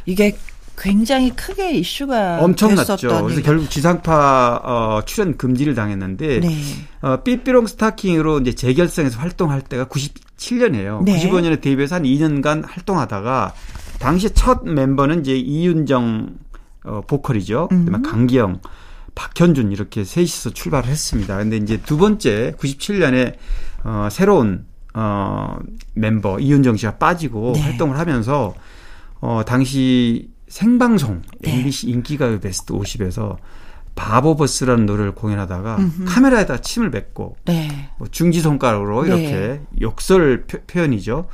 이게 0.06 0.36
굉장히 0.80 1.30
크게 1.30 1.72
이슈가 1.72 2.42
엄청났죠. 2.42 3.24
그래서 3.24 3.42
결국 3.42 3.68
지상파 3.68 4.62
어, 4.64 5.02
출연 5.04 5.36
금지를 5.36 5.74
당했는데 5.74 6.40
네. 6.40 6.48
어, 7.02 7.22
삐삐롱 7.22 7.66
스타킹으로 7.66 8.40
이제 8.40 8.54
재결성해서 8.54 9.18
활동할 9.18 9.60
때가 9.60 9.84
97년이에요. 9.84 11.04
네. 11.04 11.18
95년에 11.18 11.60
데뷔해서 11.60 11.96
한 11.96 12.04
2년간 12.04 12.64
활동하다가 12.66 13.52
당시 13.98 14.30
첫 14.30 14.64
멤버는 14.64 15.20
이제 15.20 15.36
이윤정 15.36 16.30
어, 16.84 17.02
보컬이죠. 17.06 17.68
그다음에 17.68 17.98
음. 17.98 18.02
강기영, 18.02 18.60
박현준 19.14 19.72
이렇게 19.72 20.04
셋이서 20.04 20.50
출발을 20.50 20.88
했습니다. 20.88 21.36
근데 21.36 21.56
이제 21.56 21.76
두 21.78 21.96
번째 21.96 22.54
97년에 22.58 23.34
어, 23.84 24.08
새로운 24.10 24.66
어, 24.94 25.56
멤버 25.94 26.38
이윤정 26.38 26.76
씨가 26.76 26.96
빠지고 26.96 27.52
네. 27.54 27.60
활동을 27.60 27.98
하면서 27.98 28.54
어, 29.20 29.42
당시 29.46 30.30
생방송 30.48 31.22
네. 31.40 31.58
MBC 31.58 31.90
인기가요 31.90 32.40
베스트 32.40 32.72
50에서 32.72 33.36
바보버스라는 33.94 34.86
노래를 34.86 35.14
공연하다가 35.14 35.76
음흠. 35.76 36.04
카메라에다 36.06 36.58
침을 36.58 36.90
뱉고 36.90 37.36
네. 37.44 37.90
뭐 37.98 38.08
중지 38.10 38.40
손가락으로 38.40 39.04
네. 39.04 39.08
이렇게 39.08 39.60
욕설 39.80 40.44
표, 40.46 40.58
현이죠 40.68 41.28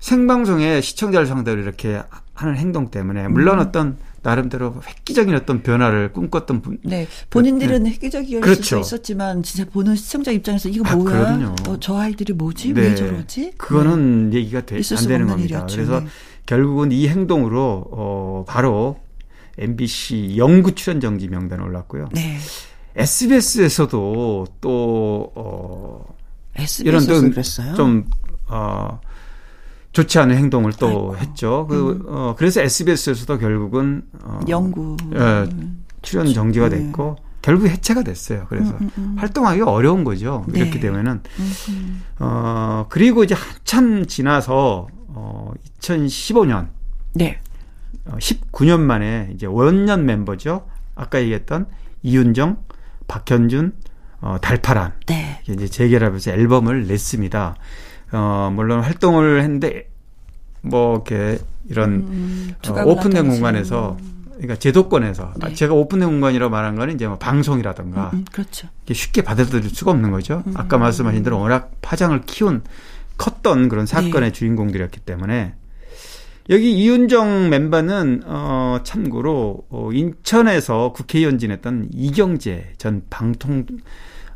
생방송에 0.00 0.80
시청자를 0.80 1.26
상대로 1.26 1.60
이렇게 1.62 2.02
하는 2.34 2.56
행동 2.56 2.90
때문에 2.90 3.28
물론 3.28 3.58
음. 3.58 3.66
어떤 3.66 3.96
나름대로 4.22 4.80
획기적인 4.86 5.34
어떤 5.34 5.62
변화를 5.62 6.12
꿈꿨던 6.12 6.62
분. 6.62 6.78
네. 6.84 7.08
본인들은 7.30 7.82
네. 7.84 7.90
획기적이었을 7.90 8.40
그렇죠. 8.40 8.82
수 8.82 8.94
있었지만 8.94 9.42
진짜 9.42 9.68
보는 9.68 9.96
시청자 9.96 10.30
입장에서 10.30 10.68
이거 10.68 10.88
아, 10.88 10.94
뭐야? 10.94 11.54
어, 11.66 11.76
저 11.80 11.98
아이들이 11.98 12.32
뭐지? 12.32 12.72
네. 12.72 12.80
왜 12.80 12.94
저러지? 12.94 13.52
그거는 13.56 14.30
네. 14.30 14.38
얘기가 14.38 14.60
되, 14.64 14.76
안 14.76 15.06
되는 15.08 15.26
겁니다. 15.26 15.56
일이었죠. 15.56 15.76
그래서 15.76 16.00
네. 16.00 16.06
결국은 16.46 16.92
이 16.92 17.08
행동으로 17.08 17.88
어 17.90 18.44
바로 18.46 19.00
MBC 19.58 20.34
영구 20.36 20.74
출연 20.76 21.00
정지 21.00 21.28
명단에 21.28 21.62
올랐고요. 21.62 22.08
네. 22.12 22.38
SBS에서도 22.94 24.46
또어 24.60 26.04
이런 26.84 27.00
좀 27.74 28.04
어, 28.46 29.00
좋지 29.92 30.18
않은 30.18 30.36
행동을 30.36 30.72
또 30.72 30.86
아이고. 30.86 31.16
했죠. 31.18 31.66
그, 31.68 31.90
음. 31.90 32.02
어, 32.06 32.34
그래서 32.36 32.60
SBS에서도 32.62 33.38
결국은, 33.38 34.02
어, 34.22 34.40
영구. 34.48 34.96
예, 35.14 35.16
출연 36.00 36.24
그렇죠. 36.24 36.32
정지가 36.32 36.70
네. 36.70 36.78
됐고, 36.78 37.16
네. 37.18 37.22
결국 37.42 37.66
해체가 37.66 38.02
됐어요. 38.02 38.46
그래서 38.48 38.70
음, 38.70 38.78
음, 38.80 38.90
음. 38.98 39.14
활동하기가 39.18 39.70
어려운 39.70 40.04
거죠. 40.04 40.44
네. 40.48 40.60
이렇게 40.60 40.80
되면은. 40.80 41.22
음, 41.38 42.02
어, 42.20 42.86
그리고 42.88 43.24
이제 43.24 43.34
한참 43.34 44.06
지나서, 44.06 44.86
어, 45.08 45.52
2015년. 45.80 46.68
네. 47.14 47.40
어, 48.06 48.16
19년 48.18 48.80
만에 48.80 49.30
이제 49.34 49.46
원년 49.46 50.06
멤버죠. 50.06 50.66
아까 50.94 51.20
얘기했던 51.20 51.66
이윤정, 52.02 52.58
박현준, 53.08 53.74
어, 54.22 54.36
달파란. 54.40 54.94
네. 55.08 55.40
이제 55.48 55.66
재결합해서 55.66 56.30
앨범을 56.30 56.86
냈습니다. 56.86 57.56
어, 58.12 58.50
물론 58.54 58.80
활동을 58.80 59.40
했는데 59.40 59.88
뭐 60.60 60.94
이렇게 60.94 61.38
이런 61.68 61.90
음, 61.92 62.54
어, 62.68 62.82
오픈된 62.84 63.28
공간에서 63.28 63.96
그러니까 64.32 64.56
제도권에서 64.56 65.34
네. 65.36 65.54
제가 65.54 65.74
오픈된 65.74 66.08
공간이라고 66.08 66.50
말한 66.50 66.76
거는 66.76 66.94
이제 66.94 67.06
뭐 67.06 67.18
방송이라든가 67.18 68.10
음, 68.12 68.18
음, 68.18 68.24
그렇죠. 68.30 68.68
쉽게 68.90 69.22
받아들일 69.22 69.70
수가 69.70 69.92
없는 69.92 70.10
거죠. 70.10 70.42
음, 70.46 70.54
아까 70.56 70.78
말씀하신 70.78 71.22
대로 71.22 71.38
워낙 71.38 71.72
파장을 71.80 72.20
키운 72.22 72.62
컸던 73.18 73.68
그런 73.68 73.86
사건의 73.86 74.30
네. 74.30 74.32
주인공들이었기 74.32 75.00
때문에 75.00 75.54
여기 76.50 76.72
이윤정 76.72 77.50
멤버는 77.50 78.22
어 78.26 78.80
참고로 78.82 79.66
어 79.70 79.90
인천에서 79.92 80.92
국회의원 80.92 81.38
지냈던 81.38 81.90
이경재 81.92 82.72
전 82.78 83.02
방통 83.10 83.66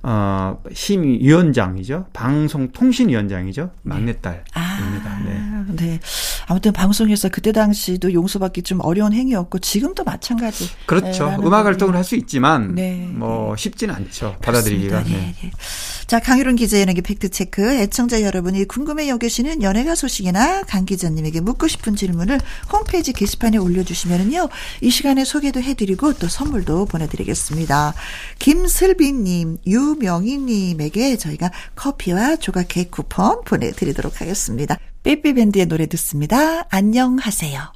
어, 0.08 0.56
심위원장이죠. 0.72 2.06
방송통신위원장이죠. 2.12 3.70
막내딸입니다. 3.82 4.44
아, 4.54 5.24
네. 5.24 5.74
네. 5.74 6.00
아무튼 6.46 6.72
방송에서 6.72 7.28
그때 7.28 7.50
당시도 7.50 8.12
용서받기 8.12 8.62
좀 8.62 8.78
어려운 8.82 9.12
행위였고 9.12 9.58
지금도 9.58 10.04
마찬가지. 10.04 10.70
그렇죠. 10.86 11.30
네, 11.30 11.36
음악 11.42 11.66
활동을 11.66 11.96
할 11.96 12.06
수 12.06 12.14
있지만 12.14 12.76
네. 12.76 13.08
뭐 13.10 13.56
쉽지는 13.56 13.92
않죠. 13.96 14.36
받아들이기가. 14.40 15.02
네. 15.02 15.34
네. 15.42 15.50
네. 16.06 16.16
자, 16.16 16.20
강유론 16.20 16.54
기자의 16.54 16.82
연예계 16.82 17.00
팩트체크. 17.00 17.80
애청자 17.80 18.22
여러분이 18.22 18.66
궁금해 18.66 19.08
여기시는 19.08 19.62
연예가 19.62 19.96
소식이나 19.96 20.62
강 20.62 20.84
기자님에게 20.84 21.40
묻고 21.40 21.66
싶은 21.66 21.96
질문을 21.96 22.40
홈페이지 22.72 23.12
게시판에 23.12 23.56
올려주시면은요. 23.58 24.48
이 24.82 24.90
시간에 24.90 25.24
소개도 25.24 25.60
해드리고 25.60 26.12
또 26.14 26.28
선물도 26.28 26.86
보내드리겠습니다. 26.86 27.94
김슬비님, 28.38 29.58
유명희님에게 29.66 31.16
저희가 31.16 31.50
커피와 31.74 32.36
조각 32.36 32.68
케이크 32.68 32.90
쿠폰 32.90 33.42
보내드리도록 33.44 34.20
하겠습니다. 34.20 34.78
삐삐밴드의 35.02 35.66
노래 35.66 35.86
듣습니다. 35.86 36.66
안녕하세요. 36.70 37.75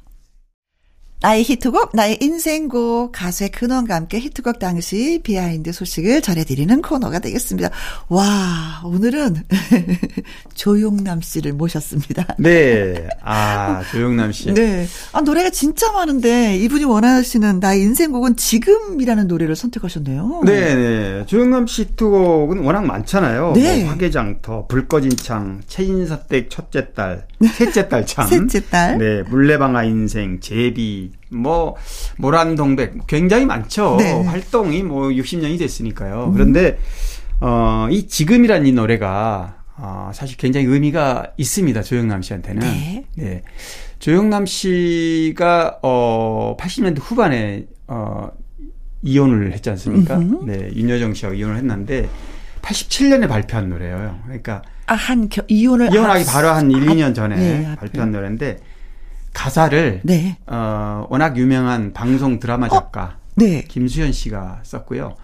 나의 1.21 1.43
히트곡, 1.43 1.91
나의 1.93 2.17
인생곡, 2.19 3.11
가수의 3.11 3.51
근황과 3.51 3.93
함께 3.93 4.19
히트곡 4.19 4.57
당시 4.57 5.19
behind 5.23 5.71
소식을 5.71 6.21
전해드리는 6.21 6.81
코너가 6.81 7.19
되겠습니다. 7.19 7.69
와, 8.09 8.81
오늘은 8.83 9.35
조영남 10.55 11.21
씨를 11.21 11.53
모셨습니다. 11.53 12.25
네. 12.39 13.07
아, 13.21 13.83
조영남 13.91 14.31
씨. 14.31 14.51
네. 14.51 14.87
아, 15.13 15.21
노래가 15.21 15.51
진짜 15.51 15.91
많은데 15.91 16.57
이분이 16.57 16.85
원하시는 16.85 17.59
나의 17.59 17.81
인생곡은 17.81 18.35
지금이라는 18.35 19.27
노래를 19.27 19.55
선택하셨네요. 19.55 20.41
네, 20.45 20.75
네. 20.75 21.25
조용남 21.27 21.67
씨 21.67 21.83
히트곡은 21.83 22.59
워낙 22.59 22.83
많잖아요. 22.85 23.53
네. 23.55 23.83
뭐 23.83 23.91
화개장터, 23.91 24.65
불 24.67 24.87
꺼진 24.87 25.11
창, 25.11 25.61
최인사댁 25.67 26.49
첫째 26.49 26.93
딸, 26.93 27.27
셋째 27.53 27.87
딸 27.87 28.05
참. 28.05 28.25
셋째 28.27 28.65
딸. 28.69 28.97
네. 28.97 29.23
물레방아 29.23 29.83
인생, 29.83 30.39
제비, 30.39 31.10
뭐 31.29 31.75
모란동백 32.17 33.07
굉장히 33.07 33.45
많죠. 33.45 33.97
네. 33.99 34.11
활동이 34.23 34.83
뭐 34.83 35.09
60년이 35.09 35.57
됐으니까요. 35.59 36.25
음. 36.27 36.33
그런데 36.33 36.77
어, 37.39 37.87
이 37.89 38.07
지금이란 38.07 38.65
이 38.65 38.71
노래가 38.71 39.57
어, 39.77 40.11
사실 40.13 40.37
굉장히 40.37 40.67
의미가 40.67 41.31
있습니다. 41.37 41.81
조영남 41.81 42.21
씨한테는. 42.21 42.61
네. 42.61 43.05
네. 43.15 43.41
조영남 43.99 44.45
씨가 44.45 45.79
어 45.83 46.55
80년대 46.59 46.99
후반에 46.99 47.65
어 47.87 48.29
이혼을 49.03 49.53
했지 49.53 49.69
않습니까? 49.69 50.17
음흠. 50.17 50.45
네, 50.45 50.69
윤여정 50.75 51.13
씨하고 51.13 51.35
이혼을 51.35 51.57
했는데 51.57 52.09
87년에 52.61 53.27
발표한 53.27 53.69
노래예요. 53.69 54.19
그러니까 54.25 54.61
아, 54.87 54.93
한 54.93 55.29
이혼을 55.47 55.93
이혼하기 55.93 56.25
바로 56.25 56.49
한 56.49 56.69
1, 56.69 56.85
2년 56.85 57.15
전에 57.15 57.35
네, 57.35 57.75
발표한 57.75 58.11
노래인데 58.11 58.57
가사를 59.33 60.01
네. 60.03 60.37
어, 60.47 61.05
워낙 61.09 61.37
유명한 61.37 61.93
방송 61.93 62.39
드라마 62.39 62.67
어? 62.67 62.69
작가 62.69 63.03
어? 63.03 63.21
네. 63.35 63.63
김수현 63.67 64.11
씨가 64.11 64.61
썼고요. 64.63 65.15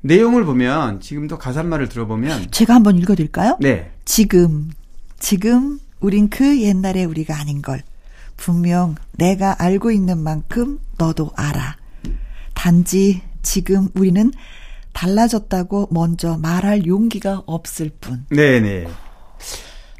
내용을 0.00 0.44
보면 0.44 1.00
지금도 1.00 1.38
가사말을 1.38 1.88
들어보면 1.88 2.50
제가 2.50 2.74
한번 2.74 2.96
읽어드릴까요? 2.98 3.58
네. 3.60 3.90
지금 4.04 4.70
지금 5.18 5.80
우린 6.00 6.28
그 6.28 6.60
옛날의 6.60 7.04
우리가 7.04 7.38
아닌 7.38 7.62
걸 7.62 7.82
분명 8.36 8.94
내가 9.12 9.60
알고 9.62 9.90
있는 9.90 10.18
만큼 10.18 10.78
너도 10.96 11.32
알아. 11.34 11.76
단지 12.54 13.22
지금 13.42 13.88
우리는 13.94 14.30
달라졌다고 14.92 15.88
먼저 15.90 16.36
말할 16.38 16.86
용기가 16.86 17.42
없을 17.46 17.90
뿐. 18.00 18.24
네네. 18.30 18.88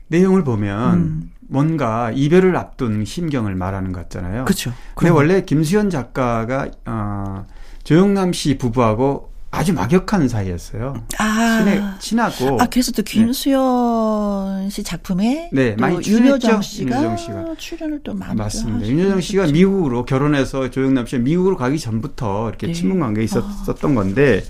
내용을 0.09 0.45
보면 0.45 0.95
음. 0.95 1.30
뭔가 1.49 2.13
이별을 2.15 2.57
앞둔 2.57 3.05
심경을 3.05 3.55
말하는 3.55 3.93
것 3.93 4.03
같잖아요. 4.03 4.45
그렇죠. 4.45 4.73
근데 4.95 5.11
원래 5.11 5.43
김수현 5.43 5.91
작가가 5.91 6.69
어, 6.85 7.47
조영남 7.85 8.33
씨 8.33 8.59
부부하고 8.59 9.33
아주 9.51 9.73
막역한 9.73 10.29
사이였어요. 10.29 10.95
아, 11.19 11.59
친해, 11.59 11.83
친하고. 12.01 12.61
아, 12.61 12.67
그래서 12.67 12.93
또 12.93 13.03
네. 13.03 13.13
김수현 13.13 14.65
네. 14.65 14.71
씨 14.71 14.83
작품에 14.83 15.49
네, 15.55 15.75
많이 15.77 15.97
윤여정 16.07 16.61
씨가, 16.61 16.97
윤여정 16.97 17.17
씨가 17.17 17.55
출연을 17.57 18.01
또 18.05 18.13
많이 18.13 18.35
맞습니다. 18.35 18.87
윤여정 18.87 19.21
씨가 19.23 19.43
그렇죠. 19.45 19.53
미국으로 19.55 20.05
결혼해서 20.05 20.71
조영남 20.71 21.07
씨가 21.07 21.23
미국으로 21.23 21.57
가기 21.57 21.79
전부터 21.79 22.51
이렇게 22.51 22.67
네. 22.67 22.73
친분 22.75 23.01
관계에 23.01 23.25
있었던 23.25 23.93
아. 23.93 23.95
건데 23.95 24.45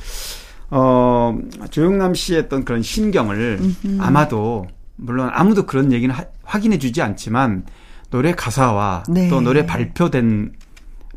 어, 0.71 1.39
조영남 1.71 2.15
씨의 2.15 2.41
어떤 2.41 2.65
그런 2.65 2.83
심경을 2.83 3.59
음흠. 3.61 4.03
아마도 4.03 4.67
물론 4.99 5.31
아무도 5.33 5.65
그런 5.65 5.93
얘기는 5.93 6.15
하, 6.15 6.25
확인해 6.43 6.79
주지 6.79 7.01
않지만 7.01 7.65
노래 8.11 8.33
가사와 8.33 9.05
네. 9.09 9.29
또 9.29 9.41
노래 9.41 9.65
발표된 9.65 10.53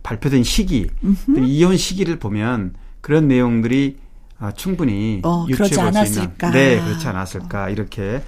발표된 0.03 0.43
시기 0.43 0.89
이혼 1.37 1.77
시기를 1.77 2.19
보면 2.19 2.73
그런 3.01 3.27
내용들이 3.27 3.97
아, 4.39 4.51
충분히 4.51 5.21
어, 5.23 5.45
유추해 5.47 5.69
볼수 5.69 6.19
있는 6.19 6.31
네 6.51 6.81
그렇지 6.83 7.07
않았을까 7.07 7.69
이렇게 7.69 8.23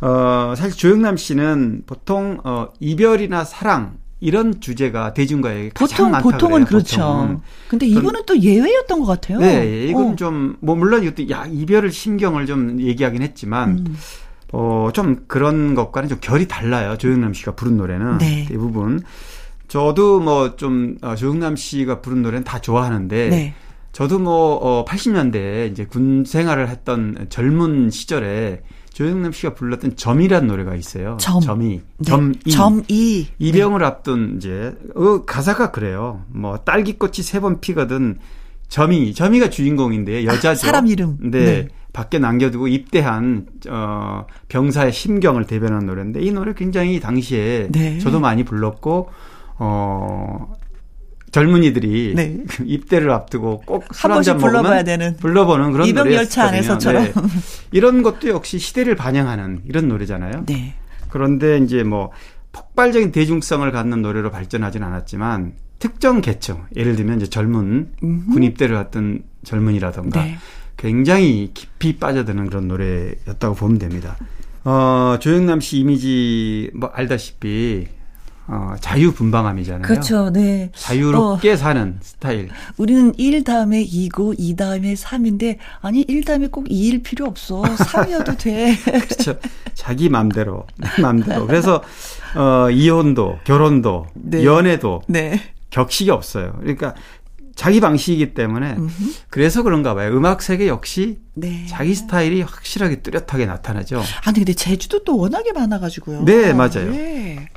어 0.00 0.54
사실 0.56 0.76
조영남 0.76 1.16
씨는 1.16 1.84
보통 1.86 2.40
어 2.42 2.68
이별이나 2.80 3.44
사랑 3.44 3.98
이런 4.18 4.60
주제가 4.60 5.14
대중가에 5.14 5.70
가장 5.74 6.12
많다 6.12 6.28
보통은 6.28 6.64
그래요, 6.64 6.66
그렇죠. 6.66 6.96
보통은. 6.96 7.40
근데 7.68 7.86
이분은 7.86 8.22
또 8.24 8.38
예외였던 8.38 9.00
것 9.00 9.06
같아요. 9.06 9.38
네, 9.40 9.88
이건 9.88 10.12
어. 10.12 10.16
좀뭐 10.16 10.76
물론 10.76 11.02
이것도 11.02 11.28
야 11.28 11.44
이별을 11.50 11.90
심경을 11.90 12.46
좀 12.46 12.80
얘기하긴 12.80 13.20
했지만 13.22 13.70
음. 13.70 13.96
어, 14.52 14.90
좀 14.92 15.24
그런 15.26 15.74
것과는 15.74 16.08
좀 16.08 16.18
결이 16.20 16.46
달라요. 16.46 16.96
조영남 16.98 17.32
씨가 17.34 17.52
부른 17.52 17.76
노래는. 17.76 18.18
네. 18.18 18.46
대부분. 18.48 19.02
저도 19.68 20.20
뭐 20.20 20.56
좀, 20.56 20.96
어, 21.02 21.14
조영남 21.14 21.56
씨가 21.56 22.00
부른 22.02 22.22
노래는 22.22 22.44
다 22.44 22.60
좋아하는데. 22.60 23.28
네. 23.30 23.54
저도 23.92 24.18
뭐, 24.18 24.54
어, 24.56 24.84
80년대에 24.86 25.70
이제 25.70 25.84
군 25.84 26.24
생활을 26.26 26.68
했던 26.68 27.26
젊은 27.28 27.90
시절에 27.90 28.62
조영남 28.94 29.32
씨가 29.32 29.54
불렀던 29.54 29.96
점이라는 29.96 30.46
노래가 30.48 30.74
있어요. 30.74 31.16
점. 31.20 31.40
점이. 31.40 31.80
네. 31.98 32.04
점이. 32.04 32.34
점이. 32.50 33.26
이병을 33.38 33.80
네. 33.80 33.86
앞둔 33.86 34.36
이제, 34.36 34.74
어, 34.94 35.24
가사가 35.24 35.70
그래요. 35.72 36.24
뭐, 36.28 36.58
딸기꽃이 36.58 37.16
세 37.22 37.40
번 37.40 37.60
피거든. 37.60 38.18
점이, 38.68 39.12
점이가 39.14 39.50
주인공인데, 39.50 40.24
여자죠. 40.24 40.48
아, 40.48 40.54
사람 40.54 40.86
이름. 40.86 41.18
네. 41.20 41.68
네. 41.92 41.98
밖에 42.00 42.18
남겨두고 42.18 42.68
입대한 42.68 43.46
어 43.68 44.26
병사의 44.48 44.92
심경을 44.92 45.46
대변한 45.46 45.86
노래인데 45.86 46.20
이 46.22 46.30
노래 46.32 46.54
굉장히 46.54 47.00
당시에 47.00 47.68
네. 47.70 47.98
저도 47.98 48.18
많이 48.20 48.44
불렀고 48.44 49.10
어 49.58 50.54
젊은이들이 51.32 52.12
네. 52.14 52.38
입대를 52.64 53.10
앞두고 53.10 53.62
꼭 53.64 53.84
술 53.94 54.12
한잔 54.12 54.38
먹으면 54.38 54.84
되는. 54.84 55.16
불러보는 55.16 55.72
그런 55.72 55.86
이병 55.86 56.12
열차 56.12 56.44
안에서처럼 56.44 57.04
네. 57.04 57.12
이런 57.72 58.02
것도 58.02 58.28
역시 58.28 58.58
시대를 58.58 58.96
반영하는 58.96 59.62
이런 59.66 59.88
노래잖아요. 59.88 60.44
네. 60.46 60.74
그런데 61.10 61.58
이제 61.58 61.82
뭐 61.84 62.10
폭발적인 62.52 63.12
대중성을 63.12 63.70
갖는 63.70 64.02
노래로 64.02 64.30
발전하지는 64.30 64.86
않았지만 64.86 65.52
특정 65.78 66.20
계층 66.20 66.64
예를 66.76 66.96
들면 66.96 67.16
이제 67.20 67.26
젊은 67.28 67.92
군 68.00 68.42
입대를 68.42 68.76
왔던 68.76 69.22
젊은이라던가 69.44 70.22
네. 70.22 70.36
굉장히 70.76 71.50
깊이 71.54 71.96
빠져드는 71.98 72.46
그런 72.46 72.68
노래였다고 72.68 73.54
보면 73.54 73.78
됩니다. 73.78 74.16
어, 74.64 75.16
조영남 75.20 75.60
씨 75.60 75.78
이미지 75.78 76.70
뭐 76.74 76.90
알다시피 76.92 77.86
어, 78.48 78.74
자유분방함이잖아요. 78.80 79.82
그렇죠, 79.82 80.30
네. 80.30 80.70
자유롭게 80.74 81.52
어, 81.52 81.56
사는 81.56 81.98
스타일. 82.02 82.50
우리는 82.76 83.14
1 83.16 83.44
다음에 83.44 83.84
2고 83.84 84.34
2 84.36 84.56
다음에 84.56 84.94
3인데, 84.94 85.58
아니, 85.80 86.00
1 86.00 86.24
다음에 86.24 86.48
꼭 86.48 86.66
2일 86.68 87.04
필요 87.04 87.26
없어. 87.26 87.62
3이어도 87.62 88.36
돼. 88.38 88.76
그렇죠. 88.84 89.38
자기 89.74 90.08
맘대로, 90.08 90.66
맘대로. 91.00 91.46
그래서, 91.46 91.82
어, 92.34 92.68
이혼도, 92.70 93.38
결혼도, 93.44 94.08
네. 94.14 94.44
연애도. 94.44 95.02
네. 95.06 95.40
격식이 95.70 96.10
없어요. 96.10 96.54
그러니까 96.60 96.94
자기 97.54 97.80
방식이기 97.80 98.34
때문에 98.34 98.74
음흠. 98.78 99.12
그래서 99.28 99.62
그런가 99.62 99.94
봐요. 99.94 100.16
음악 100.16 100.42
세계 100.42 100.68
역시 100.68 101.18
네. 101.34 101.66
자기 101.68 101.94
스타일이 101.94 102.42
확실하게 102.42 103.02
뚜렷하게 103.02 103.46
나타나죠. 103.46 104.02
아니 104.24 104.38
근데 104.38 104.52
제주도 104.54 105.04
또 105.04 105.16
워낙에 105.18 105.52
많아가지고요. 105.52 106.24
네 106.24 106.52
맞아요. 106.52 106.90
네. 106.90 107.48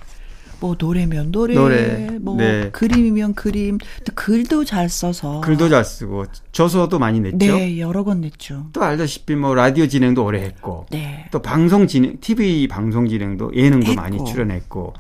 뭐 0.60 0.76
노래면 0.80 1.32
노래, 1.32 1.54
노래. 1.54 2.10
뭐 2.22 2.38
네. 2.38 2.70
그림이면 2.72 3.36
그림, 3.36 3.78
또 4.06 4.14
글도 4.16 4.64
잘 4.64 4.90
써서 4.90 5.42
글도 5.42 5.70
잘 5.70 5.84
쓰고 5.84 6.26
저서도 6.54 6.98
많이 6.98 7.20
냈죠. 7.20 7.38
네, 7.38 7.78
여러 7.78 8.04
권 8.04 8.22
냈죠. 8.22 8.68
또 8.72 8.82
알다시피 8.82 9.36
뭐 9.36 9.54
라디오 9.54 9.86
진행도 9.88 10.24
오래 10.24 10.42
했고, 10.42 10.86
네. 10.92 11.26
또 11.32 11.42
방송 11.42 11.88
진행, 11.88 12.20
TV 12.22 12.68
방송 12.68 13.08
진행도 13.08 13.52
예능도 13.54 13.92
했고. 13.92 14.02
많이 14.02 14.18
출연했고. 14.26 14.94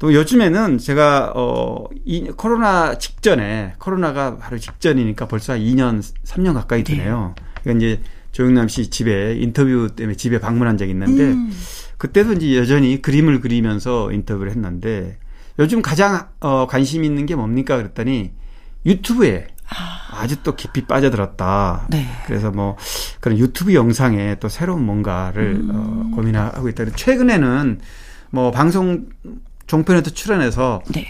또 0.00 0.12
요즘에는 0.12 0.78
제가 0.78 1.32
어 1.36 1.80
이 2.10 2.24
코로나 2.36 2.98
직전에 2.98 3.74
코로나가 3.78 4.36
바로 4.36 4.58
직전이니까 4.58 5.28
벌써 5.28 5.52
한 5.52 5.60
2년 5.60 6.02
3년 6.24 6.54
가까이 6.54 6.82
되네요. 6.82 7.34
네. 7.36 7.42
그러니까 7.62 7.86
이제 7.86 8.02
조영남 8.32 8.66
씨 8.66 8.90
집에 8.90 9.36
인터뷰 9.36 9.88
때문에 9.94 10.16
집에 10.16 10.40
방문한 10.40 10.76
적이 10.76 10.90
있는데 10.90 11.22
음. 11.22 11.52
그때도 11.98 12.32
이제 12.32 12.56
여전히 12.56 13.00
그림을 13.00 13.40
그리면서 13.40 14.10
인터뷰를 14.10 14.50
했는데 14.50 15.18
요즘 15.60 15.82
가장 15.82 16.28
어 16.40 16.66
관심 16.66 17.04
있는 17.04 17.26
게 17.26 17.36
뭡니까 17.36 17.76
그랬더니 17.76 18.32
유튜브에 18.86 19.46
아. 19.68 20.22
아주 20.22 20.42
또 20.42 20.56
깊이 20.56 20.84
빠져들었다. 20.84 21.86
네. 21.90 22.08
그래서 22.26 22.50
뭐 22.50 22.76
그런 23.20 23.38
유튜브 23.38 23.72
영상에 23.72 24.36
또 24.40 24.48
새로운 24.48 24.84
뭔가를 24.84 25.60
음. 25.62 25.70
어, 25.72 26.16
고민하고 26.16 26.68
있다. 26.70 26.86
최근에는 26.96 27.80
뭐 28.30 28.50
방송 28.50 29.06
종편에도 29.70 30.10
출연해서 30.10 30.82
네. 30.88 31.06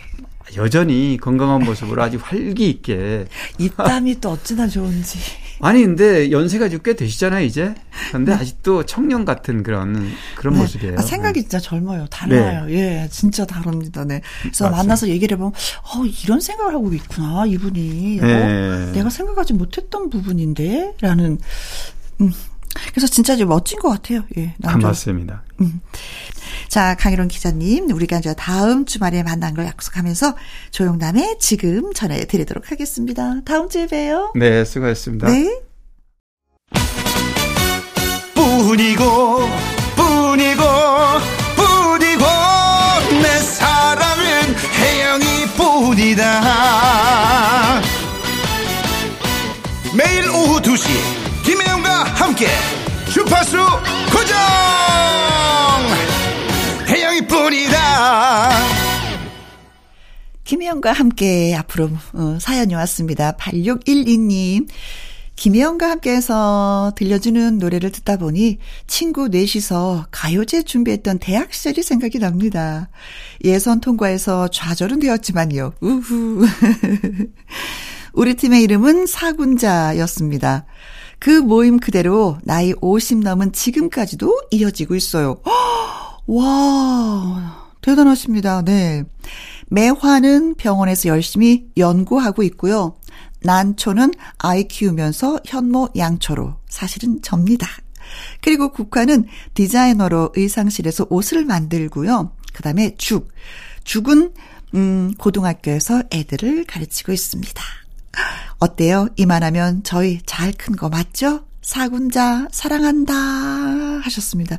여전히 0.57 1.17
건강한 1.19 1.65
모습으로 1.65 2.03
아주 2.03 2.19
활기 2.21 2.69
있게 2.69 3.25
입담이 3.57 4.21
또 4.21 4.33
어찌나 4.33 4.69
좋은지 4.69 5.19
아니 5.61 5.83
근데 5.83 6.31
연세가 6.31 6.69
꽤 6.85 6.95
되시잖아요 6.95 7.45
이제. 7.45 7.75
근데 8.13 8.35
네. 8.35 8.39
아직도 8.39 8.85
청년 8.85 9.25
같은 9.25 9.63
그런 9.63 10.11
그런 10.37 10.55
네. 10.55 10.61
모습이에요. 10.61 10.97
아, 10.99 11.03
생각이 11.03 11.41
네. 11.41 11.43
진짜 11.43 11.59
젊어요. 11.61 12.07
달라요. 12.11 12.67
네. 12.67 12.75
예, 12.75 13.09
진짜 13.11 13.47
다릅니다. 13.47 14.05
네. 14.05 14.21
그래서 14.43 14.65
맞습니다. 14.65 14.77
만나서 14.77 15.09
얘기를 15.09 15.37
해보면 15.37 15.53
어 15.53 16.05
이런 16.25 16.41
생각을 16.41 16.75
하고 16.75 16.93
있구나 16.93 17.45
이분이. 17.47 18.21
어, 18.21 18.27
네. 18.27 18.93
내가 18.93 19.11
생각하지 19.11 19.55
못했던 19.55 20.11
부분인데라는. 20.11 21.39
음. 22.23 22.33
그래서 22.93 23.07
진짜 23.07 23.37
좀 23.37 23.49
멋진 23.49 23.79
것 23.79 23.89
같아요. 23.91 24.25
예, 24.37 24.55
남자. 24.59 24.89
맞습니다. 24.89 25.43
음. 25.61 25.81
자, 26.69 26.95
강희론 26.97 27.29
기자님, 27.29 27.91
우리가 27.91 28.19
이제 28.19 28.35
다음 28.35 28.85
주말에 28.87 29.23
만난 29.23 29.55
걸 29.55 29.67
약속하면서 29.67 30.37
조용남의 30.71 31.37
지금 31.41 31.93
전해드리도록 31.93 32.71
하겠습니다. 32.71 33.41
다음 33.45 33.69
주에 33.69 33.87
봬요. 33.87 34.33
네, 34.37 34.65
수고하셨습니다. 34.65 35.29
네. 35.29 35.61
뿐이고, 38.35 39.49
뿐이고, 39.97 40.63
뿐이고, 41.57 42.25
내 43.23 43.39
사랑은 43.41 44.55
혜영이 44.79 45.47
뿐이다. 45.57 46.90
주파수 53.31 53.59
고정! 54.13 54.37
혜영이 56.89 57.29
뿐이다. 57.29 58.51
김혜영과 60.43 60.93
함께 60.93 61.55
앞으로 61.55 61.91
어, 62.13 62.39
사연이 62.41 62.75
왔습니다. 62.75 63.37
8612님. 63.37 64.69
김혜영과 65.37 65.91
함께해서 65.91 66.93
들려주는 66.97 67.61
노래를 67.61 67.93
듣다 67.93 68.17
보니 68.17 68.59
친구 68.89 69.29
넷이서 69.29 70.07
가요제 70.11 70.65
준비했던 70.65 71.21
대학 71.21 71.55
시절이 71.55 71.85
생각이 71.85 72.19
납니다. 72.19 72.91
예선 73.45 73.81
통과해서 73.81 74.49
좌절은 74.49 74.99
되었지만요. 74.99 75.75
우후. 75.81 76.45
우리 78.13 78.35
팀의 78.35 78.65
이름은 78.65 79.07
사군자였습니다. 79.07 80.67
그 81.21 81.31
모임 81.31 81.79
그대로 81.79 82.39
나이 82.45 82.73
50 82.81 83.19
넘은 83.19 83.53
지금까지도 83.53 84.41
이어지고 84.51 84.97
있어요. 84.97 85.37
와, 86.27 87.71
대단하십니다. 87.83 88.63
네. 88.63 89.05
매화는 89.69 90.55
병원에서 90.55 91.11
열심히 91.11 91.67
연구하고 91.77 92.43
있고요. 92.45 92.97
난초는 93.43 94.13
아이 94.39 94.67
키우면서 94.67 95.41
현모 95.45 95.91
양초로 95.97 96.57
사실은 96.69 97.21
접니다. 97.23 97.69
그리고 98.41 98.73
국화는 98.73 99.27
디자이너로 99.55 100.33
의상실에서 100.35 101.07
옷을 101.11 101.45
만들고요. 101.45 102.33
그 102.53 102.63
다음에 102.63 102.95
죽. 102.97 103.29
죽은, 103.85 104.33
음, 104.75 105.13
고등학교에서 105.19 106.03
애들을 106.13 106.65
가르치고 106.65 107.13
있습니다. 107.13 107.63
어때요? 108.59 109.09
이만하면 109.17 109.83
저희 109.85 110.21
잘 110.27 110.53
큰 110.53 110.77
거 110.77 110.89
맞죠? 110.89 111.45
사군자, 111.63 112.49
사랑한다. 112.51 113.15
하셨습니다. 114.03 114.59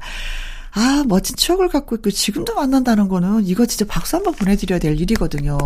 아, 0.74 1.04
멋진 1.06 1.36
추억을 1.36 1.68
갖고 1.68 1.96
있고 1.98 2.12
지금도 2.12 2.56
만난다는 2.56 3.10
거는 3.10 3.46
이거 3.46 3.66
진짜 3.66 3.84
박수 3.86 4.16
한번 4.16 4.34
보내드려야 4.36 4.80
될 4.80 5.00
일이거든요. 5.02 5.58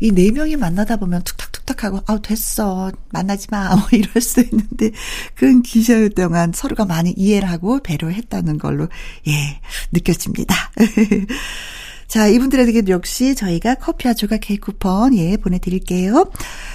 이 0.00 0.12
네 0.12 0.30
명이 0.30 0.54
만나다 0.56 0.96
보면 0.98 1.22
툭탁툭탁 1.24 1.82
하고, 1.84 2.00
아우, 2.06 2.20
됐어. 2.22 2.92
만나지 3.10 3.48
마. 3.50 3.74
뭐 3.74 3.88
이럴 3.90 4.22
수 4.22 4.40
있는데, 4.40 4.92
그 5.34 5.60
기절 5.62 6.10
동안 6.10 6.52
서로가 6.54 6.84
많이 6.84 7.10
이해를 7.16 7.50
하고 7.50 7.80
배려했다는 7.82 8.58
걸로, 8.58 8.88
예, 9.26 9.60
느껴집니다. 9.90 10.54
자, 12.12 12.26
이분들에게 12.28 12.82
역시 12.88 13.34
저희가 13.34 13.76
커피와 13.76 14.12
조각 14.12 14.40
케이크 14.42 14.66
쿠폰, 14.66 15.16
예, 15.16 15.38
보내드릴게요. 15.38 16.30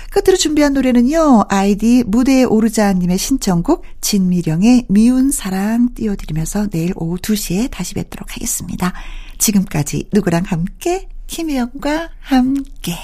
끝으로 0.10 0.36
준비한 0.36 0.74
노래는요, 0.74 1.44
아이디 1.48 2.04
무대에 2.08 2.44
오르자님의 2.44 3.20
신청곡, 3.20 3.84
진미령의 4.02 4.86
미운 4.90 5.30
사랑 5.30 5.94
띄워드리면서 5.94 6.70
내일 6.72 6.92
오후 6.96 7.18
2시에 7.18 7.70
다시 7.70 7.94
뵙도록 7.94 8.36
하겠습니다. 8.36 8.94
지금까지 9.38 10.10
누구랑 10.12 10.42
함께, 10.48 11.08
김혜영과 11.28 12.10
함께. 12.20 12.96